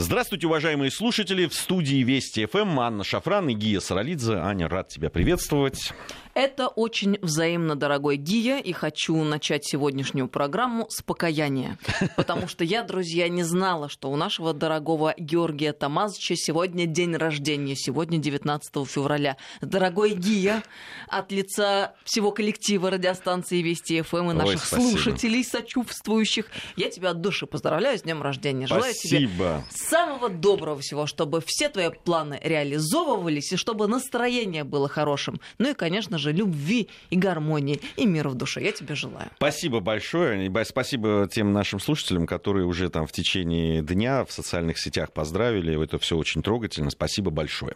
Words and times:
Здравствуйте, 0.00 0.46
уважаемые 0.46 0.92
слушатели. 0.92 1.46
В 1.46 1.54
студии 1.54 2.04
Вести 2.04 2.46
ФМ 2.46 2.78
Анна 2.78 3.02
Шафран 3.02 3.48
и 3.48 3.54
Гия 3.54 3.80
Саралидзе. 3.80 4.34
Аня, 4.34 4.68
рад 4.68 4.86
тебя 4.86 5.10
приветствовать. 5.10 5.92
Это 6.38 6.68
очень 6.68 7.18
взаимно, 7.20 7.74
дорогой 7.74 8.16
Гия, 8.16 8.58
и 8.58 8.70
хочу 8.70 9.16
начать 9.24 9.66
сегодняшнюю 9.66 10.28
программу 10.28 10.86
с 10.88 11.02
покаяния. 11.02 11.78
Потому 12.16 12.46
что 12.46 12.62
я, 12.62 12.84
друзья, 12.84 13.28
не 13.28 13.42
знала, 13.42 13.88
что 13.88 14.08
у 14.08 14.14
нашего 14.14 14.54
дорогого 14.54 15.16
Георгия 15.18 15.72
Тамазовича 15.72 16.36
сегодня 16.36 16.86
день 16.86 17.16
рождения, 17.16 17.74
сегодня 17.74 18.18
19 18.18 18.86
февраля. 18.86 19.36
Дорогой 19.60 20.14
Гия, 20.14 20.62
от 21.08 21.32
лица 21.32 21.96
всего 22.04 22.30
коллектива 22.30 22.90
радиостанции 22.90 23.60
Вести 23.60 24.00
ФМ 24.02 24.30
и 24.30 24.34
наших 24.34 24.72
Ой, 24.72 24.78
слушателей, 24.78 25.42
сочувствующих, 25.42 26.46
я 26.76 26.88
тебя 26.88 27.10
от 27.10 27.20
души 27.20 27.46
поздравляю 27.46 27.98
с 27.98 28.02
днем 28.02 28.22
рождения. 28.22 28.68
Желаю 28.68 28.94
тебе 28.94 29.26
Спасибо. 29.26 29.64
Самого 29.88 30.28
доброго 30.28 30.80
всего, 30.80 31.06
чтобы 31.06 31.40
все 31.44 31.68
твои 31.68 31.90
планы 31.90 32.38
реализовывались 32.42 33.52
и 33.52 33.56
чтобы 33.56 33.86
настроение 33.86 34.64
было 34.64 34.88
хорошим. 34.88 35.40
Ну 35.58 35.70
и, 35.70 35.74
конечно 35.74 36.18
же, 36.18 36.32
любви 36.32 36.88
и 37.10 37.16
гармонии 37.16 37.80
и 37.96 38.06
мира 38.06 38.28
в 38.28 38.34
душе. 38.34 38.62
Я 38.62 38.72
тебе 38.72 38.94
желаю. 38.94 39.30
Спасибо 39.36 39.80
большое. 39.80 40.46
И 40.46 40.64
Спасибо 40.64 41.28
тем 41.30 41.52
нашим 41.52 41.80
слушателям, 41.80 42.26
которые 42.26 42.66
уже 42.66 42.90
там 42.90 43.06
в 43.06 43.12
течение 43.12 43.82
дня 43.82 44.24
в 44.24 44.32
социальных 44.32 44.78
сетях 44.78 45.12
поздравили. 45.12 45.82
Это 45.82 45.98
все 45.98 46.16
очень 46.16 46.42
трогательно. 46.42 46.90
Спасибо 46.90 47.30
большое. 47.30 47.74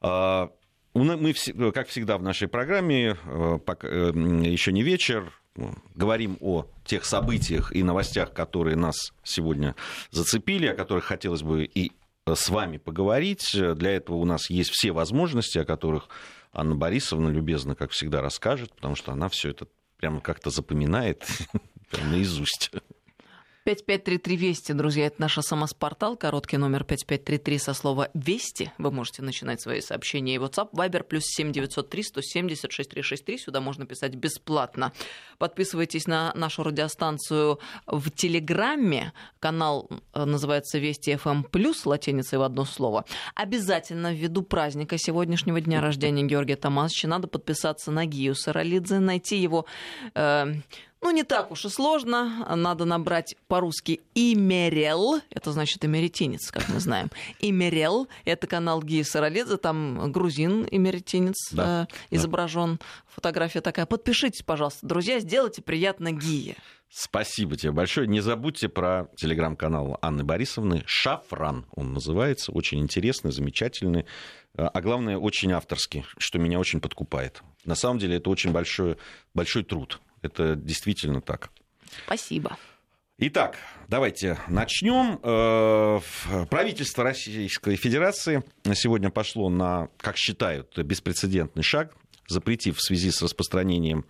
А, 0.00 0.50
Мы, 0.94 1.72
как 1.72 1.88
всегда 1.88 2.18
в 2.18 2.22
нашей 2.22 2.48
программе, 2.48 3.16
еще 3.70 4.72
не 4.72 4.82
вечер, 4.82 5.32
говорим 5.94 6.36
о 6.40 6.66
тех 6.84 7.04
событиях 7.04 7.74
и 7.74 7.82
новостях, 7.82 8.32
которые 8.32 8.76
нас 8.76 9.12
сегодня 9.22 9.74
зацепили, 10.10 10.66
о 10.66 10.74
которых 10.74 11.04
хотелось 11.04 11.42
бы 11.42 11.64
и 11.64 11.92
с 12.26 12.48
вами 12.48 12.76
поговорить. 12.76 13.50
Для 13.52 13.92
этого 13.92 14.16
у 14.16 14.24
нас 14.24 14.50
есть 14.50 14.70
все 14.70 14.92
возможности, 14.92 15.58
о 15.58 15.64
которых 15.64 16.08
Анна 16.52 16.74
Борисовна 16.74 17.28
любезно, 17.28 17.74
как 17.74 17.90
всегда, 17.90 18.20
расскажет, 18.20 18.74
потому 18.74 18.96
что 18.96 19.12
она 19.12 19.28
все 19.28 19.50
это 19.50 19.66
прямо 19.98 20.20
как-то 20.20 20.50
запоминает 20.50 21.26
наизусть. 22.10 22.70
5533 23.68 24.36
Вести, 24.36 24.72
друзья, 24.72 25.08
это 25.08 25.20
наша 25.20 25.42
самоспортал, 25.42 26.16
короткий 26.16 26.56
номер 26.56 26.84
5533 26.84 27.58
со 27.58 27.74
слова 27.74 28.08
«Вести». 28.14 28.72
Вы 28.78 28.90
можете 28.90 29.20
начинать 29.20 29.60
свои 29.60 29.82
сообщения 29.82 30.36
и 30.36 30.38
WhatsApp, 30.38 30.70
Viber, 30.72 31.02
плюс 31.02 31.24
7903 31.26 32.02
170 32.02 32.72
6363, 32.72 33.36
сюда 33.36 33.60
можно 33.60 33.84
писать 33.84 34.14
бесплатно. 34.14 34.94
Подписывайтесь 35.36 36.06
на 36.06 36.32
нашу 36.34 36.62
радиостанцию 36.62 37.58
в 37.86 38.10
Телеграме, 38.10 39.12
канал 39.38 39.90
э, 40.14 40.24
называется 40.24 40.78
«Вести 40.78 41.10
FM+,» 41.10 41.42
плюс 41.50 41.84
латиницей 41.84 42.38
в 42.38 42.42
одно 42.44 42.64
слово. 42.64 43.04
Обязательно 43.34 44.14
ввиду 44.14 44.40
праздника 44.40 44.96
сегодняшнего 44.96 45.60
дня 45.60 45.82
рождения 45.82 46.22
Георгия 46.22 46.56
Тамазовича 46.56 47.06
надо 47.06 47.28
подписаться 47.28 47.90
на 47.90 48.06
Гию 48.06 48.34
Саралидзе, 48.34 48.98
найти 48.98 49.36
его 49.36 49.66
э, 50.14 50.54
ну, 51.00 51.10
не 51.10 51.22
так 51.22 51.50
уж 51.50 51.64
и 51.64 51.68
сложно. 51.68 52.46
Надо 52.56 52.84
набрать 52.84 53.36
по-русски 53.46 54.00
«Имерел». 54.14 55.20
Это 55.30 55.52
значит 55.52 55.84
«эмеретинец», 55.84 56.50
как 56.50 56.68
мы 56.68 56.80
знаем. 56.80 57.10
«Имерел»— 57.40 58.08
это 58.24 58.46
канал 58.46 58.82
Гии 58.82 59.02
Саралидзе. 59.02 59.56
Там 59.58 60.10
грузин 60.10 60.66
эмеретинец 60.70 61.52
Да, 61.52 61.88
э, 62.10 62.16
изображен. 62.16 62.80
Фотография 63.06 63.60
такая. 63.60 63.86
Подпишитесь, 63.86 64.42
пожалуйста, 64.42 64.86
друзья, 64.86 65.20
сделайте 65.20 65.62
приятно 65.62 66.12
Гие. 66.12 66.56
Спасибо 66.90 67.56
тебе 67.56 67.70
большое. 67.72 68.08
Не 68.08 68.20
забудьте 68.20 68.68
про 68.68 69.08
телеграм-канал 69.16 69.98
Анны 70.00 70.24
Борисовны 70.24 70.82
«Шафран». 70.86 71.66
Он 71.76 71.92
называется. 71.92 72.50
Очень 72.50 72.80
интересный, 72.80 73.30
замечательный. 73.30 74.06
А 74.56 74.80
главное, 74.80 75.18
очень 75.18 75.52
авторский, 75.52 76.04
что 76.16 76.38
меня 76.38 76.58
очень 76.58 76.80
подкупает. 76.80 77.42
На 77.64 77.74
самом 77.74 77.98
деле 77.98 78.16
это 78.16 78.30
очень 78.30 78.52
большой, 78.52 78.96
большой 79.34 79.64
труд. 79.64 80.00
Это 80.22 80.56
действительно 80.56 81.20
так. 81.20 81.50
Спасибо. 82.06 82.56
Итак, 83.20 83.56
давайте 83.88 84.38
начнем. 84.46 85.18
Э, 85.24 85.98
Правительство 86.50 87.02
Российской 87.02 87.74
Федерации 87.74 88.44
сегодня 88.74 89.10
пошло 89.10 89.48
на, 89.48 89.88
как 89.96 90.16
считают, 90.16 90.78
беспрецедентный 90.78 91.64
шаг, 91.64 91.96
запретив 92.28 92.76
в 92.76 92.82
связи 92.82 93.10
с 93.10 93.20
распространением 93.20 94.04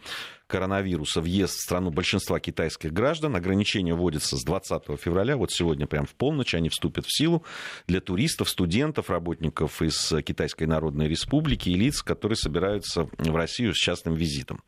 коронавируса 0.46 1.22
въезд 1.22 1.54
в 1.54 1.62
страну 1.62 1.90
большинства 1.90 2.38
китайских 2.38 2.92
граждан. 2.92 3.34
Ограничения 3.34 3.94
вводятся 3.94 4.36
с 4.36 4.44
20 4.44 4.82
февраля. 5.00 5.38
Вот 5.38 5.52
сегодня 5.52 5.86
прям 5.86 6.04
в 6.04 6.14
полночь 6.14 6.54
они 6.54 6.68
вступят 6.68 7.06
в 7.06 7.16
силу 7.16 7.44
для 7.86 8.02
туристов, 8.02 8.50
студентов, 8.50 9.08
работников 9.08 9.80
из 9.80 10.12
Китайской 10.22 10.64
Народной 10.64 11.08
Республики 11.08 11.70
и 11.70 11.74
лиц, 11.74 12.02
которые 12.02 12.36
собираются 12.36 13.08
в 13.16 13.36
Россию 13.36 13.74
с 13.74 13.78
частным 13.78 14.14
визитом. 14.14 14.62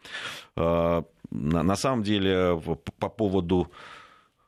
Э, 1.30 1.34
На 1.34 1.62
на 1.62 1.76
самом 1.76 2.02
деле, 2.02 2.60
по 2.98 3.08
поводу 3.08 3.70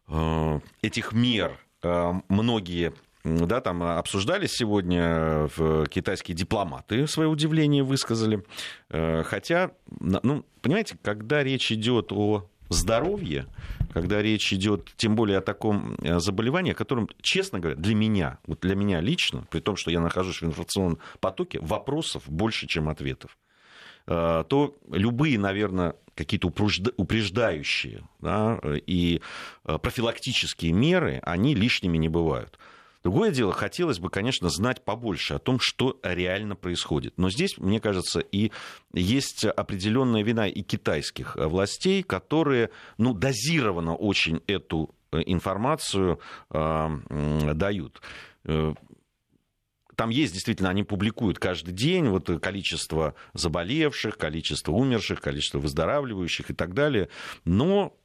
э, 0.09 0.61
этих 0.83 1.13
мер 1.13 1.59
э, 1.83 2.13
многие 2.29 2.93
да, 3.25 3.61
там 3.61 3.85
обсуждались 3.85 4.51
сегодня 4.51 5.49
в 5.57 5.87
китайские 5.87 6.37
дипломаты 6.37 7.07
свое 7.07 7.29
удивление 7.29 7.85
высказали. 7.85 8.45
Э, 8.91 9.23
Хотя, 9.23 9.71
ну, 10.01 10.45
понимаете, 10.61 10.97
когда 11.03 11.45
речь 11.45 11.71
идет 11.71 12.11
о 12.11 12.49
здоровье, 12.69 13.47
когда 13.93 14.23
речь 14.23 14.53
идет 14.53 14.93
тем 14.97 15.15
более 15.15 15.39
о 15.39 15.41
таком 15.41 15.95
э, 16.03 16.19
заболевании, 16.19 16.73
о 16.73 16.75
котором, 16.75 17.09
честно 17.21 17.61
говоря, 17.61 17.79
для 17.79 17.95
меня, 17.95 18.39
вот 18.47 18.61
для 18.61 18.75
меня 18.75 19.01
лично, 19.01 19.47
при 19.51 19.61
том, 19.61 19.77
что 19.77 19.91
я 19.91 20.01
нахожусь 20.01 20.41
в 20.41 20.45
информационном 20.45 20.99
потоке, 21.21 21.61
вопросов 21.61 22.25
больше, 22.27 22.67
чем 22.67 22.89
ответов 22.89 23.37
э, 24.07 24.45
то 24.49 24.77
любые, 24.91 25.39
наверное, 25.39 25.95
какие-то 26.15 26.49
упрежда- 26.49 26.93
упреждающие 26.97 28.03
да, 28.21 28.61
и 28.87 29.21
э, 29.65 29.79
профилактические 29.79 30.73
меры, 30.73 31.21
они 31.23 31.55
лишними 31.55 31.99
не 31.99 32.09
бывают. 32.09 32.59
Другое 33.03 33.33
дело, 33.33 33.53
хотелось 33.53 33.99
бы, 33.99 34.11
конечно, 34.11 34.49
знать 34.49 34.85
побольше 34.85 35.35
о 35.35 35.39
том, 35.41 35.59
что 35.61 35.99
реально 36.05 36.55
происходит. 36.55 37.15
Но 37.17 37.31
здесь, 37.31 37.59
мне 37.59 37.81
кажется, 37.81 38.21
и 38.21 38.53
есть 38.93 39.45
определенная 39.45 40.23
вина 40.23 40.47
и 40.47 40.63
китайских 40.63 41.37
э, 41.37 41.47
властей, 41.47 42.03
которые 42.03 42.71
ну, 42.99 43.13
дозированно 43.13 43.97
очень 43.97 44.41
эту 44.47 44.95
э, 45.11 45.21
информацию 45.27 46.21
э, 46.51 47.53
дают. 47.55 48.01
Там 50.03 50.11
есть 50.11 50.33
действительно, 50.33 50.69
они 50.69 50.83
публикуют 50.83 51.39
каждый 51.39 51.71
день 51.71 52.09
вот 52.09 52.29
количество 52.43 53.15
заболевших, 53.35 54.19
количество 54.19 54.73
умерших, 54.73 55.21
количество 55.21 55.61
выздоравливающих 55.61 56.51
и 56.51 56.55
так 56.55 56.75
далее. 56.75 57.09
Но 57.45 57.97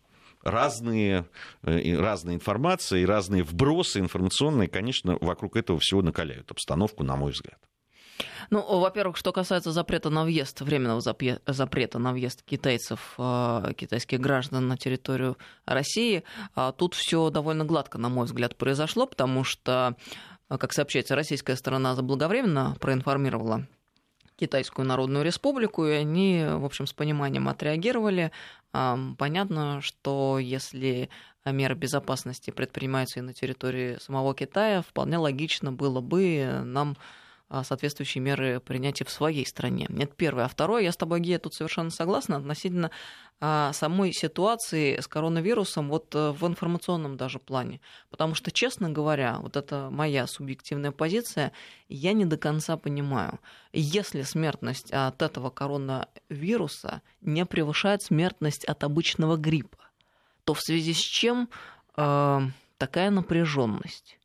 разные, 0.43 1.25
э, 1.63 1.79
и 1.79 1.95
разная 1.95 2.35
информация 2.35 2.99
и 2.99 3.05
разные 3.07 3.41
вбросы 3.41 3.97
информационные, 3.97 4.67
конечно, 4.67 5.17
вокруг 5.21 5.55
этого 5.55 5.79
всего 5.79 6.03
накаляют 6.03 6.51
обстановку, 6.51 7.03
на 7.03 7.15
мой 7.15 7.31
взгляд. 7.31 7.57
Ну, 8.49 8.79
во-первых, 8.79 9.17
что 9.17 9.31
касается 9.31 9.71
запрета 9.71 10.09
на 10.09 10.23
въезд, 10.23 10.61
временного 10.61 10.99
запре- 10.99 11.41
запрета 11.47 11.99
на 11.99 12.13
въезд 12.13 12.43
китайцев, 12.43 13.15
э, 13.17 13.73
китайских 13.75 14.19
граждан 14.19 14.67
на 14.67 14.77
территорию 14.77 15.37
России, 15.65 16.23
а, 16.55 16.71
тут 16.71 16.93
все 16.93 17.29
довольно 17.29 17.65
гладко, 17.65 17.97
на 17.97 18.09
мой 18.09 18.25
взгляд, 18.25 18.55
произошло, 18.55 19.07
потому 19.07 19.43
что, 19.43 19.95
как 20.49 20.73
сообщается, 20.73 21.15
российская 21.15 21.55
сторона 21.55 21.95
заблаговременно 21.95 22.75
проинформировала 22.79 23.67
Китайскую 24.37 24.87
Народную 24.87 25.25
Республику, 25.25 25.85
и 25.85 25.91
они, 25.91 26.45
в 26.47 26.63
общем, 26.63 26.85
с 26.85 26.93
пониманием 26.93 27.49
отреагировали. 27.49 28.31
Ам, 28.71 29.15
Понятно, 29.17 29.81
что 29.81 30.37
если 30.39 31.09
меры 31.45 31.75
безопасности 31.75 32.51
предпринимаются 32.51 33.19
и 33.19 33.23
на 33.23 33.33
территории 33.33 33.97
самого 33.99 34.35
Китая, 34.35 34.81
вполне 34.81 35.17
логично 35.17 35.71
было 35.71 36.01
бы 36.01 36.61
нам 36.63 36.91
а, 36.91 37.26
соответствующие 37.49 38.21
меры 38.21 38.59
принять 38.59 39.01
и 39.01 39.03
в 39.03 39.09
своей 39.09 39.45
стране. 39.45 39.87
Это 39.89 40.13
первое. 40.15 40.45
А 40.45 40.47
второе, 40.47 40.83
я 40.83 40.91
с 40.91 40.97
тобой, 40.97 41.19
Гея, 41.21 41.39
тут 41.39 41.53
совершенно 41.53 41.89
согласна 41.89 42.37
относительно 42.37 42.91
а, 43.39 43.71
самой 43.73 44.13
ситуации 44.13 44.99
с 44.99 45.07
коронавирусом 45.07 45.89
вот 45.89 46.13
э, 46.15 46.31
в 46.31 46.47
информационном 46.47 47.17
даже 47.17 47.37
плане. 47.37 47.81
Потому 48.09 48.33
что, 48.33 48.49
честно 48.49 48.89
говоря, 48.89 49.37
вот 49.39 49.55
это 49.55 49.89
моя 49.91 50.25
субъективная 50.25 50.91
позиция, 50.91 51.51
я 51.87 52.13
не 52.13 52.25
до 52.25 52.37
конца 52.37 52.77
понимаю. 52.77 53.39
Если 53.73 54.23
смертность 54.23 54.91
от 54.91 55.21
этого 55.21 55.51
коронавируса 55.51 57.03
не 57.21 57.45
превышает 57.45 58.01
смертность 58.01 58.65
от 58.65 58.83
обычного 58.83 59.37
гриппа, 59.37 59.77
то 60.43 60.55
в 60.55 60.61
связи 60.61 60.93
с 60.93 60.99
чем 60.99 61.47
э, 61.95 62.39
такая 62.79 63.11
напряженность? 63.11 64.16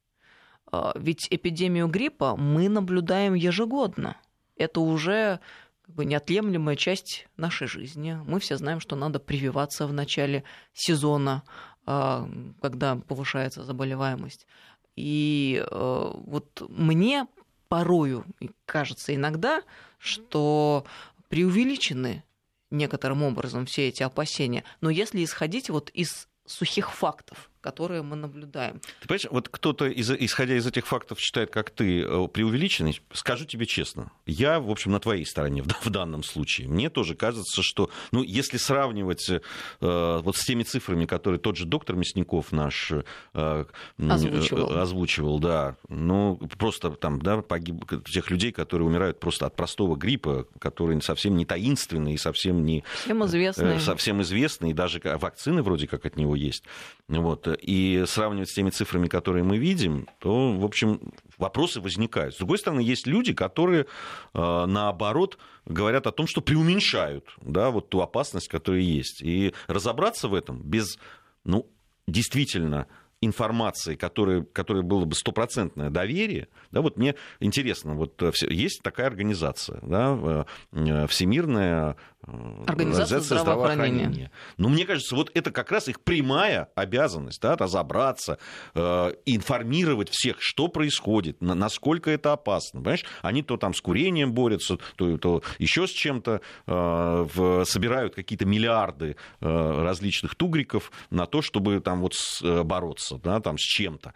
Э, 0.72 0.92
ведь 0.94 1.26
эпидемию 1.30 1.88
гриппа 1.88 2.36
мы 2.36 2.68
наблюдаем 2.68 3.34
ежегодно. 3.34 4.16
Это 4.56 4.80
уже 4.80 5.40
как 5.82 5.94
бы 5.94 6.04
неотъемлемая 6.04 6.76
часть 6.76 7.28
нашей 7.36 7.66
жизни. 7.66 8.18
Мы 8.26 8.40
все 8.40 8.56
знаем, 8.56 8.80
что 8.80 8.96
надо 8.96 9.18
прививаться 9.18 9.86
в 9.86 9.92
начале 9.92 10.44
сезона, 10.72 11.42
э, 11.86 12.26
когда 12.60 12.96
повышается 12.96 13.64
заболеваемость. 13.64 14.46
И 14.94 15.64
вот 15.70 16.62
мне 16.68 17.26
порою 17.68 18.26
кажется 18.66 19.14
иногда, 19.14 19.62
что 19.98 20.84
преувеличены 21.30 22.22
некоторым 22.70 23.22
образом 23.22 23.64
все 23.64 23.88
эти 23.88 24.02
опасения. 24.02 24.64
Но 24.82 24.90
если 24.90 25.24
исходить 25.24 25.70
вот 25.70 25.88
из 25.90 26.28
сухих 26.44 26.92
фактов, 26.92 27.50
которые 27.62 28.02
мы 28.02 28.16
наблюдаем. 28.16 28.80
Ты 29.00 29.08
понимаешь, 29.08 29.26
вот 29.30 29.48
кто-то, 29.48 29.86
из, 29.86 30.10
исходя 30.10 30.56
из 30.56 30.66
этих 30.66 30.86
фактов, 30.86 31.20
считает, 31.20 31.50
как 31.50 31.70
ты, 31.70 32.02
э, 32.02 32.28
преувеличенный. 32.28 33.00
Скажу 33.12 33.46
тебе 33.46 33.66
честно, 33.66 34.10
я, 34.26 34.60
в 34.60 34.68
общем, 34.68 34.90
на 34.90 35.00
твоей 35.00 35.24
стороне 35.24 35.62
в, 35.62 35.68
в 35.68 35.90
данном 35.90 36.24
случае. 36.24 36.68
Мне 36.68 36.90
тоже 36.90 37.14
кажется, 37.14 37.62
что, 37.62 37.88
ну, 38.10 38.22
если 38.22 38.56
сравнивать 38.56 39.30
э, 39.30 39.40
вот 39.80 40.36
с 40.36 40.44
теми 40.44 40.64
цифрами, 40.64 41.06
которые 41.06 41.38
тот 41.38 41.56
же 41.56 41.64
доктор 41.64 41.94
Мясников 41.94 42.50
наш 42.50 42.92
э, 43.34 43.64
озвучивал. 43.96 44.78
озвучивал, 44.78 45.38
да, 45.38 45.76
ну, 45.88 46.36
просто 46.58 46.90
там, 46.90 47.22
да, 47.22 47.42
погиб, 47.42 47.84
тех 48.10 48.30
людей, 48.30 48.50
которые 48.50 48.88
умирают 48.88 49.20
просто 49.20 49.46
от 49.46 49.54
простого 49.54 49.94
гриппа, 49.94 50.46
которые 50.58 51.00
совсем 51.00 51.36
не 51.36 51.44
таинственные, 51.44 52.18
совсем 52.18 52.64
не... 52.64 52.82
Всем 53.04 53.24
известные. 53.24 53.76
Э, 53.76 53.80
совсем 53.80 54.20
известные, 54.22 54.74
даже 54.74 55.00
вакцины 55.04 55.62
вроде 55.62 55.86
как 55.86 56.04
от 56.06 56.16
него 56.16 56.34
есть. 56.34 56.64
Вот 57.06 57.51
и 57.60 58.04
сравнивать 58.06 58.50
с 58.50 58.54
теми 58.54 58.70
цифрами, 58.70 59.08
которые 59.08 59.44
мы 59.44 59.58
видим, 59.58 60.08
то, 60.18 60.52
в 60.52 60.64
общем, 60.64 61.12
вопросы 61.38 61.80
возникают. 61.80 62.34
С 62.34 62.38
другой 62.38 62.58
стороны, 62.58 62.80
есть 62.80 63.06
люди, 63.06 63.32
которые, 63.32 63.86
э, 64.34 64.64
наоборот, 64.66 65.38
говорят 65.66 66.06
о 66.06 66.12
том, 66.12 66.26
что 66.26 66.40
преуменьшают 66.40 67.24
да, 67.40 67.70
вот 67.70 67.90
ту 67.90 68.00
опасность, 68.00 68.48
которая 68.48 68.82
есть. 68.82 69.22
И 69.22 69.54
разобраться 69.66 70.28
в 70.28 70.34
этом 70.34 70.62
без 70.62 70.98
ну, 71.44 71.68
действительно 72.06 72.86
информации, 73.22 73.94
которой, 73.94 74.44
которой 74.44 74.82
было 74.82 75.04
бы 75.06 75.14
стопроцентное 75.14 75.88
доверие, 75.88 76.48
да, 76.70 76.82
вот 76.82 76.98
мне 76.98 77.14
интересно, 77.40 77.94
вот 77.94 78.20
э, 78.22 78.32
есть 78.50 78.82
такая 78.82 79.06
организация, 79.06 79.80
да, 79.82 80.46
э, 80.72 81.06
Всемирная 81.06 81.96
Организация, 82.24 83.20
здравоохранения. 83.20 83.38
здравоохранения. 83.40 84.30
Но 84.56 84.68
мне 84.68 84.84
кажется, 84.84 85.16
вот 85.16 85.32
это 85.34 85.50
как 85.50 85.72
раз 85.72 85.88
их 85.88 86.00
прямая 86.00 86.68
обязанность, 86.76 87.42
да, 87.42 87.56
разобраться, 87.56 88.38
э, 88.74 89.12
информировать 89.26 90.08
всех, 90.08 90.36
что 90.40 90.68
происходит, 90.68 91.40
на, 91.40 91.54
насколько 91.54 92.10
это 92.10 92.32
опасно. 92.32 92.80
Понимаешь, 92.80 93.04
они 93.22 93.42
то 93.42 93.56
там 93.56 93.74
с 93.74 93.80
курением 93.80 94.32
борются, 94.32 94.78
то, 94.94 95.18
то 95.18 95.42
еще 95.58 95.88
с 95.88 95.90
чем-то, 95.90 96.40
э, 96.66 97.26
в, 97.34 97.64
собирают 97.64 98.14
какие-то 98.14 98.44
миллиарды 98.44 99.16
э, 99.40 99.82
различных 99.82 100.36
тугриков 100.36 100.92
на 101.10 101.26
то, 101.26 101.42
чтобы 101.42 101.80
там 101.80 102.02
вот 102.02 102.14
с, 102.14 102.40
э, 102.42 102.62
бороться, 102.62 103.11
да, 103.18 103.40
там 103.40 103.58
с 103.58 103.62
чем-то. 103.62 104.14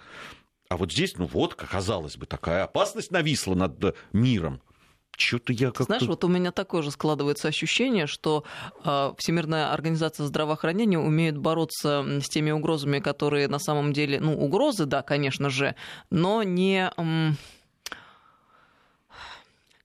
А 0.68 0.76
вот 0.76 0.92
здесь, 0.92 1.16
ну 1.16 1.26
вот, 1.26 1.54
казалось 1.54 2.16
бы, 2.16 2.26
такая 2.26 2.64
опасность 2.64 3.10
нависла 3.10 3.54
над 3.54 3.96
миром. 4.12 4.60
Что-то 5.16 5.52
я 5.52 5.70
как 5.70 5.86
Знаешь, 5.86 6.02
вот 6.02 6.24
у 6.24 6.28
меня 6.28 6.52
такое 6.52 6.82
же 6.82 6.90
складывается 6.90 7.48
ощущение, 7.48 8.06
что 8.06 8.44
э, 8.84 9.12
Всемирная 9.16 9.72
организация 9.72 10.26
здравоохранения 10.26 10.98
умеет 10.98 11.38
бороться 11.38 12.04
с 12.20 12.28
теми 12.28 12.50
угрозами, 12.50 12.98
которые 12.98 13.48
на 13.48 13.58
самом 13.58 13.94
деле, 13.94 14.20
ну, 14.20 14.38
угрозы, 14.38 14.84
да, 14.84 15.02
конечно 15.02 15.48
же, 15.48 15.74
но 16.10 16.42
не... 16.42 16.90
Э, 16.96 17.30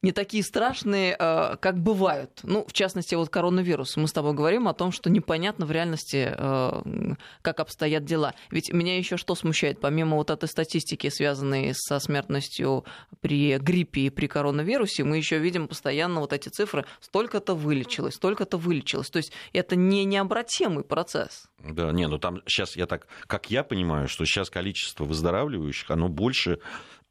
не 0.01 0.11
такие 0.11 0.43
страшные, 0.43 1.15
э, 1.17 1.57
как 1.57 1.77
бывают. 1.77 2.39
Ну, 2.43 2.65
в 2.67 2.73
частности, 2.73 3.13
вот 3.13 3.29
коронавирус. 3.29 3.97
Мы 3.97 4.07
с 4.07 4.13
тобой 4.13 4.33
говорим 4.33 4.67
о 4.67 4.73
том, 4.73 4.91
что 4.91 5.09
непонятно 5.09 5.65
в 5.65 5.71
реальности, 5.71 6.33
э, 6.35 7.13
как 7.41 7.59
обстоят 7.59 8.03
дела. 8.03 8.33
Ведь 8.49 8.73
меня 8.73 8.97
еще 8.97 9.17
что 9.17 9.35
смущает, 9.35 9.79
помимо 9.79 10.17
вот 10.17 10.31
этой 10.31 10.49
статистики, 10.49 11.09
связанной 11.09 11.73
со 11.75 11.99
смертностью 11.99 12.83
при 13.19 13.57
гриппе 13.59 14.01
и 14.01 14.09
при 14.09 14.27
коронавирусе, 14.27 15.03
мы 15.03 15.17
еще 15.17 15.37
видим 15.37 15.67
постоянно 15.67 16.21
вот 16.21 16.33
эти 16.33 16.49
цифры. 16.49 16.85
Столько-то 16.99 17.53
вылечилось, 17.53 18.15
столько-то 18.15 18.57
вылечилось. 18.57 19.09
То 19.09 19.17
есть 19.17 19.31
это 19.53 19.75
не 19.75 20.03
необратимый 20.05 20.83
процесс. 20.83 21.47
Да, 21.59 21.91
не, 21.91 22.07
ну 22.07 22.17
там 22.17 22.41
сейчас 22.47 22.75
я 22.75 22.87
так, 22.87 23.07
как 23.27 23.51
я 23.51 23.63
понимаю, 23.63 24.07
что 24.07 24.25
сейчас 24.25 24.49
количество 24.49 25.05
выздоравливающих, 25.05 25.91
оно 25.91 26.09
больше, 26.09 26.59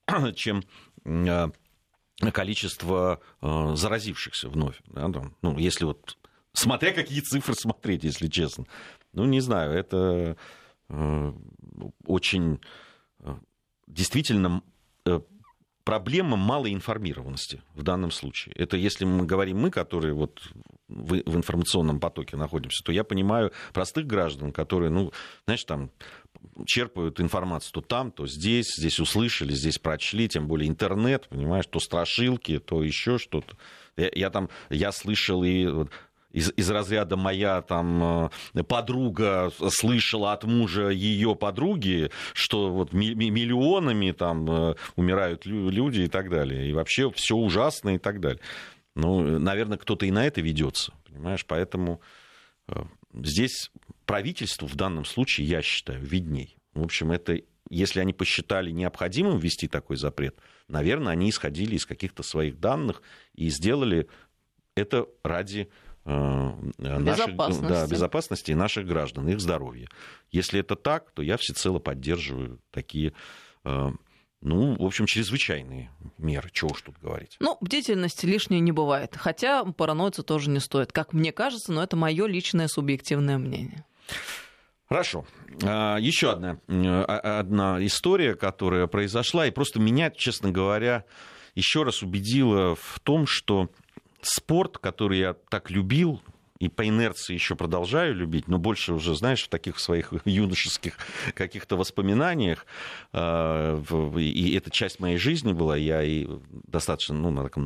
чем 0.35 0.65
э, 1.05 1.49
количество 2.33 3.21
э, 3.41 3.73
заразившихся 3.75 4.49
вновь. 4.49 4.81
Да, 4.87 5.11
там, 5.11 5.35
ну, 5.43 5.59
если 5.59 5.85
вот, 5.85 6.19
смотря 6.53 6.93
какие 6.93 7.21
цифры 7.21 7.55
смотреть, 7.55 8.05
если 8.05 8.29
честно. 8.29 8.67
Ну, 9.13 9.25
не 9.25 9.41
знаю, 9.41 9.73
это 9.73 10.37
э, 10.89 11.33
очень 12.07 12.61
э, 13.21 13.35
действительно 13.87 14.63
э, 15.07 15.21
проблема 15.85 16.37
малой 16.37 16.73
информированности 16.73 17.63
в 17.75 17.83
данном 17.83 18.11
случае. 18.11 18.55
Это 18.57 18.77
если 18.77 19.05
мы 19.05 19.27
говорим 19.27 19.59
мы, 19.59 19.71
которые 19.71 20.15
вот 20.15 20.41
в, 20.89 21.23
в 21.25 21.37
информационном 21.37 22.01
потоке 22.01 22.37
находимся, 22.37 22.85
то 22.85 22.93
я 22.93 23.05
понимаю 23.05 23.53
простых 23.73 24.07
граждан, 24.07 24.53
которые, 24.53 24.91
ну, 24.91 25.13
знаешь, 25.47 25.65
там 25.65 25.91
черпают 26.67 27.21
информацию 27.21 27.73
то 27.73 27.81
там, 27.81 28.11
то 28.11 28.27
здесь, 28.27 28.75
здесь 28.77 28.99
услышали, 28.99 29.53
здесь 29.53 29.79
прочли, 29.79 30.29
тем 30.29 30.47
более 30.47 30.69
интернет, 30.69 31.29
понимаешь, 31.29 31.67
то 31.67 31.81
страшилки, 31.81 32.59
то 32.59 32.83
еще 32.83 33.19
что-то. 33.19 33.57
Я, 33.97 34.11
я 34.15 34.31
там, 34.31 34.49
я 34.69 34.93
слышал 34.93 35.45
и 35.45 35.87
из, 36.33 36.53
из 36.57 36.71
разряда 36.71 37.17
моя 37.17 37.61
там 37.63 38.31
э, 38.55 38.63
подруга 38.63 39.51
слышала 39.71 40.33
от 40.33 40.45
мужа 40.45 40.89
ее 40.89 41.35
подруги, 41.35 42.11
что 42.35 42.71
вот 42.71 42.93
миллионами 42.93 44.13
там 44.13 44.51
э, 44.51 44.75
умирают 44.97 45.45
люди 45.47 46.03
и 46.03 46.09
так 46.09 46.31
далее. 46.31 46.69
И 46.69 46.73
вообще 46.73 47.11
все 47.11 47.37
ужасно 47.37 47.97
и 47.97 47.99
так 47.99 48.21
далее. 48.21 48.41
Ну, 48.95 49.39
наверное, 49.39 49.79
кто-то 49.79 50.07
и 50.07 50.11
на 50.11 50.27
это 50.27 50.41
ведется, 50.41 50.93
понимаешь, 51.09 51.45
поэтому 51.47 52.01
э, 52.69 52.83
здесь 53.15 53.71
правительству 54.11 54.67
в 54.67 54.75
данном 54.75 55.05
случае, 55.05 55.47
я 55.47 55.63
считаю, 55.63 56.01
видней. 56.01 56.57
В 56.75 56.83
общем, 56.83 57.13
это 57.13 57.41
если 57.69 58.01
они 58.01 58.13
посчитали 58.13 58.73
необходимым 58.73 59.39
ввести 59.39 59.69
такой 59.69 59.97
запрет, 59.97 60.37
наверное, 60.67 61.13
они 61.13 61.31
исходили 61.31 61.77
из 61.77 61.87
каких-то 61.87 62.23
своих 62.25 62.59
данных 62.59 63.03
и 63.35 63.49
сделали 63.49 64.09
это 64.75 65.07
ради 65.23 65.69
э, 66.05 66.53
наших, 66.79 67.37
да, 67.37 67.87
безопасности 67.87 68.53
наших 68.53 68.87
граждан, 68.87 69.29
их 69.29 69.41
здоровья. 69.41 69.89
Если 70.33 70.59
это 70.59 70.75
так, 70.75 71.13
то 71.13 71.23
я 71.23 71.37
всецело 71.37 71.79
поддерживаю 71.79 72.61
такие 72.73 73.13
э, 73.65 73.91
ну, 74.43 74.75
в 74.75 74.85
общем, 74.85 75.05
чрезвычайные 75.05 75.91
меры. 76.17 76.49
Чего 76.51 76.71
уж 76.71 76.81
тут 76.81 76.99
говорить. 76.99 77.37
Ну, 77.41 77.59
бдительности 77.61 78.25
лишней 78.25 78.61
не 78.61 78.73
бывает. 78.73 79.15
Хотя 79.15 79.65
параноиться 79.65 80.23
тоже 80.23 80.49
не 80.49 80.61
стоит. 80.61 80.93
Как 80.93 81.13
мне 81.13 81.31
кажется, 81.31 81.73
но 81.73 81.83
это 81.83 81.95
мое 81.97 82.27
личное 82.27 82.67
субъективное 82.67 83.37
мнение. 83.37 83.85
Хорошо. 84.89 85.25
А, 85.63 85.99
Еще 85.99 86.33
одна, 86.33 86.59
а, 86.69 87.39
одна 87.39 87.85
история, 87.87 88.35
которая 88.35 88.89
произошла, 88.89 89.47
и 89.47 89.51
просто 89.51 89.79
меня, 89.79 90.11
честно 90.11 90.51
говоря, 90.51 91.05
еще 91.55 91.85
раз 91.85 92.03
убедила 92.03 92.75
в 92.75 92.99
том, 93.01 93.27
что 93.27 93.71
спорт, 94.21 94.79
который 94.79 95.19
я 95.19 95.35
так 95.49 95.71
любил, 95.71 96.21
и 96.59 96.69
по 96.69 96.87
инерции 96.87 97.35
еще 97.35 97.55
продолжаю 97.57 98.15
любить, 98.15 98.47
но 98.47 98.59
больше 98.59 98.93
уже, 98.93 99.15
знаешь, 99.17 99.45
в 99.45 99.49
таких 99.49 99.79
своих 99.79 100.13
юношеских 100.25 100.99
каких-то 101.35 101.77
воспоминаниях, 101.77 102.67
а, 103.13 103.81
и 104.19 104.55
это 104.57 104.71
часть 104.71 105.01
моей 105.01 105.19
жизни 105.19 105.53
была, 105.53 105.77
я 105.77 106.03
и 106.03 106.29
достаточно, 106.67 107.15
ну, 107.15 107.31
на 107.31 107.45
таком 107.45 107.65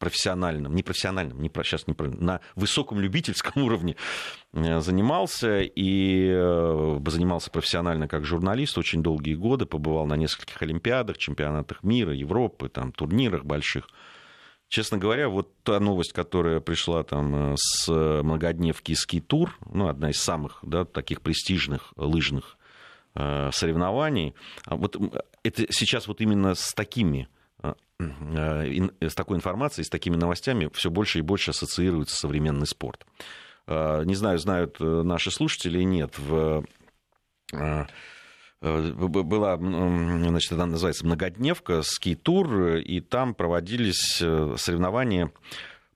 профессиональном, 0.00 0.74
не 0.74 0.82
профессиональном, 0.82 1.40
не, 1.40 1.50
сейчас 1.62 1.86
не, 1.86 1.94
на 1.94 2.40
высоком 2.56 2.98
любительском 2.98 3.62
уровне 3.62 3.94
э, 4.52 4.80
занимался 4.80 5.60
и 5.60 6.28
э, 6.32 7.00
занимался 7.06 7.50
профессионально 7.50 8.08
как 8.08 8.24
журналист 8.24 8.76
очень 8.78 9.02
долгие 9.02 9.34
годы, 9.34 9.66
побывал 9.66 10.06
на 10.06 10.14
нескольких 10.14 10.60
олимпиадах, 10.62 11.18
чемпионатах 11.18 11.84
мира, 11.84 12.12
Европы, 12.12 12.68
там, 12.68 12.90
турнирах 12.92 13.44
больших. 13.44 13.88
Честно 14.68 14.98
говоря, 14.98 15.28
вот 15.28 15.52
та 15.62 15.80
новость, 15.80 16.12
которая 16.12 16.60
пришла 16.60 17.04
там 17.04 17.52
э, 17.52 17.56
с 17.56 17.88
многодневки 17.88 18.94
ски-тур, 18.94 19.56
ну, 19.72 19.86
одна 19.88 20.10
из 20.10 20.20
самых 20.20 20.58
да, 20.62 20.84
таких 20.84 21.20
престижных 21.20 21.92
лыжных 21.96 22.56
соревнований, 23.12 24.34
а 24.66 24.76
вот 24.76 24.96
это 25.42 25.66
сейчас 25.72 26.06
вот 26.06 26.20
именно 26.20 26.54
с 26.54 26.72
такими 26.72 27.28
с 27.98 29.14
такой 29.14 29.36
информацией, 29.36 29.84
с 29.84 29.90
такими 29.90 30.16
новостями 30.16 30.70
все 30.72 30.90
больше 30.90 31.18
и 31.18 31.22
больше 31.22 31.50
ассоциируется 31.50 32.16
современный 32.16 32.66
спорт. 32.66 33.04
Не 33.66 34.14
знаю, 34.14 34.38
знают 34.38 34.80
наши 34.80 35.30
слушатели 35.30 35.82
нет, 35.82 36.18
в 36.18 36.64
Э, 38.62 38.92
была, 38.92 39.56
значит, 39.56 40.52
она 40.52 40.66
называется 40.66 41.06
многодневка, 41.06 41.82
ски-тур, 41.82 42.76
и 42.76 43.00
там 43.00 43.34
проводились 43.34 44.20
э, 44.20 44.54
соревнования 44.58 45.32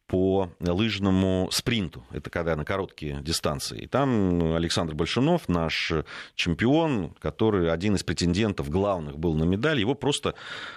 по 0.06 0.50
лыжному 0.60 1.48
спринту. 1.50 2.04
Это 2.10 2.28
когда 2.30 2.56
на 2.56 2.64
короткие 2.64 3.22
дистанции. 3.22 3.82
И 3.82 3.86
там 3.86 4.54
Александр 4.54 4.94
Большунов, 4.94 5.48
наш 5.48 5.92
чемпион, 6.34 7.14
который 7.20 7.72
один 7.72 7.94
из 7.96 8.02
претендентов 8.02 8.68
главных 8.68 9.18
был 9.18 9.34
на 9.34 9.44
медаль, 9.44 9.80
его 9.80 9.94
просто 9.94 10.34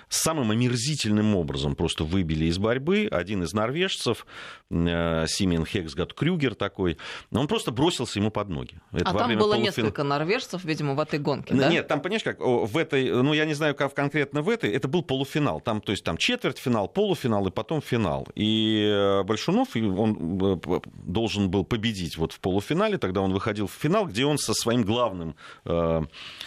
самым 0.08 0.52
омерзительным 0.52 1.36
образом 1.36 1.76
просто 1.76 2.06
выбили 2.06 2.46
из 2.46 2.58
борьбы. 2.58 3.08
Один 3.12 3.44
из 3.44 3.54
норвежцев, 3.54 4.26
э, 4.70 5.26
Симен 5.28 5.66
Хексгат 5.66 6.14
Крюгер 6.14 6.56
такой, 6.56 6.98
он 7.32 7.48
просто 7.48 7.72
бросился 7.72 8.20
ему 8.20 8.32
под 8.32 8.50
ноги. 8.50 8.80
Это 8.94 9.10
а 9.10 9.14
там 9.14 9.30
было 9.38 9.54
полуфин... 9.54 9.64
несколько 9.64 10.04
норвежцев, 10.04 10.64
видимо, 10.64 10.94
в 10.94 11.00
этой 11.00 11.20
гонке, 11.20 11.54
да? 11.54 11.70
Нет, 11.70 11.88
там, 11.88 12.02
понимаешь, 12.02 12.24
как 12.24 12.40
в 12.40 12.78
этой, 12.78 13.12
ну, 13.12 13.34
я 13.34 13.46
не 13.46 13.54
знаю, 13.54 13.76
как 13.76 13.94
конкретно 13.94 14.42
в 14.42 14.50
этой, 14.50 14.72
это 14.72 14.88
был 14.88 15.04
полуфинал. 15.04 15.60
Там, 15.60 15.82
то 15.82 15.92
есть 15.92 16.04
там 16.04 16.18
четвертьфинал, 16.18 16.88
полуфинал 16.88 17.46
и 17.48 17.52
потом 17.52 17.82
финал. 17.82 18.28
И 18.36 19.17
э, 19.20 19.24
Большунов, 19.24 19.76
он 19.76 20.40
э, 20.42 20.80
должен 21.04 21.50
был 21.50 21.64
победить 21.64 22.18
вот 22.18 22.34
в 22.34 22.40
полуфинале, 22.40 22.98
тогда 22.98 23.22
он 23.22 23.34
выходил 23.34 23.68
в 23.68 23.72
финал, 23.72 24.06
где 24.06 24.26
он 24.26 24.38
со 24.38 24.54
своим 24.54 24.84
главным 24.84 25.36
э, 25.66 26.02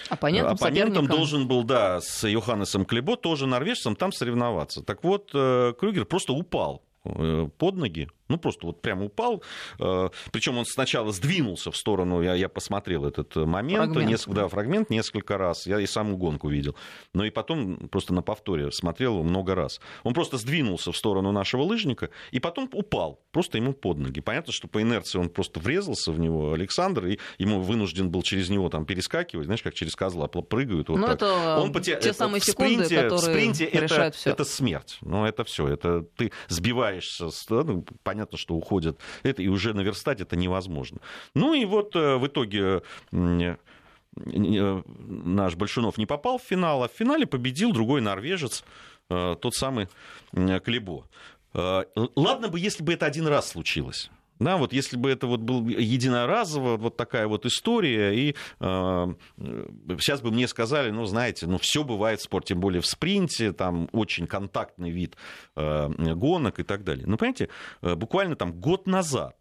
оппонентом, 0.09 0.55
оппонентом 0.55 1.07
должен 1.07 1.49
был, 1.49 1.65
да, 1.65 2.01
с 2.01 2.27
Йоханнесом 2.27 2.85
Клебо, 2.85 3.17
тоже 3.17 3.47
норвежцем, 3.47 3.97
там 3.97 4.13
соревноваться. 4.13 4.83
Так 4.83 5.05
вот, 5.05 5.31
Крюгер 5.31 6.05
просто 6.05 6.33
упал 6.33 6.83
под 7.03 7.77
ноги 7.77 8.09
ну, 8.31 8.39
просто 8.39 8.67
вот 8.67 8.81
прямо 8.81 9.07
упал. 9.07 9.43
Э, 9.79 10.09
Причем 10.33 10.57
он 10.57 10.65
сначала 10.65 11.13
сдвинулся 11.13 11.71
в 11.71 11.77
сторону, 11.77 12.23
я, 12.23 12.35
я 12.35 12.49
посмотрел 12.49 13.05
этот 13.05 13.35
момент, 13.37 13.93
фрагмент. 13.93 14.11
Несколько, 14.11 14.35
да, 14.37 14.49
фрагмент 14.49 14.91
несколько 14.91 15.37
раз, 15.37 15.67
я 15.67 15.81
и 15.81 15.87
саму 15.87 16.17
гонку 16.17 16.49
видел. 16.49 16.77
Но 17.13 17.25
и 17.25 17.31
потом 17.31 17.89
просто 17.89 18.15
на 18.15 18.23
повторе 18.23 18.71
смотрел 18.71 19.23
много 19.23 19.55
раз. 19.55 19.81
Он 20.05 20.15
просто 20.15 20.39
сдвинулся 20.39 20.93
в 20.93 20.97
сторону 20.97 21.33
нашего 21.33 21.63
лыжника 21.63 22.11
и 22.31 22.39
потом 22.39 22.71
упал, 22.73 23.21
просто 23.33 23.59
ему 23.59 23.73
под 23.73 23.99
ноги. 23.99 24.21
Понятно, 24.21 24.53
что 24.53 24.69
по 24.69 24.81
инерции 24.81 25.19
он 25.19 25.29
просто 25.29 25.59
врезался 25.59 26.13
в 26.13 26.21
него, 26.21 26.53
Александр, 26.53 27.07
и 27.07 27.19
ему 27.39 27.61
вынужден 27.61 28.11
был 28.11 28.23
через 28.23 28.49
него 28.49 28.69
там 28.69 28.85
перескакивать, 28.87 29.47
знаешь, 29.47 29.63
как 29.63 29.75
через 29.75 29.97
козла 29.97 30.29
прыгают. 30.29 30.89
Вот 30.89 30.99
ну, 30.99 31.07
так. 31.07 31.17
это 31.17 31.59
он 31.59 31.73
поте... 31.73 31.99
те 32.01 32.13
самые 32.13 32.41
в 32.41 32.45
секунды, 32.45 32.85
спринте, 32.85 33.03
которые 33.03 33.19
в 33.19 33.25
спринте 33.25 33.65
это, 33.65 34.11
все. 34.13 34.31
это 34.31 34.45
смерть. 34.45 34.99
Ну, 35.01 35.25
это 35.25 35.43
все. 35.43 35.67
Это 35.67 36.03
ты 36.03 36.31
сбиваешься, 36.49 37.29
ну, 37.49 37.85
понятно, 38.05 38.20
понятно, 38.21 38.39
что 38.39 38.55
уходят 38.55 38.99
это, 39.23 39.43
и 39.43 39.49
уже 39.49 39.73
наверстать 39.73 40.21
это 40.21 40.37
невозможно. 40.37 40.99
Ну 41.35 41.55
и 41.55 41.65
вот 41.65 41.97
э, 41.97 42.17
в 42.17 42.27
итоге 42.27 42.83
э, 43.13 43.57
наш 44.15 45.55
Большунов 45.55 45.99
не 45.99 46.07
попал 46.07 46.39
в 46.39 46.43
финал, 46.43 46.83
а 46.83 46.89
в 46.89 46.93
финале 46.93 47.27
победил 47.27 47.73
другой 47.73 48.03
норвежец, 48.03 48.63
э, 49.09 49.37
тот 49.41 49.55
самый 49.55 49.89
Клебо. 50.33 51.07
Ладно 51.55 52.49
бы, 52.49 52.61
если 52.61 52.85
бы 52.85 52.93
это 52.93 53.07
один 53.07 53.27
раз 53.27 53.49
случилось. 53.49 54.11
Да, 54.41 54.57
вот 54.57 54.73
если 54.73 54.97
бы 54.97 55.11
это 55.11 55.27
вот 55.27 55.41
был 55.41 55.69
единоразово 55.69 56.79
вот 56.79 56.97
такая 56.97 57.29
вот 57.29 57.45
история, 57.45 58.13
и 58.15 58.35
э, 58.59 59.15
сейчас 59.99 60.23
бы 60.23 60.31
мне 60.31 60.49
сказали, 60.49 60.91
ну, 60.91 61.05
знаете, 61.05 61.47
ну, 61.47 61.59
все 61.59 61.85
бывает 61.85 62.21
в 62.21 62.23
спорте, 62.23 62.55
тем 62.55 62.61
более 62.61 62.81
в 62.81 62.87
спринте, 62.87 63.53
там 63.53 63.91
очень 63.93 64.27
контактный 64.27 64.91
вид 64.91 65.17
э, 65.57 65.89
гонок 66.15 66.59
и 66.59 66.63
так 66.63 66.85
далее. 66.85 67.05
Ну, 67.07 67.19
понимаете, 67.19 67.51
э, 67.83 67.95
буквально 67.95 68.35
там 68.35 68.59
год 68.59 68.87
назад 68.87 69.37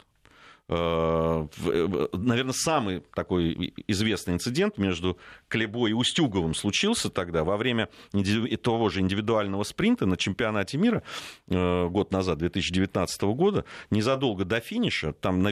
наверное, 0.69 2.53
самый 2.53 3.01
такой 3.15 3.73
известный 3.87 4.35
инцидент 4.35 4.77
между 4.77 5.17
Клебо 5.47 5.87
и 5.87 5.93
Устюговым 5.93 6.53
случился 6.53 7.09
тогда 7.09 7.43
во 7.43 7.57
время 7.57 7.89
того 8.61 8.89
же 8.89 8.99
индивидуального 8.99 9.63
спринта 9.63 10.05
на 10.05 10.15
чемпионате 10.15 10.77
мира 10.77 11.01
э, 11.47 11.87
год 11.87 12.11
назад, 12.11 12.37
2019 12.37 13.21
года, 13.23 13.65
незадолго 13.89 14.45
до 14.45 14.59
финиша, 14.59 15.13
там 15.13 15.43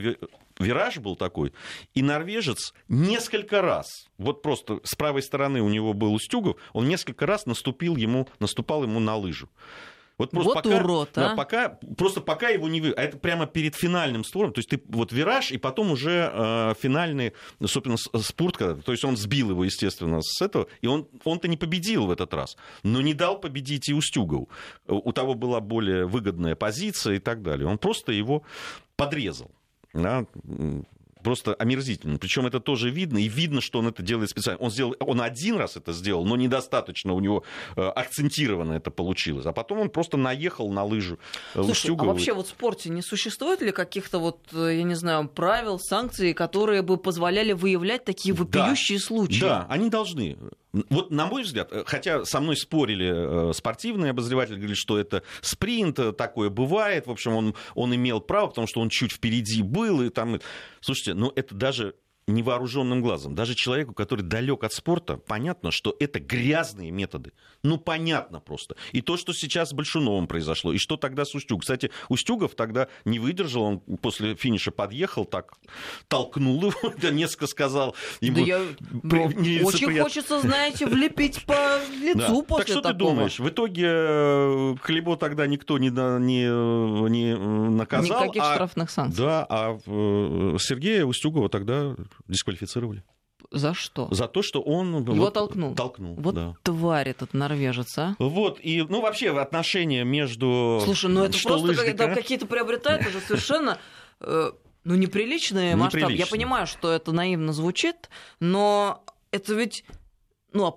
вираж 0.59 0.97
был 0.97 1.15
такой, 1.15 1.51
и 1.95 2.03
норвежец 2.03 2.75
несколько 2.87 3.63
раз, 3.63 3.87
вот 4.19 4.43
просто 4.43 4.81
с 4.83 4.93
правой 4.93 5.23
стороны 5.23 5.61
у 5.61 5.69
него 5.69 5.93
был 5.93 6.13
Устюгов, 6.13 6.57
он 6.73 6.87
несколько 6.87 7.25
раз 7.25 7.47
наступил 7.47 7.95
ему, 7.95 8.27
наступал 8.39 8.83
ему 8.83 8.99
на 8.99 9.15
лыжу. 9.15 9.49
Вот, 10.17 10.31
просто 10.31 10.49
вот 10.49 10.63
пока, 10.63 10.75
урод, 10.77 11.09
а? 11.17 11.21
Да, 11.21 11.35
пока, 11.35 11.69
просто 11.95 12.21
пока 12.21 12.49
его 12.49 12.67
не 12.67 12.81
вы... 12.81 12.91
А 12.91 13.03
это 13.03 13.17
прямо 13.17 13.45
перед 13.45 13.75
финальным 13.75 14.23
створом. 14.23 14.51
То 14.51 14.59
есть 14.59 14.69
ты 14.69 14.81
вот 14.87 15.11
вираж, 15.11 15.51
и 15.51 15.57
потом 15.57 15.91
уже 15.91 16.31
э, 16.33 16.73
финальный, 16.79 17.33
собственно, 17.63 17.97
спорт, 17.97 18.57
то 18.57 18.91
есть 18.91 19.05
он 19.05 19.15
сбил 19.15 19.51
его, 19.51 19.63
естественно, 19.63 20.19
с 20.21 20.41
этого, 20.41 20.67
и 20.81 20.87
он, 20.87 21.07
он-то 21.23 21.47
не 21.47 21.57
победил 21.57 22.07
в 22.07 22.11
этот 22.11 22.33
раз, 22.33 22.57
но 22.81 23.01
не 23.01 23.13
дал 23.13 23.39
победить 23.39 23.89
и 23.89 23.93
Устюгову. 23.93 24.49
У 24.87 25.11
того 25.11 25.35
была 25.35 25.59
более 25.59 26.07
выгодная 26.07 26.55
позиция 26.55 27.15
и 27.15 27.19
так 27.19 27.43
далее. 27.43 27.67
Он 27.67 27.77
просто 27.77 28.11
его 28.11 28.41
подрезал. 28.95 29.51
Да? 29.93 30.25
Просто 31.27 31.53
омерзительно. 31.55 32.17
Причем 32.19 32.45
это 32.45 32.61
тоже 32.61 32.89
видно, 32.89 33.17
и 33.17 33.27
видно, 33.27 33.59
что 33.59 33.79
он 33.79 33.87
это 33.87 34.01
делает 34.01 34.29
специально. 34.29 34.61
Он, 34.61 34.71
сделал, 34.71 34.95
он 35.01 35.19
один 35.19 35.57
раз 35.57 35.75
это 35.75 35.91
сделал, 35.91 36.23
но 36.23 36.37
недостаточно 36.37 37.11
у 37.11 37.19
него 37.19 37.43
э, 37.75 37.81
акцентированно 37.81 38.73
это 38.73 38.91
получилось. 38.91 39.45
А 39.45 39.51
потом 39.51 39.79
он 39.79 39.89
просто 39.89 40.15
наехал 40.15 40.71
на 40.71 40.85
лыжу 40.85 41.19
э, 41.53 41.63
Слушай, 41.63 41.91
а 41.97 42.03
вообще 42.05 42.33
вот 42.33 42.47
в 42.47 42.49
спорте 42.51 42.89
не 42.89 43.01
существует 43.01 43.61
ли 43.61 43.73
каких-то 43.73 44.19
вот, 44.19 44.39
э, 44.53 44.77
я 44.77 44.83
не 44.83 44.95
знаю, 44.95 45.27
правил, 45.27 45.79
санкций, 45.79 46.33
которые 46.33 46.81
бы 46.81 46.95
позволяли 46.95 47.51
выявлять 47.51 48.05
такие 48.05 48.33
вопиющие 48.33 48.97
да, 48.97 49.03
случаи? 49.03 49.41
Да, 49.41 49.65
они 49.69 49.89
должны. 49.89 50.37
Вот, 50.89 51.11
на 51.11 51.25
мой 51.27 51.43
взгляд, 51.43 51.71
хотя 51.85 52.25
со 52.25 52.39
мной 52.39 52.57
спорили 52.57 53.53
спортивные 53.53 54.11
обозреватели, 54.11 54.55
говорили, 54.55 54.75
что 54.75 54.99
это 54.99 55.23
спринт, 55.41 55.99
такое 56.17 56.49
бывает, 56.49 57.07
в 57.07 57.11
общем, 57.11 57.33
он, 57.33 57.55
он 57.73 57.95
имел 57.95 58.19
право, 58.19 58.47
потому 58.47 58.67
что 58.67 58.81
он 58.81 58.89
чуть 58.89 59.13
впереди 59.13 59.61
был, 59.61 60.01
и 60.01 60.09
там... 60.09 60.39
Слушайте, 60.81 61.13
ну 61.13 61.31
это 61.35 61.55
даже 61.55 61.95
невооруженным 62.27 63.01
глазом, 63.01 63.35
даже 63.35 63.55
человеку, 63.55 63.93
который 63.93 64.21
далек 64.21 64.63
от 64.65 64.73
спорта, 64.73 65.15
понятно, 65.15 65.71
что 65.71 65.95
это 65.97 66.19
грязные 66.19 66.91
методы. 66.91 67.31
Ну, 67.63 67.77
понятно 67.77 68.41
просто. 68.41 68.75
И 68.91 69.01
то, 69.01 69.15
что 69.15 69.33
сейчас 69.33 69.69
с 69.69 69.73
Большуновым 69.73 70.27
произошло, 70.27 70.73
и 70.73 70.77
что 70.77 70.97
тогда 70.97 71.23
с 71.23 71.33
Устюг. 71.33 71.61
Кстати, 71.61 71.89
Устюгов 72.09 72.53
тогда 72.55 72.89
не 73.05 73.19
выдержал, 73.19 73.63
он 73.63 73.79
после 73.79 74.35
финиша 74.35 74.71
подъехал, 74.71 75.23
так 75.23 75.53
толкнул 76.09 76.65
его, 76.65 76.93
да 77.01 77.11
несколько 77.11 77.47
сказал. 77.47 77.95
Ему, 78.19 78.37
да 78.37 78.41
я, 78.41 78.61
ну, 79.03 79.31
не 79.31 79.61
очень 79.61 79.87
прият... 79.87 80.03
хочется, 80.03 80.41
знаете, 80.41 80.85
влепить 80.85 81.45
по 81.45 81.79
лицу 82.01 82.41
да. 82.41 82.47
после 82.47 82.57
Так 82.57 82.67
что 82.67 82.81
такого. 82.81 82.91
ты 82.91 82.97
думаешь? 82.97 83.39
В 83.39 83.47
итоге 83.47 83.85
э, 83.87 84.75
Хлебо 84.81 85.15
тогда 85.15 85.47
никто 85.47 85.77
не, 85.77 85.89
не, 85.89 87.09
не 87.09 87.37
наказал. 87.37 88.23
Никаких 88.23 88.43
а, 88.43 88.53
штрафных 88.53 88.89
санкций. 88.89 89.23
Да, 89.23 89.45
а 89.49 89.77
э, 89.85 90.57
Сергея 90.59 91.05
Устюгова 91.05 91.47
тогда 91.47 91.95
дисквалифицировали. 92.27 93.03
За 93.51 93.73
что? 93.73 94.07
За 94.11 94.27
то, 94.27 94.41
что 94.41 94.61
он... 94.61 95.03
Его 95.03 95.13
вот, 95.13 95.33
толкнул. 95.33 95.75
Толкнул, 95.75 96.15
Вот 96.15 96.35
да. 96.35 96.55
тварь 96.63 97.09
этот 97.09 97.33
норвежец, 97.33 97.97
а. 97.97 98.15
Вот, 98.19 98.59
и, 98.61 98.81
ну, 98.81 99.01
вообще, 99.01 99.37
отношения 99.37 100.03
между... 100.03 100.81
Слушай, 100.83 101.09
ну 101.11 101.23
это 101.23 101.37
что 101.37 101.49
просто 101.49 101.67
лыжника... 101.67 102.13
какие-то 102.13 102.45
приобретают 102.45 103.05
уже 103.07 103.19
совершенно... 103.21 103.77
Э, 104.19 104.51
ну, 104.83 104.95
неприличные 104.95 105.75
масштабы. 105.75 106.13
Я 106.13 106.27
понимаю, 106.27 106.65
что 106.67 106.91
это 106.91 107.11
наивно 107.11 107.53
звучит, 107.53 108.09
но 108.39 109.03
это 109.31 109.53
ведь 109.53 109.85
ну, 110.53 110.75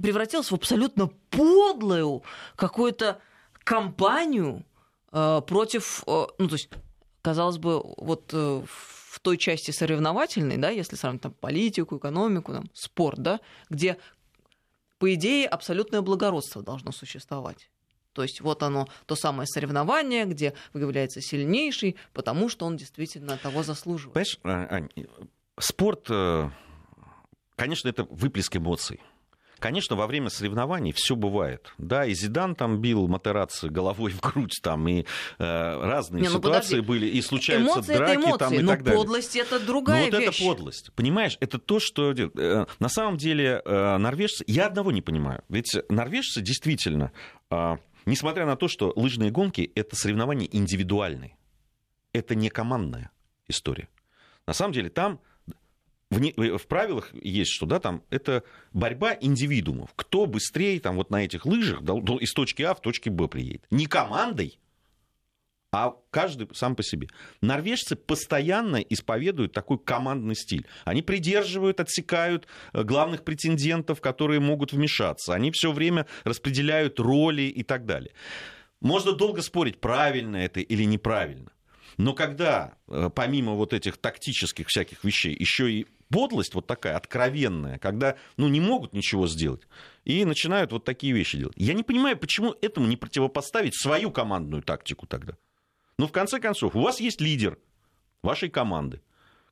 превратилось 0.00 0.50
в 0.50 0.54
абсолютно 0.54 1.08
подлую 1.30 2.22
какую-то 2.56 3.20
кампанию 3.64 4.64
э, 5.12 5.40
против... 5.46 6.02
Э, 6.06 6.26
ну, 6.38 6.48
то 6.48 6.54
есть, 6.54 6.68
казалось 7.22 7.58
бы, 7.58 7.82
вот 7.96 8.30
э, 8.32 8.62
в 8.66 8.99
той 9.18 9.36
части 9.38 9.72
соревновательной, 9.72 10.56
да, 10.56 10.70
если 10.70 10.94
сравнить 10.94 11.22
там 11.22 11.32
политику, 11.32 11.98
экономику, 11.98 12.52
там, 12.52 12.70
спорт, 12.74 13.18
да, 13.18 13.40
где, 13.68 13.96
по 14.98 15.12
идее, 15.14 15.48
абсолютное 15.48 16.00
благородство 16.00 16.62
должно 16.62 16.92
существовать. 16.92 17.70
То 18.12 18.22
есть 18.22 18.40
вот 18.40 18.62
оно, 18.62 18.88
то 19.06 19.16
самое 19.16 19.46
соревнование, 19.46 20.24
где 20.24 20.54
выявляется 20.72 21.20
сильнейший, 21.20 21.96
потому 22.12 22.48
что 22.48 22.66
он 22.66 22.76
действительно 22.76 23.36
того 23.36 23.62
заслуживает. 23.62 24.14
Понимаешь, 24.14 24.38
а, 24.70 24.74
Ань, 24.74 24.88
спорт, 25.58 26.06
э, 26.08 26.50
конечно, 27.56 27.88
это 27.88 28.04
выплеск 28.04 28.56
эмоций. 28.56 29.00
Конечно, 29.60 29.94
во 29.94 30.06
время 30.06 30.30
соревнований 30.30 30.92
все 30.92 31.14
бывает. 31.14 31.72
Да, 31.76 32.06
и 32.06 32.14
Зидан 32.14 32.54
там 32.54 32.80
бил 32.80 33.06
Матераци 33.08 33.68
головой 33.68 34.10
в 34.12 34.20
грудь, 34.20 34.58
там, 34.62 34.88
и 34.88 35.02
э, 35.02 35.04
разные 35.38 36.22
Не, 36.22 36.28
ну 36.28 36.38
ситуации 36.38 36.80
подожди. 36.80 36.86
были, 36.86 37.06
и 37.06 37.20
случаются 37.20 37.74
эмоции 37.74 37.94
драки 37.94 38.16
эмоции, 38.16 38.38
там, 38.38 38.54
и 38.54 38.58
но 38.60 38.72
так 38.72 38.82
далее. 38.82 39.00
подлость 39.00 39.36
это 39.36 39.60
другая 39.60 40.06
ну, 40.06 40.10
вот 40.10 40.20
вещь. 40.20 40.28
это 40.28 40.44
подлость. 40.44 40.92
Понимаешь, 40.94 41.36
это 41.40 41.58
то, 41.58 41.78
что... 41.78 42.12
Э, 42.12 42.66
на 42.78 42.88
самом 42.88 43.18
деле 43.18 43.60
э, 43.64 43.96
норвежцы... 43.98 44.44
Я 44.46 44.66
одного 44.66 44.92
не 44.92 45.02
понимаю. 45.02 45.44
Ведь 45.50 45.76
норвежцы 45.90 46.40
действительно, 46.40 47.12
э, 47.50 47.76
несмотря 48.06 48.46
на 48.46 48.56
то, 48.56 48.66
что 48.66 48.94
лыжные 48.96 49.30
гонки— 49.30 49.70
это 49.74 49.94
соревнования 49.94 50.48
индивидуальные, 50.50 51.36
это 52.14 52.34
не 52.34 52.48
командная 52.48 53.10
история. 53.46 53.88
На 54.46 54.54
самом 54.54 54.72
деле 54.72 54.88
там 54.88 55.20
в, 56.10 56.20
не, 56.20 56.32
в 56.32 56.66
правилах 56.66 57.10
есть, 57.14 57.52
что 57.52 57.66
да, 57.66 57.78
там 57.78 58.02
это 58.10 58.42
борьба 58.72 59.16
индивидуумов. 59.20 59.90
Кто 59.94 60.26
быстрее 60.26 60.80
там 60.80 60.96
вот 60.96 61.10
на 61.10 61.24
этих 61.24 61.46
лыжах 61.46 61.82
до, 61.82 62.00
до, 62.00 62.18
из 62.18 62.32
точки 62.32 62.62
А 62.62 62.74
в 62.74 62.80
точке 62.80 63.10
Б 63.10 63.28
приедет. 63.28 63.64
Не 63.70 63.86
командой, 63.86 64.58
а 65.72 65.94
каждый 66.10 66.48
сам 66.52 66.74
по 66.74 66.82
себе. 66.82 67.08
Норвежцы 67.40 67.94
постоянно 67.94 68.76
исповедуют 68.76 69.52
такой 69.52 69.78
командный 69.78 70.34
стиль. 70.34 70.66
Они 70.84 71.00
придерживают, 71.00 71.78
отсекают 71.78 72.48
э, 72.72 72.82
главных 72.82 73.22
претендентов, 73.22 74.00
которые 74.00 74.40
могут 74.40 74.72
вмешаться. 74.72 75.32
Они 75.32 75.52
все 75.52 75.70
время 75.70 76.06
распределяют 76.24 76.98
роли 76.98 77.42
и 77.42 77.62
так 77.62 77.86
далее. 77.86 78.12
Можно 78.80 79.12
долго 79.12 79.42
спорить, 79.42 79.80
правильно 79.80 80.36
это 80.36 80.58
или 80.58 80.82
неправильно. 80.82 81.52
Но 81.96 82.14
когда, 82.14 82.74
э, 82.88 83.10
помимо 83.14 83.54
вот 83.54 83.72
этих 83.72 83.96
тактических 83.96 84.68
всяких 84.68 85.04
вещей, 85.04 85.36
еще 85.38 85.70
и 85.70 85.86
подлость 86.08 86.54
вот 86.54 86.66
такая 86.66 86.96
откровенная, 86.96 87.78
когда 87.78 88.16
ну, 88.36 88.48
не 88.48 88.60
могут 88.60 88.92
ничего 88.92 89.26
сделать, 89.26 89.62
и 90.04 90.24
начинают 90.24 90.72
вот 90.72 90.84
такие 90.84 91.12
вещи 91.12 91.38
делать. 91.38 91.54
Я 91.56 91.74
не 91.74 91.82
понимаю, 91.82 92.16
почему 92.16 92.54
этому 92.60 92.86
не 92.86 92.96
противопоставить 92.96 93.74
свою 93.74 94.10
командную 94.10 94.62
тактику 94.62 95.06
тогда. 95.06 95.36
Ну, 95.98 96.06
в 96.06 96.12
конце 96.12 96.40
концов, 96.40 96.74
у 96.76 96.80
вас 96.80 97.00
есть 97.00 97.20
лидер 97.20 97.58
вашей 98.22 98.48
команды, 98.48 99.00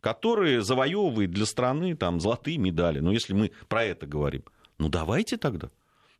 который 0.00 0.60
завоевывает 0.60 1.30
для 1.30 1.46
страны 1.46 1.96
там, 1.96 2.20
золотые 2.20 2.58
медали. 2.58 3.00
Ну, 3.00 3.12
если 3.12 3.34
мы 3.34 3.52
про 3.68 3.84
это 3.84 4.06
говорим. 4.06 4.42
Ну, 4.78 4.88
давайте 4.88 5.36
тогда. 5.36 5.70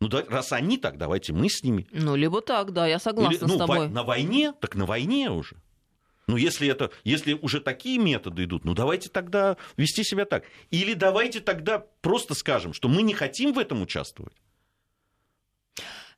Ну, 0.01 0.07
да, 0.07 0.23
раз 0.29 0.53
они 0.53 0.77
так, 0.77 0.97
давайте 0.97 1.33
мы 1.33 1.49
с 1.49 1.61
ними. 1.63 1.87
Ну, 1.91 2.15
либо 2.15 2.41
так, 2.41 2.71
да, 2.71 2.87
я 2.87 2.99
согласна 2.99 3.35
Или, 3.35 3.43
ну, 3.45 3.55
с 3.55 3.57
тобой. 3.57 3.89
на 3.89 4.03
войне, 4.03 4.53
так 4.61 4.75
на 4.75 4.85
войне 4.85 5.29
уже. 5.29 5.57
Ну, 6.29 6.37
если, 6.37 6.67
это, 6.67 6.91
если 7.03 7.33
уже 7.33 7.59
такие 7.59 7.97
методы 7.97 8.43
идут, 8.43 8.63
ну, 8.63 8.75
давайте 8.75 9.09
тогда 9.09 9.57
вести 9.77 10.03
себя 10.03 10.25
так. 10.25 10.43
Или 10.69 10.93
давайте 10.93 11.39
тогда 11.39 11.83
просто 12.01 12.35
скажем, 12.35 12.71
что 12.71 12.87
мы 12.87 13.01
не 13.01 13.15
хотим 13.15 13.51
в 13.51 13.57
этом 13.57 13.81
участвовать. 13.81 14.35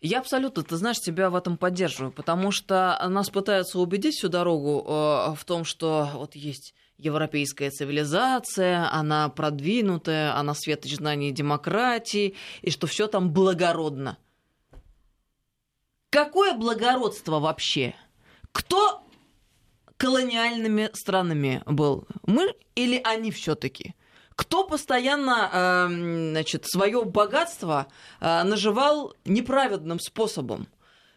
Я 0.01 0.19
абсолютно, 0.19 0.63
ты 0.63 0.75
знаешь, 0.75 0.99
тебя 0.99 1.29
в 1.29 1.35
этом 1.35 1.55
поддерживаю, 1.55 2.11
потому 2.11 2.51
что 2.51 3.01
нас 3.07 3.29
пытаются 3.29 3.79
убедить 3.79 4.15
всю 4.15 4.27
дорогу 4.27 4.83
э, 4.85 5.35
в 5.35 5.45
том, 5.45 5.63
что 5.63 6.09
вот 6.15 6.35
есть 6.35 6.73
европейская 6.97 7.69
цивилизация, 7.69 8.91
она 8.91 9.29
продвинутая, 9.29 10.35
она 10.35 10.53
светоч 10.55 10.95
знаний 10.95 11.31
демократии, 11.31 12.35
и 12.61 12.69
что 12.69 12.85
все 12.85 13.07
там 13.07 13.31
благородно. 13.31 14.17
Какое 16.09 16.53
благородство 16.53 17.39
вообще? 17.39 17.95
Кто 18.51 19.00
колониальными 20.01 20.89
странами 20.93 21.61
был? 21.67 22.07
Мы 22.25 22.55
или 22.73 22.99
они 23.03 23.29
все-таки? 23.29 23.93
Кто 24.35 24.63
постоянно 24.63 25.49
э, 25.53 25.87
значит, 26.31 26.65
свое 26.65 27.05
богатство 27.05 27.85
э, 28.19 28.41
наживал 28.41 29.13
неправедным 29.25 29.99
способом? 29.99 30.67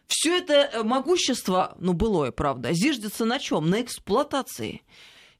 Все 0.05 0.37
это 0.37 0.83
могущество, 0.83 1.75
ну, 1.79 1.93
былое, 1.93 2.31
правда, 2.31 2.73
зиждется 2.73 3.25
на 3.25 3.39
чем? 3.39 3.71
На 3.71 3.81
эксплуатации. 3.81 4.83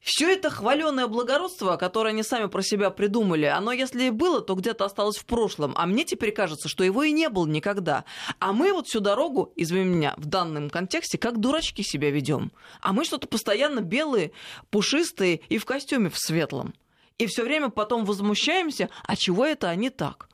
Все 0.06 0.32
это 0.32 0.50
хваленое 0.50 1.08
благородство, 1.08 1.76
которое 1.76 2.10
они 2.10 2.22
сами 2.22 2.46
про 2.46 2.62
себя 2.62 2.90
придумали, 2.90 3.46
оно, 3.46 3.72
если 3.72 4.04
и 4.04 4.10
было, 4.10 4.40
то 4.40 4.54
где-то 4.54 4.84
осталось 4.84 5.16
в 5.16 5.26
прошлом. 5.26 5.72
А 5.76 5.84
мне 5.84 6.04
теперь 6.04 6.30
кажется, 6.30 6.68
что 6.68 6.84
его 6.84 7.02
и 7.02 7.10
не 7.10 7.28
было 7.28 7.44
никогда. 7.44 8.04
А 8.38 8.52
мы 8.52 8.72
вот 8.72 8.86
всю 8.86 9.00
дорогу, 9.00 9.52
извини 9.56 9.96
меня, 9.96 10.14
в 10.16 10.26
данном 10.26 10.70
контексте, 10.70 11.18
как 11.18 11.40
дурачки 11.40 11.82
себя 11.82 12.12
ведем. 12.12 12.52
А 12.80 12.92
мы 12.92 13.04
что-то 13.04 13.26
постоянно 13.26 13.80
белые, 13.80 14.30
пушистые 14.70 15.40
и 15.48 15.58
в 15.58 15.64
костюме 15.64 16.08
в 16.08 16.16
светлом. 16.16 16.72
И 17.18 17.26
все 17.26 17.42
время 17.42 17.70
потом 17.70 18.04
возмущаемся, 18.04 18.90
а 19.08 19.16
чего 19.16 19.44
это 19.44 19.70
они 19.70 19.90
так? 19.90 20.28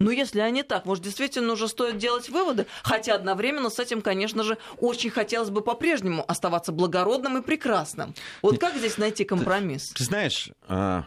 Ну, 0.00 0.10
если 0.10 0.40
они 0.40 0.62
так, 0.62 0.86
может, 0.86 1.04
действительно 1.04 1.52
уже 1.52 1.68
стоит 1.68 1.98
делать 1.98 2.30
выводы, 2.30 2.66
хотя 2.82 3.14
одновременно 3.14 3.68
с 3.68 3.78
этим, 3.78 4.00
конечно 4.00 4.42
же, 4.42 4.56
очень 4.78 5.10
хотелось 5.10 5.50
бы 5.50 5.60
по-прежнему 5.60 6.24
оставаться 6.26 6.72
благородным 6.72 7.36
и 7.36 7.42
прекрасным. 7.42 8.14
Вот 8.40 8.58
как 8.58 8.74
здесь 8.74 8.96
найти 8.96 9.24
компромисс? 9.24 9.90
Ты, 9.90 9.96
ты 9.96 10.04
знаешь, 10.04 10.50
а, 10.66 11.04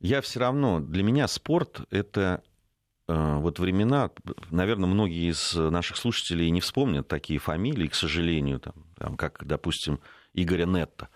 я 0.00 0.20
все 0.20 0.38
равно, 0.38 0.80
для 0.80 1.02
меня 1.02 1.26
спорт— 1.28 1.80
это 1.90 2.42
а, 3.06 3.38
вот 3.38 3.58
времена, 3.58 4.10
наверное, 4.50 4.86
многие 4.86 5.30
из 5.30 5.54
наших 5.54 5.96
слушателей 5.96 6.50
не 6.50 6.60
вспомнят 6.60 7.08
такие 7.08 7.38
фамилии, 7.38 7.88
к 7.88 7.94
сожалению, 7.94 8.60
там, 8.60 8.74
там, 8.98 9.16
как, 9.16 9.46
допустим, 9.46 9.98
Игоря 10.34 10.66
Нетта, 10.66 11.08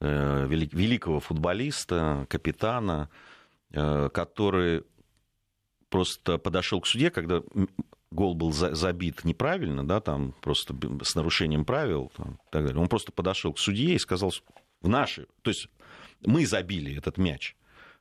э, 0.00 0.46
великого 0.48 1.20
футболиста, 1.20 2.26
капитана, 2.28 3.10
э, 3.70 4.10
который 4.12 4.82
просто 5.96 6.36
подошел 6.36 6.78
к 6.82 6.86
суде, 6.86 7.10
когда 7.10 7.40
гол 8.10 8.34
был 8.34 8.52
забит 8.52 9.24
неправильно, 9.24 9.86
да, 9.86 10.00
там 10.00 10.34
просто 10.42 10.76
с 11.02 11.14
нарушением 11.14 11.64
правил 11.64 12.12
там, 12.14 12.34
и 12.34 12.50
так 12.50 12.66
далее. 12.66 12.78
Он 12.78 12.88
просто 12.88 13.12
подошел 13.12 13.54
к 13.54 13.58
судье 13.58 13.94
и 13.94 13.98
сказал 13.98 14.30
в 14.82 14.88
наши, 14.88 15.26
то 15.40 15.48
есть 15.48 15.68
мы 16.20 16.44
забили 16.44 16.94
этот 16.98 17.16
мяч. 17.16 17.56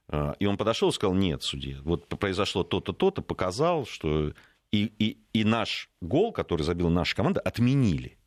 А, 0.09 0.35
и 0.39 0.45
он 0.45 0.57
подошел 0.57 0.89
и 0.89 0.91
сказал, 0.91 1.15
нет, 1.15 1.41
судья, 1.41 1.77
вот 1.83 2.09
произошло 2.09 2.65
то-то, 2.65 2.91
то-то, 2.91 3.21
показал, 3.21 3.85
что 3.85 4.33
и, 4.73 4.91
и, 4.99 5.17
и 5.31 5.45
наш 5.45 5.89
гол, 6.01 6.33
который 6.33 6.63
забила 6.63 6.89
наша 6.89 7.15
команда, 7.15 7.39
отменили. 7.39 8.17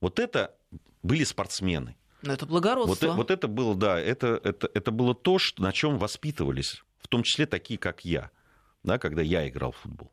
Вот 0.00 0.18
это 0.18 0.56
были 1.04 1.22
спортсмены. 1.22 1.94
Но 2.22 2.32
это 2.32 2.46
благородство. 2.46 3.06
Вот, 3.06 3.16
вот 3.16 3.30
это 3.30 3.46
было, 3.46 3.76
да, 3.76 4.00
это, 4.00 4.40
это, 4.42 4.68
это 4.74 4.90
было 4.90 5.14
то, 5.14 5.38
что, 5.38 5.62
на 5.62 5.70
чем 5.70 5.98
воспитывались, 5.98 6.82
в 6.98 7.06
том 7.06 7.22
числе 7.22 7.46
такие, 7.46 7.78
как 7.78 8.04
я 8.04 8.32
да, 8.82 8.98
когда 8.98 9.22
я 9.22 9.48
играл 9.48 9.72
в 9.72 9.76
футбол. 9.76 10.12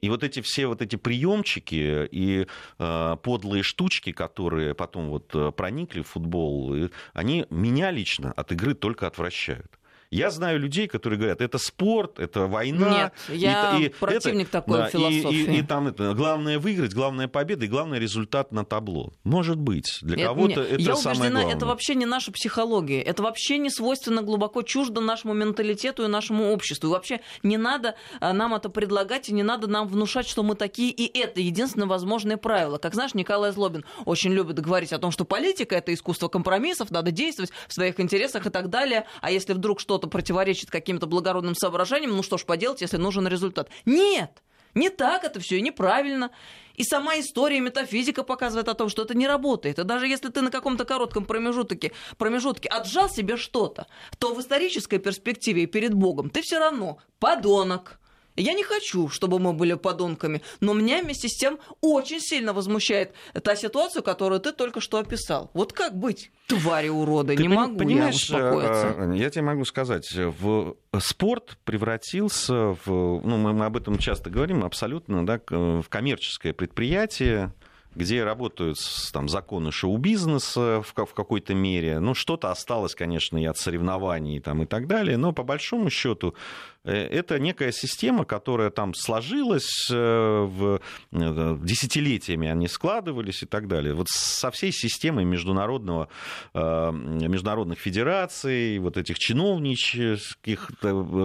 И 0.00 0.10
вот 0.10 0.22
эти 0.22 0.42
все 0.42 0.66
вот 0.66 0.82
эти 0.82 0.96
приемчики 0.96 2.06
и 2.10 2.46
э, 2.78 3.16
подлые 3.22 3.62
штучки, 3.62 4.12
которые 4.12 4.74
потом 4.74 5.08
вот 5.08 5.34
э, 5.34 5.50
проникли 5.50 6.02
в 6.02 6.08
футбол, 6.08 6.90
они 7.14 7.46
меня 7.48 7.90
лично 7.90 8.30
от 8.32 8.52
игры 8.52 8.74
только 8.74 9.06
отвращают. 9.06 9.78
Я 10.10 10.30
знаю 10.30 10.60
людей, 10.60 10.86
которые 10.86 11.18
говорят, 11.18 11.40
это 11.40 11.58
спорт, 11.58 12.18
это 12.18 12.46
война. 12.46 13.12
Нет, 13.28 13.38
я 13.38 13.78
и, 13.78 13.88
противник 13.88 14.48
это, 14.48 14.52
такой 14.52 14.78
да, 14.78 14.88
философии. 14.88 15.34
И, 15.34 15.56
и, 15.56 15.58
и 15.58 15.62
там 15.62 15.88
это, 15.88 16.14
главное 16.14 16.58
выиграть, 16.58 16.94
главная 16.94 17.28
победа 17.28 17.64
и 17.64 17.68
главный 17.68 17.98
результат 17.98 18.52
на 18.52 18.64
табло. 18.64 19.12
Может 19.24 19.58
быть, 19.58 19.98
для 20.02 20.26
кого-то 20.26 20.62
это 20.62 20.80
я 20.80 20.96
самое 20.96 21.20
убеждена, 21.20 21.40
главное. 21.40 21.56
это 21.56 21.66
вообще 21.66 21.94
не 21.94 22.06
наша 22.06 22.32
психология. 22.32 23.02
Это 23.02 23.22
вообще 23.22 23.58
не 23.58 23.70
свойственно 23.70 24.22
глубоко 24.22 24.62
чуждо 24.62 25.00
нашему 25.00 25.34
менталитету 25.34 26.04
и 26.04 26.06
нашему 26.06 26.52
обществу. 26.52 26.88
И 26.88 26.90
вообще 26.90 27.20
не 27.42 27.56
надо 27.56 27.96
а, 28.20 28.32
нам 28.32 28.54
это 28.54 28.68
предлагать, 28.68 29.28
и 29.28 29.34
не 29.34 29.42
надо 29.42 29.66
нам 29.66 29.88
внушать, 29.88 30.28
что 30.28 30.42
мы 30.42 30.54
такие, 30.54 30.90
и 30.90 31.18
это 31.18 31.40
единственное 31.40 31.88
возможное 31.88 32.36
правило. 32.36 32.78
Как 32.78 32.94
знаешь, 32.94 33.14
Николай 33.14 33.52
Злобин 33.52 33.84
очень 34.04 34.32
любит 34.32 34.60
говорить 34.60 34.92
о 34.92 34.98
том, 34.98 35.10
что 35.10 35.24
политика— 35.24 35.74
это 35.76 35.92
искусство 35.92 36.28
компромиссов, 36.28 36.90
надо 36.90 37.10
действовать 37.10 37.50
в 37.68 37.72
своих 37.72 38.00
интересах 38.00 38.46
и 38.46 38.50
так 38.50 38.70
далее. 38.70 39.06
А 39.20 39.30
если 39.30 39.52
вдруг 39.52 39.80
что-то 39.80 40.03
что-то 40.04 40.10
противоречит 40.10 40.70
каким-то 40.70 41.06
благородным 41.06 41.54
соображениям, 41.54 42.16
ну 42.16 42.22
что 42.22 42.36
ж 42.38 42.44
поделать, 42.44 42.82
если 42.82 42.98
нужен 42.98 43.26
результат. 43.26 43.70
Нет! 43.86 44.42
Не 44.74 44.90
так 44.90 45.24
это 45.24 45.38
все 45.38 45.58
и 45.58 45.62
неправильно. 45.62 46.30
И 46.74 46.82
сама 46.82 47.14
история 47.20 47.60
метафизика 47.60 48.24
показывает 48.24 48.68
о 48.68 48.74
том, 48.74 48.88
что 48.88 49.02
это 49.02 49.14
не 49.14 49.28
работает. 49.28 49.78
И 49.78 49.84
даже 49.84 50.08
если 50.08 50.30
ты 50.30 50.42
на 50.42 50.50
каком-то 50.50 50.84
коротком 50.84 51.24
промежутке, 51.24 51.92
промежутке 52.18 52.68
отжал 52.68 53.08
себе 53.08 53.36
что-то, 53.36 53.86
то 54.18 54.34
в 54.34 54.40
исторической 54.40 54.98
перспективе 54.98 55.62
и 55.62 55.66
перед 55.66 55.94
Богом 55.94 56.28
ты 56.28 56.42
все 56.42 56.58
равно 56.58 56.98
подонок, 57.20 58.00
я 58.36 58.52
не 58.52 58.64
хочу, 58.64 59.08
чтобы 59.08 59.38
мы 59.38 59.52
были 59.52 59.74
подонками, 59.74 60.42
но 60.60 60.74
меня 60.74 61.02
вместе 61.02 61.28
с 61.28 61.36
тем 61.36 61.58
очень 61.80 62.20
сильно 62.20 62.52
возмущает 62.52 63.12
та 63.42 63.54
ситуация, 63.56 64.02
которую 64.02 64.40
ты 64.40 64.52
только 64.52 64.80
что 64.80 64.98
описал. 64.98 65.50
Вот 65.54 65.72
как 65.72 65.96
быть, 65.96 66.32
твари 66.48 66.88
уроды? 66.88 67.36
Ты 67.36 67.42
не 67.42 67.48
могу 67.48 67.76
понимаешь, 67.76 68.28
я 68.30 68.36
успокоиться. 68.36 68.94
Э, 68.98 69.16
я 69.16 69.30
тебе 69.30 69.42
могу 69.42 69.64
сказать, 69.64 70.12
в 70.12 70.76
спорт 71.00 71.58
превратился 71.64 72.76
в, 72.84 72.86
ну 72.86 73.36
мы 73.36 73.64
об 73.64 73.76
этом 73.76 73.98
часто 73.98 74.30
говорим, 74.30 74.64
абсолютно, 74.64 75.24
да, 75.24 75.40
в 75.48 75.86
коммерческое 75.88 76.52
предприятие, 76.52 77.52
где 77.94 78.24
работают 78.24 78.78
там, 79.12 79.28
законы 79.28 79.70
шоу-бизнеса 79.70 80.82
в, 80.82 81.06
в 81.06 81.14
какой-то 81.14 81.54
мере. 81.54 82.00
Ну, 82.00 82.14
что-то 82.14 82.50
осталось, 82.50 82.96
конечно, 82.96 83.40
и 83.40 83.44
от 83.44 83.56
соревнований 83.56 84.40
там, 84.40 84.64
и 84.64 84.66
так 84.66 84.88
далее, 84.88 85.16
но 85.16 85.30
по 85.32 85.44
большому 85.44 85.90
счету 85.90 86.34
Э, 86.34 86.73
это 86.84 87.38
некая 87.38 87.72
система, 87.72 88.24
которая 88.24 88.70
там 88.70 88.94
сложилась, 88.94 89.88
э, 89.90 89.94
в 89.94 90.80
э, 91.12 91.58
десятилетиями 91.62 92.48
они 92.48 92.68
складывались 92.68 93.42
и 93.42 93.46
так 93.46 93.68
далее. 93.68 93.94
Вот 93.94 94.08
со 94.08 94.50
всей 94.50 94.72
системой 94.72 95.24
международного, 95.24 96.08
международных 96.52 97.78
федераций, 97.78 98.78
вот 98.78 98.96
этих 98.96 99.18
чиновнических 99.18 100.70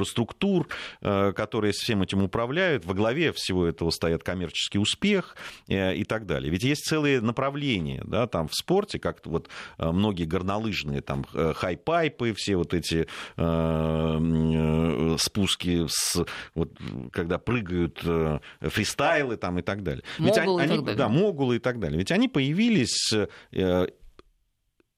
структур, 0.05 0.67
которые 1.01 1.73
всем 1.73 2.01
этим 2.01 2.23
управляют, 2.23 2.85
во 2.85 2.93
главе 2.93 3.31
всего 3.33 3.65
этого 3.65 3.89
стоят 3.89 4.23
коммерческий 4.23 4.79
успех 4.79 5.35
и 5.67 6.03
так 6.07 6.25
далее. 6.25 6.51
Ведь 6.51 6.63
есть 6.63 6.85
целые 6.85 7.21
направления 7.21 8.03
да, 8.05 8.27
там, 8.27 8.47
в 8.47 8.55
спорте, 8.55 8.99
как 8.99 9.25
вот 9.25 9.49
э, 9.77 9.91
многие 9.91 10.25
горнолыжные, 10.25 11.01
там, 11.01 11.25
э, 11.33 11.53
хафпайпы, 11.55 12.33
все 12.35 12.55
вот 12.55 12.73
эти 12.73 13.07
э, 13.37 15.15
спуски, 15.49 15.85
с, 15.87 16.25
вот, 16.55 16.71
когда 17.11 17.37
прыгают 17.37 17.99
э, 18.03 18.39
фристайлы 18.61 19.37
там, 19.37 19.59
и 19.59 19.61
так 19.61 19.83
далее. 19.83 20.03
Ведь 20.17 20.37
могулы 20.37 20.61
они, 20.61 20.73
и 20.73 20.77
так 20.77 20.85
далее. 20.85 20.97
Да, 20.97 21.09
могулы 21.09 21.55
и 21.57 21.59
так 21.59 21.79
далее. 21.79 21.97
Ведь 21.97 22.11
они 22.11 22.27
появились 22.27 23.13
э, 23.51 23.87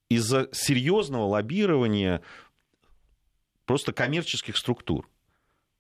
из-за 0.10 0.50
серьезного 0.52 1.26
лоббирования 1.26 2.22
просто 3.66 3.94
коммерческих 3.94 4.58
структур. 4.58 5.10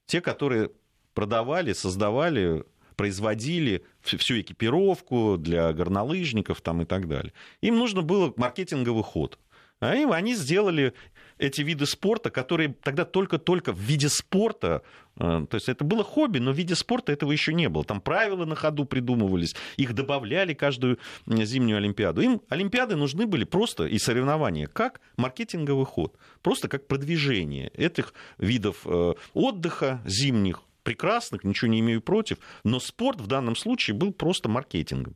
Те, 0.05 0.21
которые 0.21 0.71
продавали, 1.13 1.73
создавали, 1.73 2.63
производили 2.95 3.83
всю 4.01 4.39
экипировку 4.41 5.37
для 5.37 5.71
горнолыжников 5.73 6.61
там, 6.61 6.81
и 6.81 6.85
так 6.85 7.07
далее. 7.07 7.33
Им 7.61 7.77
нужно 7.77 8.01
было 8.01 8.33
маркетинговый 8.37 9.03
ход. 9.03 9.37
А 9.79 9.95
им 9.95 10.11
они 10.11 10.35
сделали 10.35 10.93
эти 11.41 11.61
виды 11.61 11.85
спорта, 11.85 12.29
которые 12.29 12.75
тогда 12.83 13.03
только-только 13.03 13.73
в 13.73 13.79
виде 13.79 14.09
спорта, 14.09 14.83
э, 15.17 15.45
то 15.49 15.55
есть 15.55 15.69
это 15.69 15.83
было 15.83 16.03
хобби, 16.03 16.37
но 16.37 16.51
в 16.51 16.55
виде 16.55 16.75
спорта 16.75 17.11
этого 17.11 17.31
еще 17.31 17.53
не 17.53 17.67
было. 17.67 17.83
Там 17.83 17.99
правила 17.99 18.45
на 18.45 18.55
ходу 18.55 18.85
придумывались, 18.85 19.55
их 19.75 19.93
добавляли 19.93 20.53
каждую 20.53 20.99
зимнюю 21.25 21.77
Олимпиаду. 21.77 22.21
Им 22.21 22.41
Олимпиады 22.49 22.95
нужны 22.95 23.25
были 23.25 23.43
просто 23.43 23.85
и 23.85 23.97
соревнования 23.97 24.67
как 24.67 25.01
маркетинговый 25.17 25.85
ход, 25.85 26.15
просто 26.43 26.67
как 26.67 26.87
продвижение 26.87 27.69
этих 27.69 28.13
видов 28.37 28.85
э, 28.85 29.13
отдыха 29.33 30.01
зимних, 30.05 30.61
прекрасных, 30.83 31.43
ничего 31.43 31.71
не 31.71 31.79
имею 31.79 32.01
против, 32.01 32.37
но 32.63 32.79
спорт 32.79 33.19
в 33.19 33.27
данном 33.27 33.55
случае 33.55 33.95
был 33.95 34.13
просто 34.13 34.47
маркетингом 34.47 35.15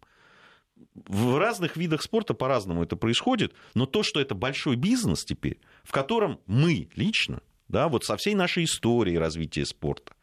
в 1.07 1.37
разных 1.37 1.77
видах 1.77 2.01
спорта 2.01 2.33
по-разному 2.33 2.83
это 2.83 2.95
происходит, 2.95 3.53
но 3.73 3.85
то, 3.85 4.03
что 4.03 4.19
это 4.19 4.33
большой 4.35 4.75
бизнес 4.75 5.25
теперь, 5.25 5.59
в 5.83 5.91
котором 5.91 6.39
мы 6.47 6.89
лично, 6.95 7.41
да, 7.67 7.87
вот 7.89 8.05
со 8.05 8.15
всей 8.17 8.35
нашей 8.35 8.63
историей 8.63 9.17
развития 9.17 9.65
спорта, 9.65 10.13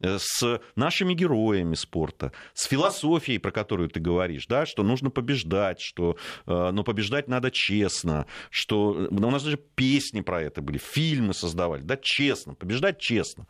э, 0.00 0.18
с 0.20 0.60
нашими 0.74 1.14
героями 1.14 1.74
спорта, 1.74 2.32
с 2.54 2.64
философией, 2.66 3.38
про 3.38 3.52
которую 3.52 3.88
ты 3.88 4.00
говоришь, 4.00 4.46
да, 4.46 4.66
что 4.66 4.82
нужно 4.82 5.10
побеждать, 5.10 5.80
что 5.80 6.16
э, 6.46 6.70
но 6.72 6.82
побеждать 6.82 7.28
надо 7.28 7.50
честно, 7.50 8.26
что 8.50 9.08
у 9.10 9.30
нас 9.30 9.44
даже 9.44 9.58
песни 9.58 10.22
про 10.22 10.42
это 10.42 10.60
были, 10.60 10.78
фильмы 10.78 11.34
создавали, 11.34 11.82
да, 11.82 11.96
честно, 12.00 12.54
побеждать 12.54 12.98
честно. 12.98 13.46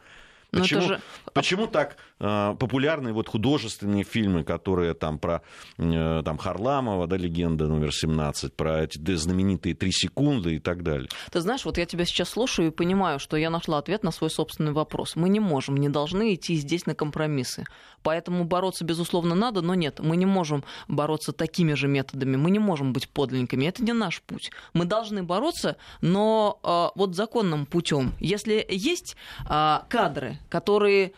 Но 0.53 0.61
Почему, 0.61 0.83
же- 0.83 1.01
почему 1.35 1.67
так 1.67 1.97
э, 2.21 2.55
популярны 2.59 3.13
вот 3.13 3.29
художественные 3.29 4.05
фильмы, 4.05 4.45
которые 4.45 4.95
там 4.95 5.19
про 5.19 5.43
э, 5.77 6.23
там 6.25 6.39
Харламова, 6.39 7.07
да, 7.07 7.17
легенда 7.17 7.67
номер 7.67 7.93
17, 7.93 8.55
про 8.55 8.85
эти 8.85 8.97
д- 8.99 9.17
знаменитые 9.17 9.75
три 9.75 9.91
секунды 9.93 10.57
и 10.57 10.59
так 10.59 10.83
далее. 10.83 11.09
Ты 11.31 11.41
знаешь, 11.41 11.65
вот 11.65 11.79
я 11.79 11.85
тебя 11.87 12.05
сейчас 12.05 12.31
слушаю 12.31 12.69
и 12.69 12.71
понимаю, 12.71 13.19
что 13.19 13.37
я 13.37 13.51
нашла 13.51 13.79
ответ 13.79 14.03
на 14.05 14.13
свой 14.13 14.31
собственный 14.31 14.73
вопрос. 14.73 15.17
Мы 15.17 15.29
не 15.29 15.41
можем, 15.41 15.77
не 15.77 15.89
должны 15.89 16.35
идти 16.35 16.55
здесь 16.57 16.87
на 16.87 16.95
компромиссы. 16.95 17.65
Поэтому 18.03 18.45
бороться, 18.45 18.85
безусловно, 18.85 19.35
надо, 19.35 19.63
но 19.63 19.75
нет, 19.75 19.99
мы 20.01 20.17
не 20.17 20.27
можем 20.27 20.63
бороться 20.87 21.33
такими 21.33 21.75
же 21.75 21.89
методами, 21.89 22.37
мы 22.37 22.51
не 22.51 22.61
можем 22.61 22.93
быть 22.93 23.09
подлинниками. 23.09 23.67
Это 23.67 23.83
не 23.83 23.93
наш 23.93 24.23
путь. 24.23 24.51
Мы 24.75 24.85
должны 24.85 25.25
бороться, 25.25 25.77
но 26.01 26.61
э, 26.63 26.97
вот 26.99 27.17
законным 27.17 27.67
путем. 27.67 28.13
Если 28.21 28.65
есть 28.69 29.17
э, 29.51 29.79
кадры, 29.89 30.36
которые 30.49 31.13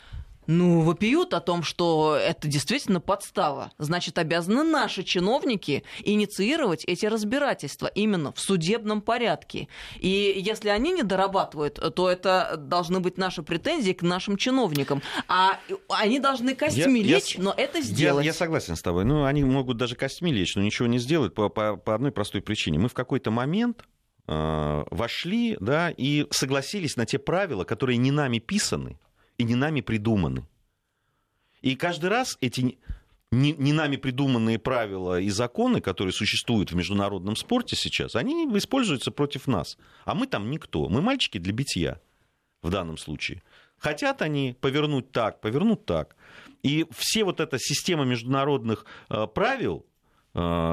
ну, 0.51 0.81
вопиют 0.81 1.35
о 1.35 1.41
том, 1.41 1.63
что 1.63 2.17
это 2.19 2.49
действительно 2.49 3.03
подстава. 3.03 3.71
Значит, 3.77 4.17
обязаны 4.17 4.63
наши 4.65 5.03
чиновники 5.03 5.85
инициировать 6.05 6.85
эти 6.87 7.05
разбирательства 7.05 7.87
именно 7.89 8.33
в 8.33 8.41
судебном 8.41 9.03
порядке. 9.03 9.69
И 10.01 10.35
если 10.43 10.71
они 10.71 10.93
не 10.93 11.03
дорабатывают, 11.03 11.75
то 11.95 12.09
это 12.11 12.55
должны 12.57 13.01
быть 13.01 13.19
наши 13.19 13.43
претензии 13.43 13.93
к 13.93 14.01
нашим 14.01 14.39
чиновникам. 14.39 15.03
А 15.29 15.59
они 15.91 16.19
должны 16.19 16.55
костьми 16.55 17.03
Я- 17.03 17.07
я 17.07 17.15
лечь, 17.17 17.35
с- 17.35 17.39
но 17.39 17.53
это 17.55 17.77
Я, 17.79 17.85
сделать. 17.85 18.25
я 18.25 18.33
согласен 18.33 18.75
с 18.75 18.81
тобой. 18.81 19.05
Ну, 19.05 19.25
они 19.25 19.45
могут 19.45 19.77
даже 19.77 19.97
костьми 19.97 20.33
лечь, 20.33 20.57
но 20.57 20.63
ничего 20.63 20.89
не 20.89 20.99
сделают 20.99 21.35
по, 21.35 21.51
по- 21.51 21.77
по 21.77 21.95
одной 21.95 22.11
простой 22.11 22.41
причине. 22.41 22.79
Мы 22.79 22.89
в 22.89 22.95
какой-то 22.95 23.31
момент 23.31 23.85
э, 24.31 24.85
вошли, 24.91 25.57
да, 25.61 25.91
и 25.95 26.27
согласились 26.31 26.97
на 26.97 27.05
те 27.07 27.19
правила, 27.19 27.65
которые 27.65 27.97
не 27.99 28.11
нами 28.11 28.39
писаны 28.39 28.99
и 29.39 29.45
не 29.45 29.55
нами 29.55 29.81
придуманы. 29.81 30.45
И 31.61 31.75
каждый 31.77 32.11
раз 32.11 32.37
эти 32.41 32.79
не, 33.31 33.53
не 33.53 33.73
нами 33.73 33.97
придуманные 33.97 34.59
правила 34.59 35.21
и 35.21 35.31
законы, 35.31 35.81
которые 35.81 36.13
существуют 36.13 36.73
в 36.73 36.77
международном 36.77 37.37
спорте 37.37 37.77
сейчас, 37.77 38.17
они 38.17 38.45
используются 38.59 39.11
против 39.11 39.47
нас. 39.47 39.77
А 40.05 40.15
мы 40.15 40.27
там 40.27 40.51
никто. 40.51 40.89
Мы 40.89 41.03
мальчики 41.03 41.39
для 41.39 41.53
битья 41.53 42.01
в 42.63 42.71
данном 42.71 42.97
случае. 42.97 43.43
Хотят 43.77 44.23
они 44.23 44.57
повернуть 44.61 45.13
так, 45.13 45.41
повернут 45.41 45.85
так. 45.87 46.17
И 46.63 46.87
все 46.91 47.25
вот 47.25 47.41
эта 47.41 47.59
система 47.59 48.05
международных 48.05 48.85
э, 49.09 49.27
правил 49.27 49.87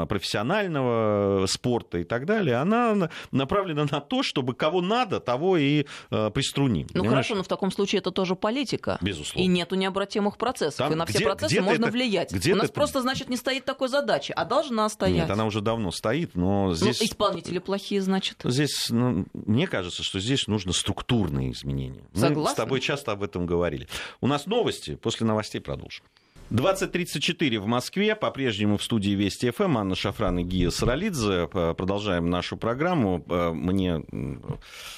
профессионального 0.07 1.45
спорта 1.47 1.99
и 1.99 2.03
так 2.03 2.25
далее, 2.25 2.55
она 2.57 2.95
на- 2.95 3.09
направлена 3.31 3.85
на 3.89 3.99
то, 4.01 4.23
чтобы 4.23 4.53
кого 4.53 4.81
надо, 4.81 5.19
того 5.19 5.57
и 5.57 5.85
э, 6.11 6.29
приструним. 6.31 6.87
Ну 6.93 7.01
Понимаешь? 7.01 7.09
хорошо, 7.11 7.35
но 7.35 7.43
в 7.43 7.47
таком 7.47 7.71
случае 7.71 7.99
это 7.99 8.11
тоже 8.11 8.35
политика. 8.35 8.97
Безусловно. 9.01 9.45
И 9.45 9.47
нету 9.47 9.75
необратимых 9.75 10.37
процессов. 10.37 10.77
Там 10.77 10.93
и 10.93 10.95
на 10.95 11.05
все 11.05 11.17
где- 11.19 11.25
процессы 11.25 11.53
где-то 11.53 11.65
можно 11.65 11.83
это- 11.85 11.91
влиять. 11.91 12.33
У 12.33 12.35
где-то 12.37 12.57
нас 12.57 12.65
это- 12.65 12.73
просто, 12.73 13.01
значит, 13.01 13.29
не 13.29 13.37
стоит 13.37 13.65
такой 13.65 13.89
задачи, 13.89 14.33
а 14.35 14.45
должна 14.45 14.87
стоять. 14.89 15.15
Нет, 15.15 15.29
она 15.29 15.45
уже 15.45 15.61
давно 15.61 15.91
стоит, 15.91 16.35
но 16.35 16.73
здесь... 16.73 16.99
Ну, 16.99 17.05
исполнители 17.05 17.59
плохие, 17.59 18.01
значит. 18.01 18.41
Здесь, 18.43 18.89
ну, 18.89 19.25
мне 19.33 19.67
кажется, 19.67 20.03
что 20.03 20.19
здесь 20.19 20.47
нужно 20.47 20.73
структурные 20.73 21.51
изменения. 21.51 22.03
Мы 22.13 22.19
Согласна. 22.19 22.51
с 22.51 22.55
тобой 22.55 22.79
часто 22.81 23.11
об 23.11 23.23
этом 23.23 23.45
говорили. 23.45 23.87
У 24.21 24.27
нас 24.27 24.45
новости, 24.45 24.95
после 24.95 25.25
новостей 25.25 25.61
продолжим. 25.61 26.05
20.34 26.51 27.59
в 27.59 27.65
Москве, 27.65 28.15
по-прежнему 28.15 28.77
в 28.77 28.83
студии 28.83 29.11
Вести 29.11 29.49
ФМ, 29.49 29.77
Анна 29.77 29.95
Шафран 29.95 30.39
и 30.39 30.43
Гия 30.43 30.69
Саралидзе. 30.69 31.47
Продолжаем 31.47 32.29
нашу 32.29 32.55
программу. 32.55 33.23
Мне 33.27 34.03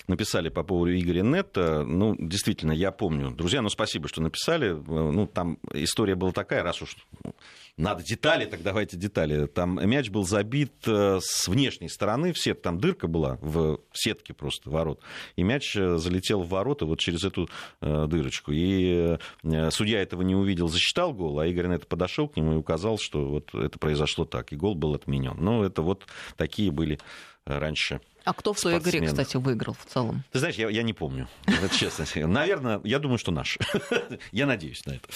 написали 0.07 0.49
по 0.49 0.63
поводу 0.63 0.93
Игоря 0.93 1.21
Нетта. 1.21 1.83
Ну, 1.83 2.15
действительно, 2.19 2.73
я 2.73 2.91
помню. 2.91 3.31
Друзья, 3.31 3.61
ну, 3.61 3.69
спасибо, 3.69 4.07
что 4.09 4.21
написали. 4.21 4.71
Э, 4.71 5.11
Ну, 5.17 5.25
там 5.25 5.57
история 5.73 6.15
была 6.15 6.31
такая, 6.33 6.63
раз 6.63 6.81
уж 6.81 6.97
надо 7.77 8.03
детали, 8.03 8.45
так 8.45 8.63
давайте 8.63 8.97
детали. 8.97 9.45
Там 9.45 9.79
мяч 9.87 10.09
был 10.09 10.23
забит 10.25 10.73
э, 10.87 11.19
с 11.21 11.47
внешней 11.47 11.89
стороны, 11.89 12.33
в 12.33 12.39
сет, 12.39 12.63
там 12.63 12.79
дырка 12.79 13.07
была 13.07 13.37
в 13.41 13.79
сетке 13.93 14.33
просто 14.33 14.69
ворот, 14.69 14.99
и 15.35 15.43
мяч 15.43 15.75
э, 15.75 15.97
залетел 15.97 16.41
в 16.41 16.49
ворота 16.49 16.85
вот 16.85 16.99
через 16.99 17.23
эту 17.23 17.47
э, 17.81 18.07
дырочку. 18.07 18.51
И 18.51 19.17
судья 19.69 20.01
этого 20.01 20.23
не 20.23 20.35
увидел, 20.35 20.67
засчитал 20.67 21.13
гол, 21.13 21.39
а 21.39 21.47
Игорь 21.47 21.67
на 21.67 21.73
это 21.73 21.85
подошел 21.85 22.27
к 22.27 22.35
нему 22.35 22.53
и 22.53 22.55
указал, 22.55 22.97
что 22.97 23.25
вот 23.25 23.53
это 23.53 23.77
произошло 23.77 24.25
так, 24.25 24.51
и 24.51 24.55
гол 24.55 24.73
был 24.73 24.95
отменен. 24.95 25.37
Ну, 25.39 25.63
это 25.63 25.83
вот 25.83 26.07
такие 26.35 26.71
были 26.71 26.99
раньше. 27.45 28.01
А 28.23 28.33
кто 28.33 28.53
в 28.53 28.59
той 28.59 28.79
игре, 28.79 29.05
кстати, 29.05 29.37
выиграл 29.37 29.73
в 29.73 29.85
целом? 29.85 30.23
Ты 30.31 30.39
знаешь, 30.39 30.55
я, 30.55 30.69
я 30.69 30.83
не 30.83 30.93
помню, 30.93 31.29
вот 31.45 31.71
честно. 31.71 32.05
Наверное, 32.27 32.81
я 32.83 32.99
думаю, 32.99 33.19
что 33.19 33.31
наш. 33.31 33.57
Я 34.31 34.45
надеюсь 34.45 34.85
на 34.85 34.93
это. 34.95 35.07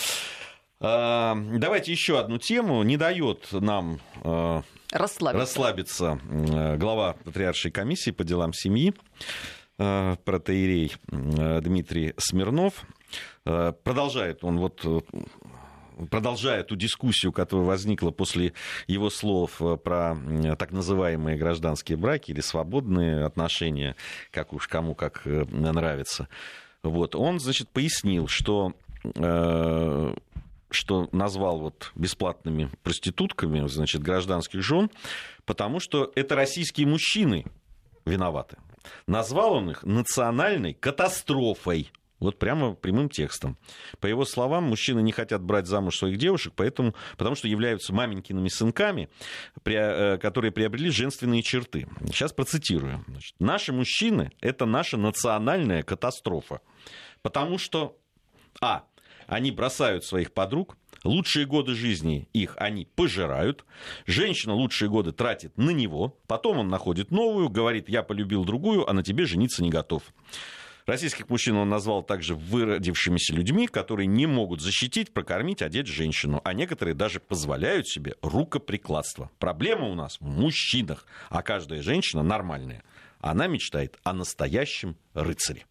А, 0.84 1.36
Давайте 1.58 1.92
еще 1.92 2.20
одну 2.20 2.38
тему. 2.40 2.82
Не 2.84 2.98
дает 2.98 3.48
нам 3.52 4.00
э, 4.24 4.62
Расслабиться. 4.92 5.40
расслабиться 5.40 6.20
э, 6.28 6.78
глава 6.78 7.14
Патриаршей 7.24 7.70
комиссии 7.70 8.10
по 8.10 8.24
делам 8.24 8.52
семьи, 8.52 8.94
э, 9.78 10.16
протеерей 10.26 10.94
э, 11.12 11.62
Дмитрий 11.62 12.16
Смирнов. 12.18 12.84
Э, 13.46 13.74
Продолжает 13.84 14.44
он 14.44 14.58
вот 14.58 14.82
э, 14.84 15.02
продолжая 16.10 16.64
ту 16.64 16.76
дискуссию, 16.76 17.32
которая 17.32 17.68
возникла 17.68 18.10
после 18.10 18.54
его 18.88 19.12
слов 19.12 19.62
э, 19.62 19.78
про 19.78 20.18
так 20.58 20.72
называемые 20.72 21.38
гражданские 21.38 22.00
браки 22.00 22.32
или 22.32 22.42
свободные 22.42 23.24
отношения, 23.24 23.96
как 24.32 24.52
уж 24.52 24.68
кому 24.68 24.96
как 24.96 25.22
э, 25.26 25.46
нравится. 25.46 26.28
Вот. 26.82 27.16
Он, 27.16 27.40
значит, 27.40 27.70
пояснил, 27.70 28.28
что 28.28 28.74
э, 29.04 30.14
что 30.74 31.10
назвал 31.12 31.60
вот 31.60 31.92
бесплатными 31.96 32.70
проститутками, 32.84 33.68
значит, 33.68 34.02
гражданских 34.02 34.62
жен, 34.62 34.90
потому 35.46 35.80
что 35.80 36.12
это 36.16 36.36
российские 36.36 36.88
мужчины 36.88 37.46
виноваты. 38.06 38.58
Назвал 39.08 39.54
он 39.54 39.72
их 39.72 39.84
национальной 39.84 40.74
катастрофой. 40.74 41.92
Вот 42.20 42.38
прямо 42.38 42.76
прямым 42.76 43.10
текстом. 43.10 43.58
По 44.00 44.06
его 44.06 44.26
словам, 44.26 44.66
мужчины 44.66 45.02
не 45.02 45.12
хотят 45.12 45.42
брать 45.42 45.66
замуж 45.66 45.98
своих 45.98 46.18
девушек, 46.20 46.54
поэтому, 46.56 46.94
потому 47.18 47.36
что 47.36 47.48
являются 47.48 47.94
маменькиными 47.94 48.48
сынками, 48.48 49.10
при- 49.64 49.76
э, 49.76 50.18
которые 50.20 50.52
приобрели 50.52 50.92
женственные 50.92 51.42
черты. 51.42 51.88
Сейчас 52.06 52.32
процитирую. 52.32 53.04
Значит, 53.08 53.36
Наши 53.40 53.74
мужчины– 53.74 54.32
это 54.40 54.68
наша 54.68 54.98
национальная 54.98 55.82
катастрофа. 55.82 56.62
Потому 57.24 57.58
что, 57.58 57.98
а, 58.62 58.84
они 59.32 59.52
бросают 59.52 60.06
своих 60.06 60.34
подруг, 60.34 60.78
Лучшие 61.04 61.48
годы 61.48 61.74
жизни 61.74 62.30
их 62.32 62.54
они 62.58 62.86
пожирают. 62.86 63.66
Женщина 64.06 64.54
лучшие 64.54 64.88
годы 64.88 65.12
тратит 65.12 65.58
на 65.58 65.72
него. 65.72 66.16
Потом 66.28 66.60
он 66.60 66.70
находит 66.70 67.10
новую, 67.10 67.50
говорит, 67.50 67.90
я 67.90 68.04
полюбил 68.04 68.46
другую, 68.46 68.88
а 68.88 68.94
на 68.94 69.02
тебе 69.02 69.26
жениться 69.26 69.64
не 69.64 69.72
готов. 69.72 70.04
Российских 70.86 71.28
мужчин 71.30 71.58
он 71.58 71.70
назвал 71.70 72.04
также 72.04 72.36
выродившимися 72.36 73.34
людьми, 73.34 73.66
которые 73.66 74.06
не 74.06 74.28
могут 74.28 74.62
защитить, 74.62 75.12
прокормить, 75.12 75.64
одеть 75.64 75.88
женщину. 75.88 76.40
А 76.44 76.54
некоторые 76.54 76.94
даже 76.94 77.20
позволяют 77.20 77.88
себе 77.88 78.14
рукоприкладство. 78.22 79.32
Проблема 79.40 79.88
у 79.88 79.96
нас 79.96 80.18
в 80.20 80.28
мужчинах, 80.28 81.08
а 81.30 81.42
каждая 81.42 81.82
женщина 81.82 82.22
нормальная. 82.22 82.84
Она 83.20 83.48
мечтает 83.48 83.98
о 84.04 84.14
настоящем 84.14 84.98
рыцаре. 85.16 85.66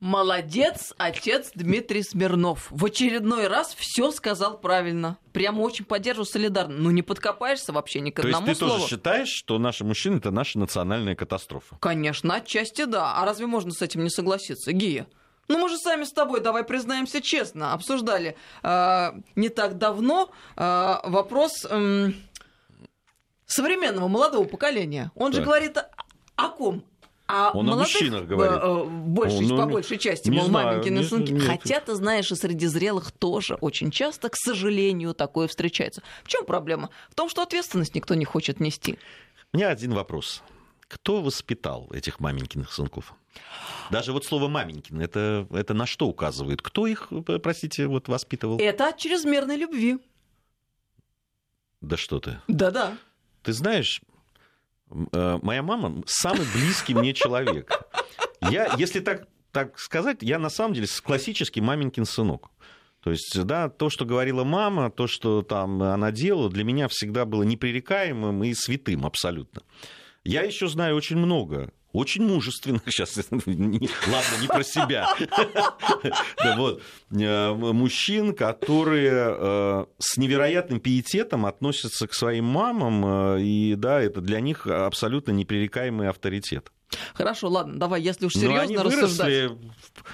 Молодец, 0.00 0.94
отец 0.96 1.50
Дмитрий 1.54 2.02
Смирнов. 2.02 2.68
В 2.70 2.86
очередной 2.86 3.48
раз 3.48 3.74
все 3.74 4.10
сказал 4.10 4.58
правильно. 4.58 5.18
Прямо 5.34 5.60
очень 5.60 5.84
поддерживаю 5.84 6.24
солидарно. 6.24 6.74
Ну, 6.78 6.90
не 6.90 7.02
подкопаешься 7.02 7.74
вообще 7.74 8.00
ни 8.00 8.08
к 8.10 8.18
одному 8.20 8.46
То 8.46 8.50
есть 8.50 8.60
ты 8.60 8.64
слову. 8.66 8.80
тоже 8.80 8.88
считаешь, 8.90 9.28
что 9.28 9.58
наши 9.58 9.84
мужчины 9.84 10.16
это 10.16 10.30
наша 10.30 10.58
национальная 10.58 11.14
катастрофа? 11.14 11.76
Конечно, 11.80 12.34
отчасти 12.36 12.86
да. 12.86 13.16
А 13.16 13.26
разве 13.26 13.46
можно 13.46 13.72
с 13.72 13.82
этим 13.82 14.02
не 14.02 14.08
согласиться, 14.08 14.72
Гия? 14.72 15.06
Ну, 15.48 15.58
мы 15.58 15.68
же 15.68 15.76
сами 15.76 16.04
с 16.04 16.12
тобой, 16.12 16.40
давай 16.40 16.64
признаемся 16.64 17.20
честно, 17.20 17.74
обсуждали 17.74 18.36
э, 18.62 19.12
не 19.36 19.50
так 19.50 19.76
давно 19.76 20.30
э, 20.56 20.96
вопрос 21.04 21.66
э, 21.68 22.12
современного 23.46 24.08
молодого 24.08 24.44
поколения. 24.44 25.10
Он 25.14 25.32
же 25.32 25.38
Так. 25.38 25.46
говорит 25.46 25.76
о, 25.76 25.90
о 26.36 26.48
ком? 26.48 26.84
О 27.30 27.50
Он 27.56 27.70
о 27.70 27.76
мужчинах 27.76 28.26
говорит. 28.26 28.58
э, 28.60 28.66
э, 28.66 28.84
большей- 28.84 29.38
Он, 29.38 29.44
ну, 29.48 29.56
по 29.56 29.66
большей 29.66 29.98
части, 29.98 30.28
не 30.28 30.38
мол, 30.38 30.46
знаю, 30.46 30.66
маменькины 30.68 30.98
не- 30.98 31.04
сынки. 31.04 31.32
нет. 31.32 31.42
Хотя, 31.44 31.80
ты 31.80 31.94
знаешь, 31.94 32.30
и 32.32 32.34
среди 32.34 32.66
зрелых 32.66 33.12
тоже 33.12 33.54
очень 33.54 33.90
часто, 33.90 34.28
к 34.28 34.36
сожалению, 34.36 35.14
такое 35.14 35.46
встречается. 35.48 36.02
В 36.24 36.28
чем 36.28 36.44
проблема? 36.44 36.90
В 37.10 37.14
том, 37.14 37.28
что 37.28 37.42
ответственность 37.42 37.94
никто 37.94 38.14
не 38.14 38.24
хочет 38.24 38.60
нести. 38.60 38.98
У 39.52 39.56
меня 39.56 39.68
один 39.68 39.92
вопрос. 39.94 40.42
Кто 40.88 41.22
воспитал 41.22 41.88
этих 41.92 42.18
маменькиных 42.20 42.72
сынков? 42.72 43.14
Даже 43.90 44.12
вот 44.12 44.24
слово 44.24 44.48
маменькин, 44.48 45.00
это, 45.00 45.46
это 45.52 45.72
на 45.72 45.86
что 45.86 46.08
указывает? 46.08 46.62
Кто 46.62 46.86
их, 46.88 47.08
э, 47.12 47.38
простите, 47.38 47.86
вот 47.86 48.08
воспитывал? 48.08 48.58
Это 48.58 48.88
от 48.88 48.98
чрезмерной 48.98 49.56
любви. 49.56 49.98
Да 51.80 51.96
что 51.96 52.20
ты. 52.20 52.40
Да-да. 52.48 52.98
Ты 53.42 53.52
знаешь, 53.52 54.02
э, 54.02 54.09
моя 54.90 55.62
мама 55.62 56.02
самый 56.06 56.46
близкий 56.52 56.94
мне 56.94 57.14
человек. 57.14 57.72
Я, 58.40 58.74
если 58.76 59.00
так, 59.00 59.26
так 59.52 59.78
сказать, 59.78 60.18
я 60.22 60.38
на 60.38 60.50
самом 60.50 60.74
деле 60.74 60.86
классический 61.02 61.60
маменькин 61.60 62.04
сынок. 62.04 62.50
То 63.02 63.10
есть, 63.10 63.42
да, 63.44 63.68
то, 63.68 63.88
что 63.88 64.04
говорила 64.04 64.44
мама, 64.44 64.90
то, 64.90 65.06
что 65.06 65.42
там 65.42 65.82
она 65.82 66.12
делала, 66.12 66.50
для 66.50 66.64
меня 66.64 66.88
всегда 66.88 67.24
было 67.24 67.42
непререкаемым 67.42 68.44
и 68.44 68.52
святым 68.54 69.06
абсолютно. 69.06 69.62
Я 70.22 70.42
еще 70.42 70.68
знаю 70.68 70.96
очень 70.96 71.16
много 71.16 71.72
очень 71.92 72.26
мужественных, 72.26 72.82
сейчас, 72.86 73.16
ладно, 73.30 73.50
не 73.50 74.46
про 74.46 74.62
себя, 74.62 75.08
вот, 76.56 76.82
э, 77.10 77.52
мужчин, 77.52 78.34
которые 78.34 79.12
э, 79.12 79.86
с 79.98 80.16
невероятным 80.16 80.80
пиететом 80.80 81.46
относятся 81.46 82.06
к 82.06 82.14
своим 82.14 82.44
мамам, 82.44 83.36
э, 83.36 83.42
и 83.42 83.74
да, 83.76 84.00
это 84.00 84.20
для 84.20 84.40
них 84.40 84.66
абсолютно 84.66 85.32
непререкаемый 85.32 86.08
авторитет. 86.08 86.70
Хорошо, 87.14 87.48
ладно, 87.48 87.78
давай, 87.78 88.02
если 88.02 88.26
уж 88.26 88.34
Но 88.34 88.40
серьезно 88.40 88.62
они 88.62 88.76
рассуждать. 88.76 89.52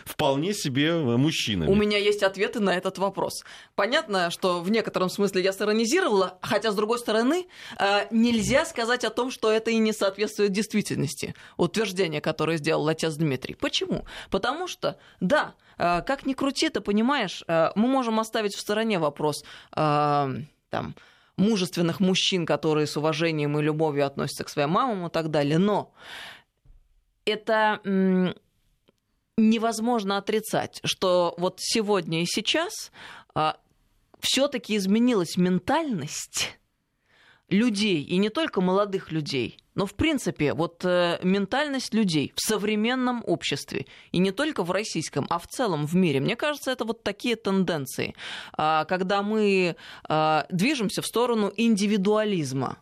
вполне 0.05 0.53
себе 0.55 0.95
мужчинами. 0.95 1.71
У 1.71 1.75
меня 1.75 1.99
есть 1.99 2.23
ответы 2.23 2.61
на 2.61 2.77
этот 2.77 2.99
вопрос. 2.99 3.45
Понятно, 3.75 4.31
что 4.31 4.61
в 4.61 4.71
некотором 4.71 5.09
смысле 5.09 5.43
я 5.43 5.53
сиронизировала, 5.53 6.39
хотя, 6.43 6.73
с 6.73 6.75
другой 6.75 6.99
стороны, 6.99 7.47
э, 7.79 8.07
нельзя 8.11 8.65
сказать 8.65 9.05
о 9.05 9.11
том, 9.11 9.31
что 9.31 9.51
это 9.51 9.71
и 9.71 9.79
не 9.79 9.93
соответствует 9.93 10.53
действительности. 10.53 11.35
Утверждение, 11.57 12.21
которое 12.21 12.59
сделал 12.59 12.87
отец 12.89 13.15
Дмитрий. 13.15 13.55
Почему? 13.55 14.05
Потому 14.31 14.69
что, 14.69 14.99
да, 15.21 15.55
э, 15.79 16.03
как 16.03 16.27
ни 16.27 16.35
крути, 16.35 16.69
ты 16.69 16.81
понимаешь, 16.81 17.43
э, 17.47 17.71
мы 17.75 17.89
можем 17.89 18.21
оставить 18.21 18.55
в 18.55 18.61
стороне 18.61 18.99
вопрос 18.99 19.45
там, 19.73 20.95
мужественных 21.37 22.01
мужчин, 22.01 22.47
которые 22.47 22.87
с 22.87 22.97
уважением 22.97 23.59
и 23.59 23.63
любовью 23.63 24.07
относятся 24.07 24.45
к 24.45 24.49
своим 24.49 24.71
мамам 24.71 25.07
и 25.07 25.11
так 25.11 25.31
далее, 25.31 25.59
но 25.59 25.93
это 27.27 27.81
невозможно 29.37 30.17
отрицать, 30.17 30.81
что 30.85 31.35
вот 31.37 31.57
сегодня 31.59 32.23
и 32.23 32.27
сейчас 32.27 32.91
а, 33.35 33.59
все-таки 34.19 34.77
изменилась 34.77 35.37
ментальность 35.37 36.59
людей, 37.49 38.03
и 38.03 38.17
не 38.17 38.31
только 38.31 38.61
молодых 38.61 39.13
людей, 39.13 39.59
но 39.75 39.87
в 39.87 39.95
принципе 39.95 40.55
вот 40.55 40.85
э, 40.85 41.21
ментальность 41.23 41.95
людей 41.95 42.33
в 42.35 42.41
современном 42.41 43.23
обществе, 43.25 43.87
и 44.11 44.19
не 44.19 44.33
только 44.33 44.65
в 44.65 44.71
российском, 44.71 45.27
а 45.29 45.39
в 45.39 45.47
целом 45.47 45.87
в 45.87 45.95
мире. 45.95 46.21
Мне 46.21 46.35
кажется, 46.35 46.73
это 46.73 46.85
вот 46.85 47.05
такие 47.05 47.37
тенденции, 47.37 48.15
а, 48.55 48.85
когда 48.87 49.23
мы 49.23 49.77
а, 50.09 50.47
движемся 50.51 51.03
в 51.03 51.07
сторону 51.07 51.53
индивидуализма. 51.55 52.79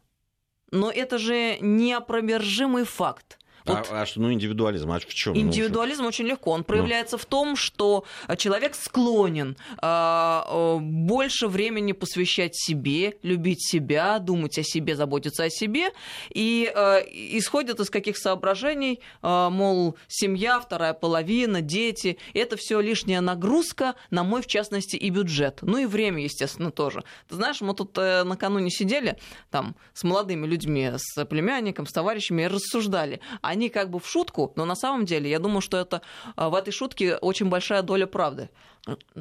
Но 0.70 0.90
это 0.90 1.18
же 1.18 1.58
неопровержимый 1.60 2.84
факт. 2.84 3.38
Вот 3.64 3.88
А, 3.90 4.02
а 4.02 4.06
что, 4.06 4.20
ну, 4.20 4.30
индивидуализм, 4.32 4.90
а 4.92 4.98
в 4.98 5.06
чем? 5.06 5.36
Индивидуализм 5.36 6.04
очень 6.04 6.26
легко. 6.26 6.50
Он 6.50 6.64
проявляется 6.64 7.16
в 7.16 7.24
том, 7.24 7.56
что 7.56 8.04
человек 8.36 8.74
склонен 8.74 9.56
а, 9.78 10.44
а, 10.46 10.78
больше 10.78 11.48
времени 11.48 11.92
посвящать 11.92 12.54
себе, 12.54 13.16
любить 13.22 13.66
себя, 13.66 14.18
думать 14.18 14.58
о 14.58 14.62
себе, 14.62 14.96
заботиться 14.96 15.44
о 15.44 15.50
себе. 15.50 15.92
И 16.30 16.70
а, 16.74 16.98
исходит 16.98 17.80
из 17.80 17.88
каких 17.88 18.18
соображений, 18.18 19.00
а, 19.22 19.48
мол, 19.48 19.96
семья, 20.08 20.60
вторая 20.60 20.92
половина, 20.92 21.62
дети. 21.62 22.18
Это 22.34 22.58
все 22.58 22.80
лишняя 22.80 23.22
нагрузка 23.22 23.94
на 24.10 24.24
мой, 24.24 24.42
в 24.42 24.46
частности, 24.46 24.96
и 24.96 25.08
бюджет. 25.08 25.60
Ну 25.62 25.78
и 25.78 25.86
время, 25.86 26.22
естественно, 26.22 26.70
тоже. 26.70 27.02
Ты 27.28 27.36
знаешь, 27.36 27.62
мы 27.62 27.74
тут 27.74 27.96
э, 27.96 28.24
накануне 28.24 28.70
сидели 28.70 29.16
там 29.50 29.74
с 29.94 30.04
молодыми 30.04 30.46
людьми, 30.46 30.90
с 30.96 31.24
племянником, 31.24 31.86
с 31.86 31.92
товарищами 31.92 32.42
и 32.42 32.46
рассуждали. 32.46 33.20
Они 33.54 33.68
как 33.68 33.88
бы 33.88 34.00
в 34.00 34.06
шутку, 34.06 34.52
но 34.56 34.64
на 34.64 34.74
самом 34.74 35.04
деле 35.04 35.30
я 35.30 35.38
думаю, 35.38 35.60
что 35.60 35.76
это 35.76 36.02
а, 36.34 36.48
в 36.48 36.54
этой 36.56 36.72
шутке 36.72 37.16
очень 37.16 37.48
большая 37.48 37.82
доля 37.82 38.06
правды. 38.06 38.48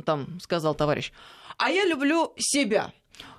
Там 0.05 0.39
сказал 0.41 0.73
товарищ. 0.73 1.11
А 1.57 1.69
я 1.69 1.85
люблю 1.85 2.33
себя. 2.37 2.91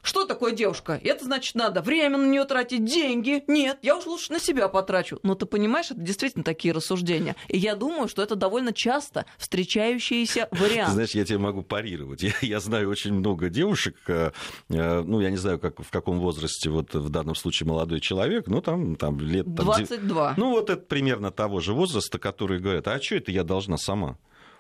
Что 0.02 0.26
такое 0.26 0.52
девушка? 0.52 1.00
Это 1.02 1.24
значит, 1.24 1.54
надо 1.54 1.80
время 1.80 2.18
на 2.18 2.26
нее 2.26 2.44
тратить, 2.44 2.84
деньги. 2.84 3.42
Нет, 3.48 3.78
я 3.80 3.96
уж 3.96 4.04
лучше 4.04 4.32
на 4.32 4.38
себя 4.38 4.68
потрачу. 4.68 5.18
Но 5.22 5.34
ты 5.34 5.46
понимаешь, 5.46 5.90
это 5.90 6.00
действительно 6.00 6.44
такие 6.44 6.74
рассуждения. 6.74 7.37
И 7.48 7.56
я 7.56 7.74
думаю, 7.74 8.06
что 8.08 8.22
это 8.22 8.37
довольно 8.37 8.74
часто 8.74 9.24
встречающиеся 9.38 10.48
варианты. 10.52 10.92
Знаешь, 10.92 11.10
я 11.12 11.24
тебе 11.24 11.38
могу 11.38 11.62
парировать. 11.62 12.22
Я, 12.22 12.32
я 12.42 12.60
знаю 12.60 12.90
очень 12.90 13.14
много 13.14 13.48
девушек, 13.48 13.96
э, 14.06 14.32
э, 14.68 15.00
ну, 15.02 15.20
я 15.20 15.30
не 15.30 15.38
знаю, 15.38 15.58
как, 15.58 15.82
в 15.82 15.90
каком 15.90 16.20
возрасте 16.20 16.68
вот 16.68 16.94
в 16.94 17.08
данном 17.08 17.34
случае 17.34 17.66
молодой 17.66 18.00
человек, 18.00 18.46
ну, 18.46 18.60
там, 18.60 18.96
там 18.96 19.18
лет... 19.20 19.46
Там, 19.46 19.54
22. 19.54 20.34
Ну, 20.37 20.50
вот 20.50 20.68
это 20.68 20.82
примерно 20.82 21.30
того 21.30 21.60
же 21.60 21.72
возраста, 21.72 22.18
которые 22.18 22.60
говорят, 22.60 22.87
а 22.88 23.00
что 23.00 23.16
это 23.16 23.32
я 23.32 23.42
должна 23.42 23.78
сама? 23.78 24.18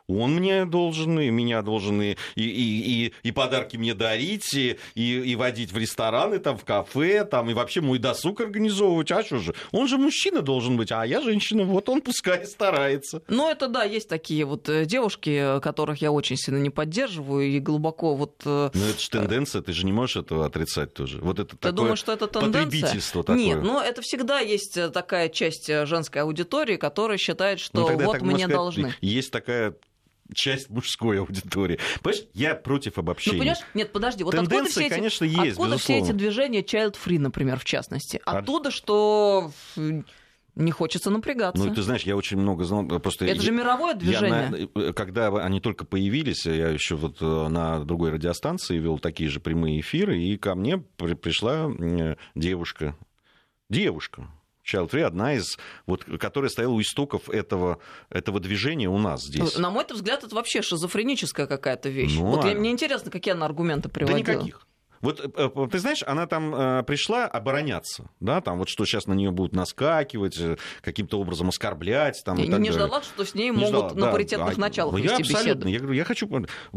Он 0.08 0.34
мне 0.34 0.66
должен, 0.66 1.18
и 1.18 1.30
меня 1.30 1.62
должен 1.62 2.00
и, 2.02 2.16
и, 2.34 2.42
и, 2.42 3.12
и 3.22 3.32
подарки 3.32 3.76
мне 3.76 3.94
дарить, 3.94 4.52
и, 4.54 4.76
и, 4.94 5.14
и 5.20 5.36
водить 5.36 5.72
в 5.72 5.78
рестораны, 5.78 6.38
там, 6.38 6.58
в 6.58 6.64
кафе, 6.64 7.24
там, 7.24 7.48
и 7.50 7.54
вообще 7.54 7.80
мой 7.80 7.98
досуг 7.98 8.40
организовывать. 8.42 9.10
А 9.12 9.22
что 9.22 9.38
же? 9.38 9.54
Он 9.72 9.88
же 9.88 9.96
мужчина 9.96 10.42
должен 10.42 10.76
быть, 10.76 10.92
а 10.92 11.06
я 11.06 11.22
женщина. 11.22 11.64
Вот 11.64 11.88
он 11.88 12.02
пускай 12.02 12.44
старается. 12.46 13.22
Ну, 13.28 13.48
это 13.50 13.68
да, 13.68 13.84
есть 13.84 14.08
такие 14.08 14.44
вот 14.44 14.68
э, 14.68 14.84
девушки, 14.84 15.58
которых 15.60 16.02
я 16.02 16.12
очень 16.12 16.36
сильно 16.36 16.58
не 16.58 16.70
поддерживаю 16.70 17.46
и 17.46 17.58
глубоко 17.58 18.14
вот... 18.14 18.42
э, 18.44 18.70
Ну, 18.74 18.84
это 18.84 19.00
же 19.00 19.08
тенденция, 19.10 19.62
ты 19.62 19.72
же 19.72 19.86
не 19.86 19.92
можешь 19.92 20.16
этого 20.16 20.44
отрицать 20.46 20.92
тоже. 20.92 21.18
Вот 21.20 21.38
это 21.38 21.50
Ты 21.52 21.56
такое 21.56 21.72
думаешь, 21.72 21.98
что 21.98 22.12
это 22.12 22.26
тенденция? 22.26 22.64
потребительство 22.64 23.24
такое. 23.24 23.42
Нет, 23.42 23.62
но 23.62 23.80
это 23.82 24.02
всегда 24.02 24.40
есть 24.40 24.76
э, 24.76 24.90
такая 24.90 25.28
часть 25.30 25.70
э, 25.70 25.86
женской 25.86 26.22
аудитории, 26.22 26.76
которая 26.76 27.16
считает, 27.16 27.58
что 27.60 27.88
Ну, 27.88 27.96
вот 28.04 28.12
так 28.12 28.20
мы 28.22 28.32
можно 28.32 28.36
не 28.36 28.42
сказать, 28.42 28.54
должны. 28.54 28.94
Есть 29.00 29.30
такая 29.30 29.74
часть 30.32 30.70
мужской 30.70 31.20
аудитории. 31.20 31.78
Понимаешь, 32.02 32.26
я 32.32 32.54
против 32.54 32.96
Ну, 32.96 33.00
обобщения. 33.02 33.38
понимаешь, 33.38 33.58
нет, 33.74 33.92
подожди, 33.92 34.24
вот 34.24 34.34
откуда 34.34 34.48
Тенденция, 34.50 34.70
все 34.70 34.86
эти, 34.86 34.94
конечно, 34.94 35.24
есть, 35.24 35.38
откуда 35.52 35.76
все 35.78 35.92
безусловно. 35.94 36.04
эти 36.04 36.12
движения 36.12 36.62
child-free, 36.62 37.18
например, 37.18 37.58
в 37.58 37.64
частности? 37.64 38.20
Оттуда, 38.24 38.70
что 38.70 39.50
э, 39.76 40.02
не 40.54 40.70
хочется 40.72 41.10
напрягаться. 41.10 41.62
Ну, 41.62 41.74
ты 41.74 41.82
знаешь, 41.82 42.02
я 42.04 42.16
очень 42.16 42.38
много 42.38 42.64
знал, 42.64 42.86
просто... 42.86 43.26
это 43.26 43.42
же 43.42 43.50
мировое 43.52 43.92
Я 43.94 43.98
движение. 43.98 44.68
на- 44.74 44.92
когда 44.92 45.28
они 45.44 45.60
только 45.60 45.84
появились, 45.84 46.46
я 46.46 46.68
еще 46.68 46.94
вот 46.96 47.18
э, 47.20 47.48
на 47.48 47.80
другой 47.84 48.10
радиостанции 48.12 48.78
вел 48.78 48.98
такие 48.98 49.28
же 49.28 49.40
прямые 49.40 49.80
эфиры, 49.80 50.18
и 50.18 50.36
ко 50.38 50.54
мне 50.54 50.78
при- 50.78 51.14
пришла 51.14 51.70
э, 51.78 52.16
девушка, 52.34 52.96
девушка, 53.68 54.28
Child 54.64 54.90
Free 54.90 55.02
одна 55.02 55.34
из, 55.34 55.58
вот, 55.86 56.04
которая 56.18 56.48
стояла 56.50 56.72
у 56.72 56.80
истоков 56.80 57.28
этого, 57.28 57.78
этого 58.10 58.40
движения 58.40 58.88
у 58.88 58.98
нас 58.98 59.24
здесь. 59.24 59.56
На 59.58 59.70
мой 59.70 59.84
взгляд, 59.88 60.24
это 60.24 60.34
вообще 60.34 60.62
шизофреническая 60.62 61.46
какая-то 61.46 61.88
вещь. 61.88 62.14
Ну, 62.16 62.24
вот 62.26 62.44
а... 62.44 62.54
мне 62.54 62.70
интересно, 62.70 63.10
какие 63.10 63.34
она 63.34 63.46
аргументы 63.46 63.88
приводила. 63.88 64.24
Да 64.24 64.34
никаких. 64.34 64.66
Вот 65.04 65.20
э, 65.20 65.28
э, 65.36 65.68
ты 65.70 65.78
знаешь, 65.78 66.02
она 66.06 66.26
там 66.26 66.54
э, 66.54 66.82
пришла 66.82 67.26
обороняться, 67.26 68.08
да, 68.20 68.40
там 68.40 68.58
вот 68.58 68.70
что 68.70 68.86
сейчас 68.86 69.06
на 69.06 69.12
нее 69.12 69.30
будут 69.30 69.54
наскакивать, 69.54 70.38
каким-то 70.80 71.20
образом 71.20 71.50
оскорблять. 71.50 72.22
Там, 72.24 72.38
и, 72.38 72.44
и 72.44 72.46
не 72.46 72.50
далее. 72.52 72.72
ждала, 72.72 73.02
что 73.02 73.22
с 73.22 73.34
ней 73.34 73.50
не 73.50 73.56
могут 73.56 73.68
ждала, 73.68 73.94
на 73.94 74.06
да, 74.06 74.12
паритетных 74.12 74.54
да, 74.54 74.60
началах 74.60 74.98
я 74.98 75.02
вести 75.02 75.22
абсолютно, 75.22 75.66
беседу. 75.66 75.68
Я 75.68 75.78
говорю, 75.78 75.94
я 75.94 76.04
хочу... 76.04 76.28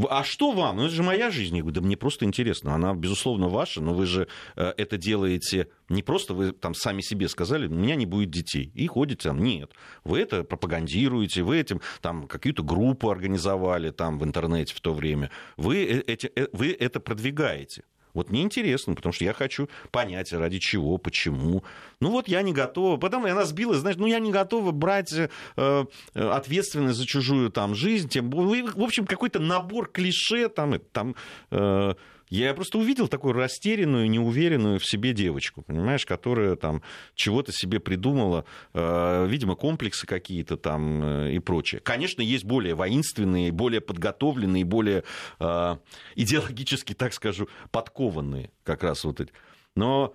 А 0.09 0.23
что 0.25 0.51
вам? 0.51 0.75
Ну, 0.75 0.85
это 0.85 0.93
же 0.93 1.03
моя 1.03 1.31
жизнь. 1.31 1.55
Я 1.55 1.61
говорю, 1.61 1.79
да 1.79 1.81
мне 1.81 1.95
просто 1.95 2.25
интересно. 2.25 2.75
Она, 2.75 2.93
безусловно, 2.93 3.47
ваша, 3.47 3.81
но 3.81 3.93
вы 3.93 4.05
же 4.05 4.27
это 4.55 4.97
делаете 4.97 5.69
не 5.89 6.03
просто 6.03 6.33
вы 6.33 6.51
там 6.51 6.73
сами 6.73 7.01
себе 7.01 7.29
сказали, 7.29 7.67
у 7.67 7.71
меня 7.71 7.95
не 7.95 8.05
будет 8.05 8.29
детей, 8.29 8.71
и 8.75 8.87
ходите 8.87 9.29
там. 9.29 9.41
Нет, 9.41 9.71
вы 10.03 10.19
это 10.19 10.43
пропагандируете, 10.43 11.43
вы 11.43 11.59
этим 11.59 11.81
там 12.01 12.27
какую-то 12.27 12.63
группу 12.63 13.09
организовали 13.09 13.91
там 13.91 14.19
в 14.19 14.23
интернете 14.23 14.75
в 14.75 14.81
то 14.81 14.93
время, 14.93 15.31
вы, 15.55 15.83
эти, 15.85 16.31
вы 16.51 16.75
это 16.77 16.99
продвигаете. 16.99 17.83
Вот 18.13 18.29
мне 18.29 18.41
интересно, 18.41 18.95
потому 18.95 19.13
что 19.13 19.23
я 19.25 19.33
хочу 19.33 19.69
понять, 19.91 20.33
ради 20.33 20.59
чего, 20.59 20.97
почему. 20.97 21.63
Ну 21.99 22.11
вот 22.11 22.27
я 22.27 22.41
не 22.41 22.53
готова. 22.53 22.97
Потом 22.97 23.25
она 23.25 23.45
сбилась, 23.45 23.79
знаешь, 23.79 23.97
ну 23.97 24.07
я 24.07 24.19
не 24.19 24.31
готова 24.31 24.71
брать 24.71 25.13
э, 25.13 25.85
ответственность 26.13 26.97
за 26.97 27.05
чужую 27.05 27.51
там 27.51 27.75
жизнь. 27.75 28.09
Тем, 28.09 28.29
в 28.29 28.83
общем, 28.83 29.05
какой-то 29.05 29.39
набор 29.39 29.89
клише 29.89 30.49
там, 30.49 30.79
там 30.91 31.15
э, 31.51 31.93
я 32.29 32.53
просто 32.53 32.77
увидел 32.77 33.07
такую 33.07 33.33
растерянную, 33.33 34.09
неуверенную 34.09 34.79
в 34.79 34.85
себе 34.85 35.13
девочку, 35.13 35.61
понимаешь, 35.61 36.05
которая 36.05 36.55
там 36.55 36.81
чего-то 37.15 37.51
себе 37.53 37.79
придумала, 37.79 38.45
э, 38.73 39.27
видимо, 39.27 39.55
комплексы 39.55 40.05
какие-то 40.05 40.57
там 40.57 41.03
э, 41.03 41.35
и 41.35 41.39
прочее. 41.39 41.79
Конечно, 41.79 42.21
есть 42.21 42.43
более 42.43 42.75
воинственные, 42.75 43.51
более 43.51 43.79
подготовленные, 43.79 44.65
более 44.65 45.03
э, 45.39 45.77
идеологически, 46.15 46.93
так 46.93 47.13
скажу, 47.13 47.47
подкованные 47.71 48.51
как 48.63 48.83
раз 48.83 49.05
вот 49.05 49.21
эти. 49.21 49.31
Но 49.75 50.13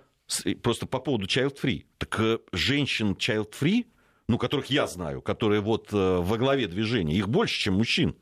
просто 0.61 0.85
по 0.85 0.99
поводу 0.99 1.25
child 1.25 1.57
free. 1.61 1.85
Так 1.97 2.41
женщин 2.51 3.13
child 3.13 3.53
free, 3.59 3.85
ну, 4.27 4.37
которых 4.37 4.67
я 4.67 4.85
знаю, 4.85 5.21
которые 5.21 5.61
вот 5.61 5.91
во 5.91 6.37
главе 6.37 6.67
движения, 6.67 7.15
их 7.15 7.27
больше, 7.27 7.59
чем 7.59 7.75
мужчин. 7.75 8.15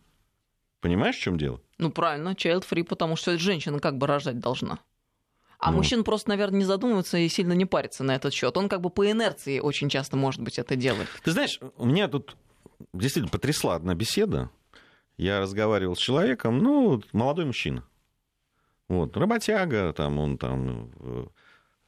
Понимаешь, 0.82 1.16
в 1.16 1.22
чем 1.22 1.38
дело? 1.38 1.62
Ну, 1.78 1.92
правильно, 1.92 2.30
child 2.30 2.66
free, 2.70 2.84
потому 2.84 3.16
что 3.16 3.38
женщина 3.38 3.80
как 3.80 3.98
бы 3.98 4.08
рожать 4.08 4.40
должна. 4.40 4.80
А 5.60 5.70
ну. 5.70 5.78
мужчина 5.78 6.04
просто, 6.04 6.30
наверное, 6.30 6.60
не 6.60 6.66
задумывается 6.66 7.20
и 7.20 7.30
сильно 7.30 7.54
не 7.54 7.66
парится 7.66 8.04
на 8.04 8.16
этот 8.16 8.34
счет. 8.34 8.58
Он 8.58 8.68
как 8.68 8.82
бы 8.82 8.90
по 8.90 9.10
инерции 9.10 9.60
очень 9.60 9.90
часто, 9.90 10.18
может 10.18 10.42
быть, 10.42 10.58
это 10.58 10.76
делает. 10.76 11.08
Ты 11.24 11.32
знаешь, 11.32 11.60
у 11.78 11.86
меня 11.86 12.08
тут 12.08 12.36
действительно 12.94 13.30
потрясла 13.30 13.76
одна 13.76 13.94
беседа. 13.94 14.50
Я 15.18 15.40
разговаривал 15.40 15.96
с 15.96 16.00
человеком, 16.00 16.58
ну, 16.58 17.04
молодой 17.14 17.46
мужчина. 17.46 17.84
Вот, 18.88 19.16
работяга, 19.16 19.94
там 19.94 20.18
он 20.18 20.38
там 20.40 20.92
э, 21.00 21.26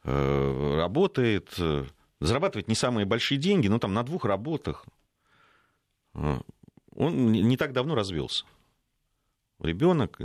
э 0.04 0.76
работает, 0.78 1.50
э, 1.58 1.86
зарабатывает 2.20 2.68
не 2.68 2.76
самые 2.76 3.06
большие 3.06 3.40
деньги, 3.40 3.68
но 3.68 3.80
там 3.80 3.94
на 3.94 4.04
двух 4.04 4.24
работах. 4.24 4.86
Э, 6.14 6.40
он 6.96 7.32
не 7.32 7.58
так 7.58 7.74
давно 7.74 7.96
развелся 7.96 8.46
ребенок. 9.66 10.20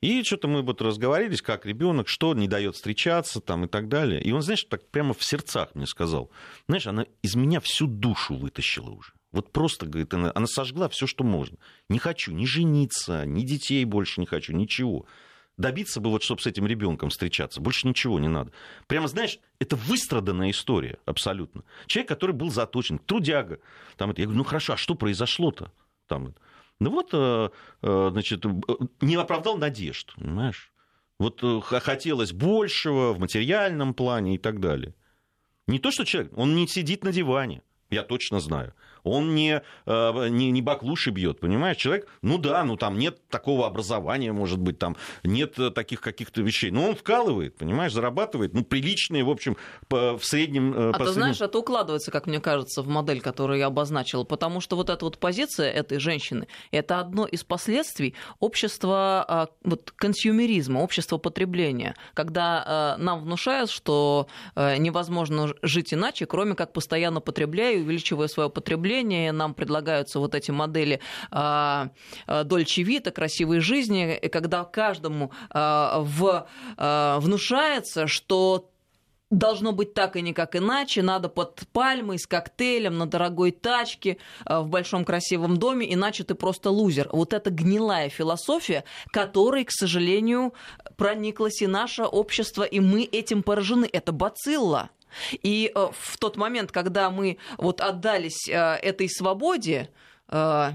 И 0.00 0.22
что-то 0.22 0.46
мы 0.46 0.62
вот 0.62 0.80
разговорились, 0.80 1.42
как 1.42 1.66
ребенок, 1.66 2.06
что 2.08 2.32
не 2.34 2.46
дает 2.46 2.76
встречаться 2.76 3.40
там 3.40 3.64
и 3.64 3.68
так 3.68 3.88
далее. 3.88 4.22
И 4.22 4.30
он, 4.30 4.42
знаешь, 4.42 4.64
так 4.64 4.88
прямо 4.90 5.12
в 5.12 5.24
сердцах 5.24 5.74
мне 5.74 5.86
сказал, 5.86 6.30
знаешь, 6.68 6.86
она 6.86 7.06
из 7.22 7.34
меня 7.34 7.58
всю 7.60 7.88
душу 7.88 8.36
вытащила 8.36 8.90
уже. 8.90 9.12
Вот 9.32 9.52
просто, 9.52 9.86
говорит, 9.86 10.14
она, 10.14 10.32
она 10.34 10.46
сожгла 10.46 10.88
все, 10.88 11.06
что 11.06 11.24
можно. 11.24 11.58
Не 11.88 11.98
хочу 11.98 12.32
ни 12.32 12.44
жениться, 12.44 13.26
ни 13.26 13.42
детей 13.42 13.84
больше 13.84 14.20
не 14.20 14.26
хочу, 14.26 14.52
ничего. 14.52 15.06
Добиться 15.56 16.00
бы 16.00 16.10
вот, 16.10 16.22
чтобы 16.22 16.40
с 16.40 16.46
этим 16.46 16.66
ребенком 16.68 17.10
встречаться. 17.10 17.60
Больше 17.60 17.88
ничего 17.88 18.20
не 18.20 18.28
надо. 18.28 18.52
Прямо, 18.86 19.08
знаешь, 19.08 19.40
это 19.58 19.74
выстраданная 19.74 20.50
история 20.50 20.98
абсолютно. 21.04 21.64
Человек, 21.86 22.08
который 22.08 22.34
был 22.34 22.50
заточен, 22.50 23.00
трудяга. 23.00 23.58
Там, 23.96 24.10
я 24.16 24.24
говорю, 24.24 24.38
ну 24.38 24.44
хорошо, 24.44 24.74
а 24.74 24.76
что 24.76 24.94
произошло-то? 24.94 25.72
Там, 26.06 26.34
ну 26.80 26.90
вот, 26.90 27.10
э, 27.12 27.50
э, 27.82 28.08
значит, 28.12 28.44
э, 28.46 28.48
не 29.00 29.16
оправдал 29.16 29.58
надежд, 29.58 30.14
понимаешь? 30.16 30.72
Вот 31.18 31.42
хотелось 31.64 32.32
большего 32.32 33.12
в 33.12 33.18
материальном 33.18 33.92
плане 33.92 34.36
и 34.36 34.38
так 34.38 34.60
далее. 34.60 34.94
Не 35.66 35.80
то, 35.80 35.90
что 35.90 36.04
человек, 36.04 36.32
он 36.36 36.54
не 36.54 36.68
сидит 36.68 37.02
на 37.02 37.12
диване, 37.12 37.62
я 37.90 38.04
точно 38.04 38.38
знаю 38.38 38.72
он 39.04 39.34
не, 39.34 39.62
э, 39.86 40.28
не, 40.28 40.50
не 40.50 40.62
баклуши 40.62 41.10
бьет, 41.10 41.40
понимаешь? 41.40 41.76
Человек, 41.76 42.08
ну 42.22 42.38
да, 42.38 42.64
ну 42.64 42.76
там 42.76 42.98
нет 42.98 43.18
такого 43.28 43.66
образования, 43.66 44.32
может 44.32 44.58
быть, 44.58 44.78
там 44.78 44.96
нет 45.22 45.58
э, 45.58 45.70
таких 45.70 46.00
каких-то 46.00 46.42
вещей, 46.42 46.70
но 46.70 46.88
он 46.88 46.94
вкалывает, 46.94 47.56
понимаешь, 47.56 47.92
зарабатывает, 47.92 48.54
ну, 48.54 48.64
приличные, 48.64 49.24
в 49.24 49.30
общем, 49.30 49.56
по, 49.88 50.18
в 50.18 50.24
среднем... 50.24 50.74
Э, 50.74 50.90
а 50.92 50.98
ты 50.98 51.12
знаешь, 51.12 51.40
это 51.40 51.58
укладывается, 51.58 52.10
как 52.10 52.26
мне 52.26 52.40
кажется, 52.40 52.82
в 52.82 52.88
модель, 52.88 53.20
которую 53.20 53.58
я 53.58 53.66
обозначила, 53.66 54.24
потому 54.24 54.60
что 54.60 54.76
вот 54.76 54.90
эта 54.90 55.04
вот 55.04 55.18
позиция 55.18 55.70
этой 55.70 55.98
женщины, 55.98 56.48
это 56.70 57.00
одно 57.00 57.26
из 57.26 57.44
последствий 57.44 58.14
общества 58.40 59.24
а, 59.28 59.48
вот, 59.64 59.92
консюмеризма, 59.92 60.78
общества 60.80 61.18
потребления, 61.18 61.94
когда 62.14 62.96
нам 62.98 63.22
внушают, 63.22 63.70
что 63.70 64.28
невозможно 64.56 65.54
жить 65.62 65.94
иначе, 65.94 66.26
кроме 66.26 66.54
как 66.54 66.72
постоянно 66.72 67.20
потребляя, 67.20 67.76
увеличивая 67.76 68.28
свое 68.28 68.50
потребление, 68.50 68.87
потребления, 68.88 69.32
нам 69.32 69.54
предлагаются 69.54 70.18
вот 70.18 70.34
эти 70.34 70.50
модели 70.50 71.00
Дольче 71.30 72.82
Вита, 72.82 73.10
красивой 73.10 73.60
жизни, 73.60 74.18
когда 74.32 74.64
каждому 74.64 75.30
а, 75.50 76.00
в, 76.00 76.46
а, 76.76 77.20
внушается, 77.20 78.06
что 78.06 78.70
должно 79.30 79.72
быть 79.72 79.92
так 79.94 80.16
и 80.16 80.22
никак 80.22 80.56
иначе, 80.56 81.02
надо 81.02 81.28
под 81.28 81.62
пальмой, 81.72 82.18
с 82.18 82.26
коктейлем, 82.26 82.96
на 82.96 83.06
дорогой 83.06 83.50
тачке, 83.50 84.16
а, 84.44 84.62
в 84.62 84.68
большом 84.68 85.04
красивом 85.04 85.58
доме, 85.58 85.92
иначе 85.92 86.24
ты 86.24 86.34
просто 86.34 86.70
лузер. 86.70 87.08
Вот 87.12 87.32
это 87.32 87.50
гнилая 87.50 88.08
философия, 88.08 88.84
которой, 89.12 89.64
к 89.64 89.70
сожалению, 89.70 90.54
прониклось 90.96 91.60
и 91.62 91.66
наше 91.66 92.04
общество, 92.04 92.62
и 92.62 92.80
мы 92.80 93.02
этим 93.02 93.42
поражены. 93.42 93.88
Это 93.92 94.12
бацилла. 94.12 94.90
И 95.42 95.72
э, 95.74 95.88
в 95.92 96.16
тот 96.18 96.36
момент, 96.36 96.72
когда 96.72 97.10
мы 97.10 97.38
вот 97.56 97.80
отдались 97.80 98.48
э, 98.48 98.52
этой 98.52 99.08
свободе, 99.08 99.90
э, 100.28 100.70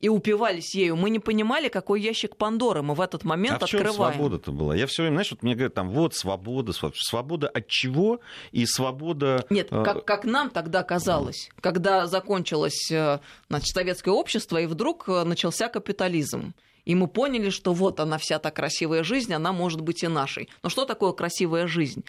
и 0.00 0.08
упивались 0.08 0.76
ею, 0.76 0.94
мы 0.94 1.10
не 1.10 1.18
понимали, 1.18 1.68
какой 1.68 2.00
ящик 2.00 2.36
Пандоры 2.36 2.82
мы 2.82 2.94
в 2.94 3.00
этот 3.00 3.24
момент 3.24 3.62
а 3.62 3.64
открываем. 3.64 4.00
А 4.00 4.12
свобода-то 4.12 4.52
была? 4.52 4.76
Я 4.76 4.86
все 4.86 5.02
время, 5.02 5.16
знаешь, 5.16 5.32
вот 5.32 5.42
мне 5.42 5.54
говорят, 5.54 5.74
там, 5.74 5.90
вот 5.90 6.14
свобода, 6.14 6.72
свобода 6.72 7.48
от 7.48 7.66
чего 7.66 8.20
и 8.52 8.64
свобода... 8.64 9.44
Нет, 9.50 9.70
как, 9.70 10.04
как 10.04 10.24
нам 10.24 10.50
тогда 10.50 10.84
казалось, 10.84 11.50
когда 11.60 12.06
закончилось 12.06 12.86
значит, 12.86 13.68
советское 13.74 14.12
общество, 14.12 14.58
и 14.58 14.66
вдруг 14.66 15.08
начался 15.08 15.68
капитализм. 15.68 16.54
И 16.88 16.94
мы 16.94 17.06
поняли, 17.06 17.50
что 17.50 17.74
вот 17.74 18.00
она 18.00 18.16
вся 18.16 18.38
та 18.38 18.50
красивая 18.50 19.04
жизнь, 19.04 19.34
она 19.34 19.52
может 19.52 19.82
быть 19.82 20.02
и 20.02 20.08
нашей. 20.08 20.48
Но 20.62 20.70
что 20.70 20.86
такое 20.86 21.12
красивая 21.12 21.66
жизнь? 21.66 22.02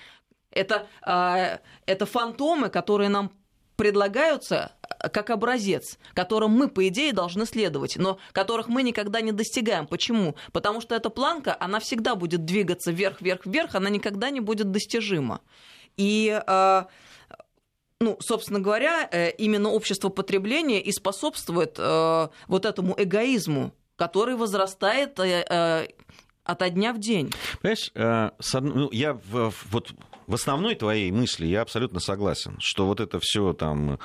Это, 0.52 0.88
а, 1.02 1.60
это 1.86 2.06
фантомы, 2.06 2.70
которые 2.70 3.10
нам 3.10 3.32
предлагаются 3.76 4.74
а, 4.82 5.10
как 5.10 5.30
образец, 5.30 5.98
которым 6.14 6.52
мы, 6.52 6.68
по 6.68 6.88
идее, 6.88 7.14
должны 7.14 7.46
следовать, 7.46 7.98
но 7.98 8.20
которых 8.32 8.68
мы 8.68 8.84
никогда 8.84 9.22
не 9.22 9.32
достигаем. 9.32 9.88
Почему? 9.88 10.36
Потому 10.52 10.82
что 10.82 10.96
эта 10.96 11.10
планка, 11.10 11.56
она 11.60 11.80
всегда 11.80 12.16
будет 12.16 12.46
двигаться 12.46 12.92
вверх, 12.92 13.22
вверх, 13.22 13.46
вверх, 13.46 13.76
она 13.76 13.90
никогда 13.90 14.30
не 14.30 14.40
будет 14.40 14.72
достижима. 14.72 15.42
И 15.98 16.42
а, 16.48 16.88
ну, 18.02 18.18
собственно 18.22 18.60
говоря, 18.60 19.08
э, 19.12 19.32
именно 19.32 19.70
общество 19.70 20.10
потребления 20.10 20.82
и 20.82 20.92
способствует 20.92 21.76
э, 21.78 22.28
вот 22.48 22.66
этому 22.66 22.96
эгоизму, 22.98 23.74
который 23.98 24.36
возрастает 24.36 25.20
э, 25.20 25.90
ото 26.46 26.70
дня 26.70 26.94
в 26.94 27.00
день. 27.00 27.32
Понимаешь, 27.62 27.92
ну, 28.54 28.90
я 28.92 29.20
вот 29.24 29.92
в 30.30 30.36
основной 30.36 30.76
твоей 30.76 31.12
мысли 31.12 31.48
я 31.48 31.62
абсолютно 31.62 32.00
согласен, 32.00 32.56
что 32.60 32.86
вот 32.86 33.00
это 33.00 33.20
все 33.20 33.54
там 33.54 33.98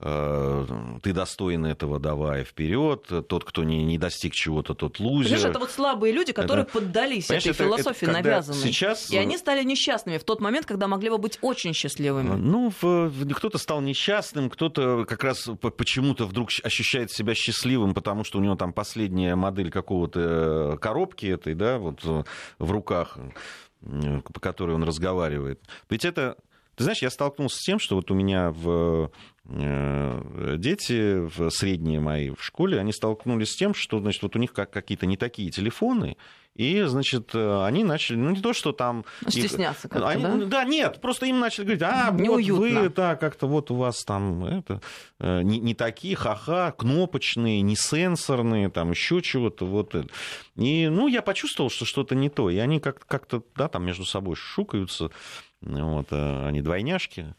э, 0.00 0.66
ты 1.00 1.12
достоин 1.12 1.64
этого, 1.64 2.00
давай 2.00 2.42
вперед. 2.42 3.06
Тот, 3.28 3.44
кто 3.44 3.62
не, 3.62 3.84
не 3.84 3.96
достиг 3.96 4.32
чего-то, 4.34 4.74
тот 4.74 4.98
лузер. 4.98 5.30
Понимаешь, 5.30 5.50
это 5.50 5.58
вот 5.60 5.70
слабые 5.70 6.12
люди, 6.12 6.32
которые 6.32 6.64
это, 6.64 6.72
поддались 6.72 7.30
этой 7.30 7.50
это, 7.50 7.62
философии 7.64 8.04
это, 8.04 8.12
навязанной. 8.14 8.58
Сейчас... 8.58 9.12
И 9.12 9.16
они 9.16 9.38
стали 9.38 9.62
несчастными 9.62 10.18
в 10.18 10.24
тот 10.24 10.40
момент, 10.40 10.66
когда 10.66 10.88
могли 10.88 11.08
бы 11.08 11.18
быть 11.18 11.38
очень 11.40 11.72
счастливыми. 11.72 12.34
Ну, 12.34 12.72
кто-то 12.72 13.58
стал 13.58 13.80
несчастным, 13.80 14.50
кто-то 14.50 15.04
как 15.04 15.22
раз 15.22 15.48
почему-то 15.76 16.26
вдруг 16.26 16.48
ощущает 16.64 17.12
себя 17.12 17.36
счастливым, 17.36 17.94
потому 17.94 18.24
что 18.24 18.38
у 18.38 18.40
него 18.42 18.56
там 18.56 18.72
последняя 18.72 19.36
модель 19.36 19.70
какого-то 19.70 20.78
коробки 20.80 21.26
этой, 21.26 21.54
да, 21.54 21.78
вот 21.78 22.02
в 22.02 22.70
руках 22.72 23.16
по 23.80 24.40
которой 24.40 24.72
он 24.72 24.84
разговаривает. 24.84 25.60
Ведь 25.88 26.04
это 26.04 26.36
Ты 26.76 26.84
знаешь, 26.84 27.02
я 27.02 27.10
столкнулся 27.10 27.56
с 27.56 27.62
тем, 27.62 27.78
что 27.78 27.96
вот 27.96 28.10
у 28.10 28.14
меня 28.14 28.50
в 28.50 29.10
дети 29.44 31.18
в 31.18 31.50
средние 31.50 31.98
мои 32.00 32.30
в 32.30 32.42
школе, 32.42 32.78
они 32.78 32.92
столкнулись 32.92 33.52
с 33.52 33.56
тем, 33.56 33.74
что, 33.74 33.98
значит, 33.98 34.22
вот 34.22 34.36
у 34.36 34.38
них 34.38 34.52
как 34.52 34.70
какие-то 34.70 35.06
не 35.06 35.16
такие 35.16 35.50
телефоны, 35.50 36.16
и, 36.56 36.82
значит, 36.82 37.30
э, 37.34 37.64
они 37.64 37.84
начали, 37.84 38.16
ну, 38.16 38.30
не 38.30 38.40
то, 38.40 38.52
что 38.52 38.72
там... 38.72 39.04
Стесняться 39.26 39.88
как-то, 39.88 40.08
они, 40.08 40.22
да? 40.22 40.46
Да, 40.46 40.64
нет, 40.64 41.00
просто 41.00 41.26
им 41.26 41.38
начали 41.38 41.64
говорить, 41.64 41.82
а, 41.82 42.10
Неуютно. 42.10 42.54
вот 42.54 42.82
вы, 42.82 42.88
да, 42.90 43.16
как-то 43.16 43.46
вот 43.46 43.70
у 43.70 43.76
вас 43.76 44.04
там 44.04 44.44
это, 44.44 44.82
э, 45.20 45.42
не, 45.42 45.58
не 45.58 45.74
такие, 45.74 46.16
ха-ха, 46.16 46.72
кнопочные, 46.72 47.62
не 47.62 47.76
сенсорные, 47.76 48.68
там 48.68 48.90
еще 48.90 49.22
чего-то, 49.22 49.64
вот 49.64 49.94
это. 49.94 50.08
И, 50.56 50.88
ну, 50.88 51.06
я 51.06 51.22
почувствовал, 51.22 51.70
что 51.70 51.84
что-то 51.84 52.14
не 52.14 52.28
то, 52.28 52.50
и 52.50 52.58
они 52.58 52.80
как- 52.80 53.06
как-то, 53.06 53.42
да, 53.56 53.68
там 53.68 53.86
между 53.86 54.04
собой 54.04 54.34
шукаются, 54.36 55.10
вот, 55.62 56.08
э, 56.10 56.46
они 56.46 56.62
двойняшки, 56.62 57.20
э, 57.20 57.32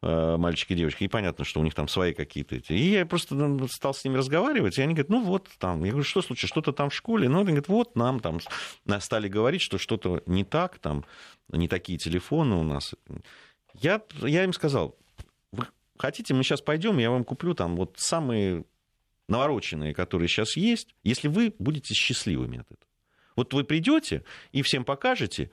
мальчики 0.00 0.74
и 0.74 0.76
девочки, 0.76 1.04
и 1.04 1.08
понятно, 1.08 1.44
что 1.44 1.60
у 1.60 1.64
них 1.64 1.74
там 1.74 1.88
свои 1.88 2.14
какие-то 2.14 2.54
эти. 2.56 2.72
И 2.72 2.90
я 2.90 3.06
просто 3.06 3.34
ну, 3.34 3.66
стал 3.66 3.94
с 3.94 4.04
ними 4.04 4.16
разговаривать, 4.16 4.78
и 4.78 4.82
они 4.82 4.94
говорят, 4.94 5.10
ну 5.10 5.24
вот 5.24 5.48
там, 5.58 5.82
я 5.84 5.90
говорю, 5.90 6.04
что 6.04 6.22
случилось, 6.22 6.50
что-то 6.50 6.72
там 6.72 6.90
в 6.90 6.94
школе, 6.94 7.28
ну, 7.28 7.38
они 7.38 7.48
говорят, 7.48 7.68
вот 7.68 7.96
нам 7.96 8.20
там 8.20 8.38
стали 9.00 9.28
говорить, 9.28 9.60
что 9.60 9.76
что-то 9.76 10.22
не 10.26 10.44
так, 10.44 10.78
там, 10.78 11.04
не 11.48 11.66
такие 11.66 11.98
телефоны 11.98 12.54
у 12.54 12.62
нас. 12.62 12.94
Я, 13.74 14.02
я 14.22 14.44
им 14.44 14.52
сказал, 14.52 14.96
вы 15.50 15.66
хотите, 15.96 16.32
мы 16.32 16.44
сейчас 16.44 16.60
пойдем, 16.60 16.98
я 16.98 17.10
вам 17.10 17.24
куплю 17.24 17.54
там 17.54 17.74
вот 17.74 17.94
самые 17.96 18.64
навороченные, 19.28 19.94
которые 19.94 20.28
сейчас 20.28 20.56
есть, 20.56 20.94
если 21.02 21.26
вы 21.26 21.54
будете 21.58 21.94
счастливыми 21.94 22.60
от 22.60 22.66
этого. 22.66 22.88
Вот 23.34 23.52
вы 23.52 23.64
придете 23.64 24.24
и 24.52 24.62
всем 24.62 24.84
покажете, 24.84 25.50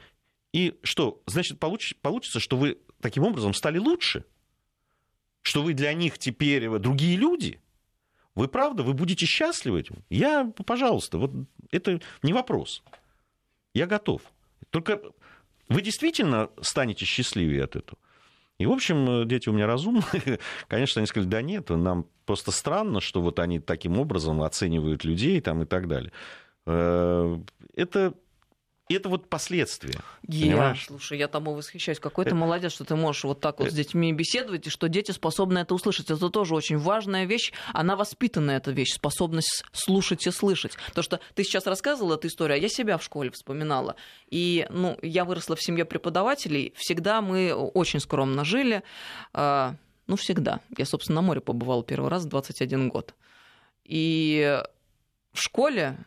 и 0.53 0.77
что, 0.83 1.21
значит, 1.25 1.59
получ- 1.59 1.95
получится, 2.01 2.39
что 2.39 2.57
вы 2.57 2.77
таким 3.01 3.23
образом 3.23 3.53
стали 3.53 3.77
лучше, 3.77 4.23
что 5.45 5.61
вы 5.61 5.73
для 5.73 5.93
них 5.93 6.17
теперь 6.17 6.67
другие 6.79 7.17
люди. 7.17 7.59
Вы 8.33 8.47
правда, 8.47 8.81
вы 8.81 8.93
будете 8.93 9.27
счастливы 9.27 9.79
этим? 9.79 10.03
Я, 10.09 10.51
пожалуйста, 10.65 11.19
вот 11.19 11.31
это 11.71 12.01
не 12.23 12.33
вопрос. 12.33 12.83
Я 13.75 13.85
готов. 13.85 14.23
Только 14.71 15.01
вы 15.69 15.81
действительно 15.81 16.49
станете 16.61 17.05
счастливее 17.05 17.63
от 17.63 17.75
этого. 17.75 17.99
И, 18.57 18.65
в 18.65 18.71
общем, 18.71 19.27
дети 19.27 19.47
у 19.47 19.53
меня 19.53 19.67
разумные. 19.67 20.39
Конечно, 20.67 20.99
они 20.99 21.07
сказали, 21.07 21.29
да 21.29 21.41
нет, 21.43 21.69
нам 21.69 22.07
просто 22.25 22.51
странно, 22.51 22.99
что 22.99 23.21
вот 23.21 23.39
они 23.39 23.59
таким 23.59 23.99
образом 23.99 24.41
оценивают 24.41 25.03
людей 25.03 25.39
там, 25.41 25.61
и 25.61 25.65
так 25.65 25.87
далее. 25.87 26.11
Э, 26.65 27.37
Это, 27.75 28.15
это 28.93 29.09
вот 29.09 29.27
последствия. 29.27 29.99
Я, 30.27 30.51
Понимаешь? 30.51 30.85
слушай, 30.85 31.17
я 31.17 31.27
тому 31.27 31.55
восхищаюсь. 31.55 31.99
Какой 31.99 32.25
ты 32.25 32.31
Э, 32.31 32.35
молодец, 32.35 32.73
что 32.73 32.85
ты 32.85 32.95
можешь 32.95 33.23
вот 33.23 33.39
так 33.39 33.59
вот 33.59 33.71
с 33.71 33.73
детьми 33.73 34.13
беседовать, 34.13 34.67
и 34.67 34.69
что 34.69 34.87
дети 34.89 35.11
способны 35.11 35.57
это 35.59 35.73
услышать. 35.73 36.11
Это 36.11 36.29
тоже 36.29 36.53
очень 36.53 36.77
важная 36.77 37.25
вещь. 37.25 37.51
Она 37.73 37.95
воспитанная, 37.95 38.57
эта 38.57 38.71
вещь, 38.71 38.93
способность 38.93 39.63
слушать 39.71 40.27
и 40.27 40.31
слышать. 40.31 40.73
То, 40.93 41.01
что 41.01 41.19
ты 41.33 41.43
сейчас 41.43 41.65
рассказывала 41.65 42.15
эту 42.15 42.27
историю, 42.27 42.55
а 42.55 42.59
я 42.59 42.69
себя 42.69 42.97
в 42.99 43.03
школе 43.03 43.31
вспоминала. 43.31 43.95
И, 44.29 44.67
ну, 44.69 44.97
я 45.01 45.25
выросла 45.25 45.55
в 45.55 45.63
семье 45.63 45.85
преподавателей. 45.85 46.73
Всегда 46.77 47.21
мы 47.21 47.53
очень 47.53 47.99
скромно 47.99 48.45
жили. 48.45 48.83
А, 49.33 49.75
Ну, 50.07 50.15
всегда. 50.15 50.59
Я, 50.77 50.85
собственно, 50.85 51.21
на 51.21 51.25
море 51.25 51.41
побывала 51.41 51.83
первый 51.83 52.11
раз 52.11 52.25
в 52.25 52.29
21 52.29 52.89
год. 52.89 53.15
И 53.83 54.61
в 55.33 55.41
школе, 55.41 55.97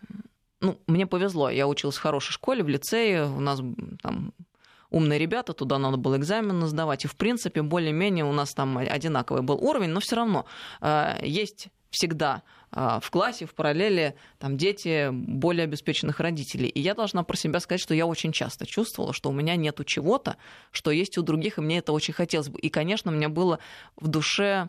ну, 0.61 0.81
мне 0.87 1.07
повезло, 1.07 1.51
я 1.51 1.67
училась 1.69 1.97
в 1.97 2.03
хорошей 2.03 2.33
школе, 2.33 2.63
в 2.63 2.69
лицее, 2.69 3.27
у 3.27 3.41
нас 3.41 3.61
там 4.03 4.33
умные 4.91 5.19
ребята, 5.19 5.53
туда 5.53 5.79
надо 5.79 5.97
было 5.97 6.17
экзамен 6.17 6.67
сдавать, 6.67 7.05
и, 7.05 7.09
в 7.09 7.17
принципе, 7.17 7.63
более-менее 7.63 8.25
у 8.25 8.33
нас 8.33 8.53
там 8.55 8.79
одинаковый 8.79 9.43
был 9.43 9.57
уровень, 9.57 9.91
но 9.91 10.01
все 10.01 10.17
равно 10.17 10.47
э, 10.81 11.19
есть 11.23 11.69
всегда 11.91 12.43
э, 12.73 12.99
в 13.03 13.11
классе, 13.11 13.47
в 13.47 13.55
параллели 13.55 14.15
там 14.39 14.57
дети 14.57 15.09
более 15.11 15.65
обеспеченных 15.65 16.21
родителей. 16.21 16.69
И 16.69 16.81
я 16.81 16.95
должна 16.95 17.23
про 17.23 17.37
себя 17.37 17.61
сказать, 17.61 17.81
что 17.81 17.95
я 17.95 18.07
очень 18.07 18.33
часто 18.33 18.67
чувствовала, 18.67 19.13
что 19.13 19.31
у 19.31 19.33
меня 19.33 19.57
нету 19.57 19.85
чего-то, 19.85 20.37
что 20.71 20.91
есть 20.91 21.19
у 21.19 21.23
других, 21.23 21.59
и 21.59 21.63
мне 21.63 21.79
это 21.79 21.93
очень 21.93 22.15
хотелось 22.15 22.49
бы. 22.49 22.59
И, 22.59 22.69
конечно, 22.69 23.11
мне 23.11 23.29
было 23.29 23.59
в 23.97 24.09
душе, 24.09 24.69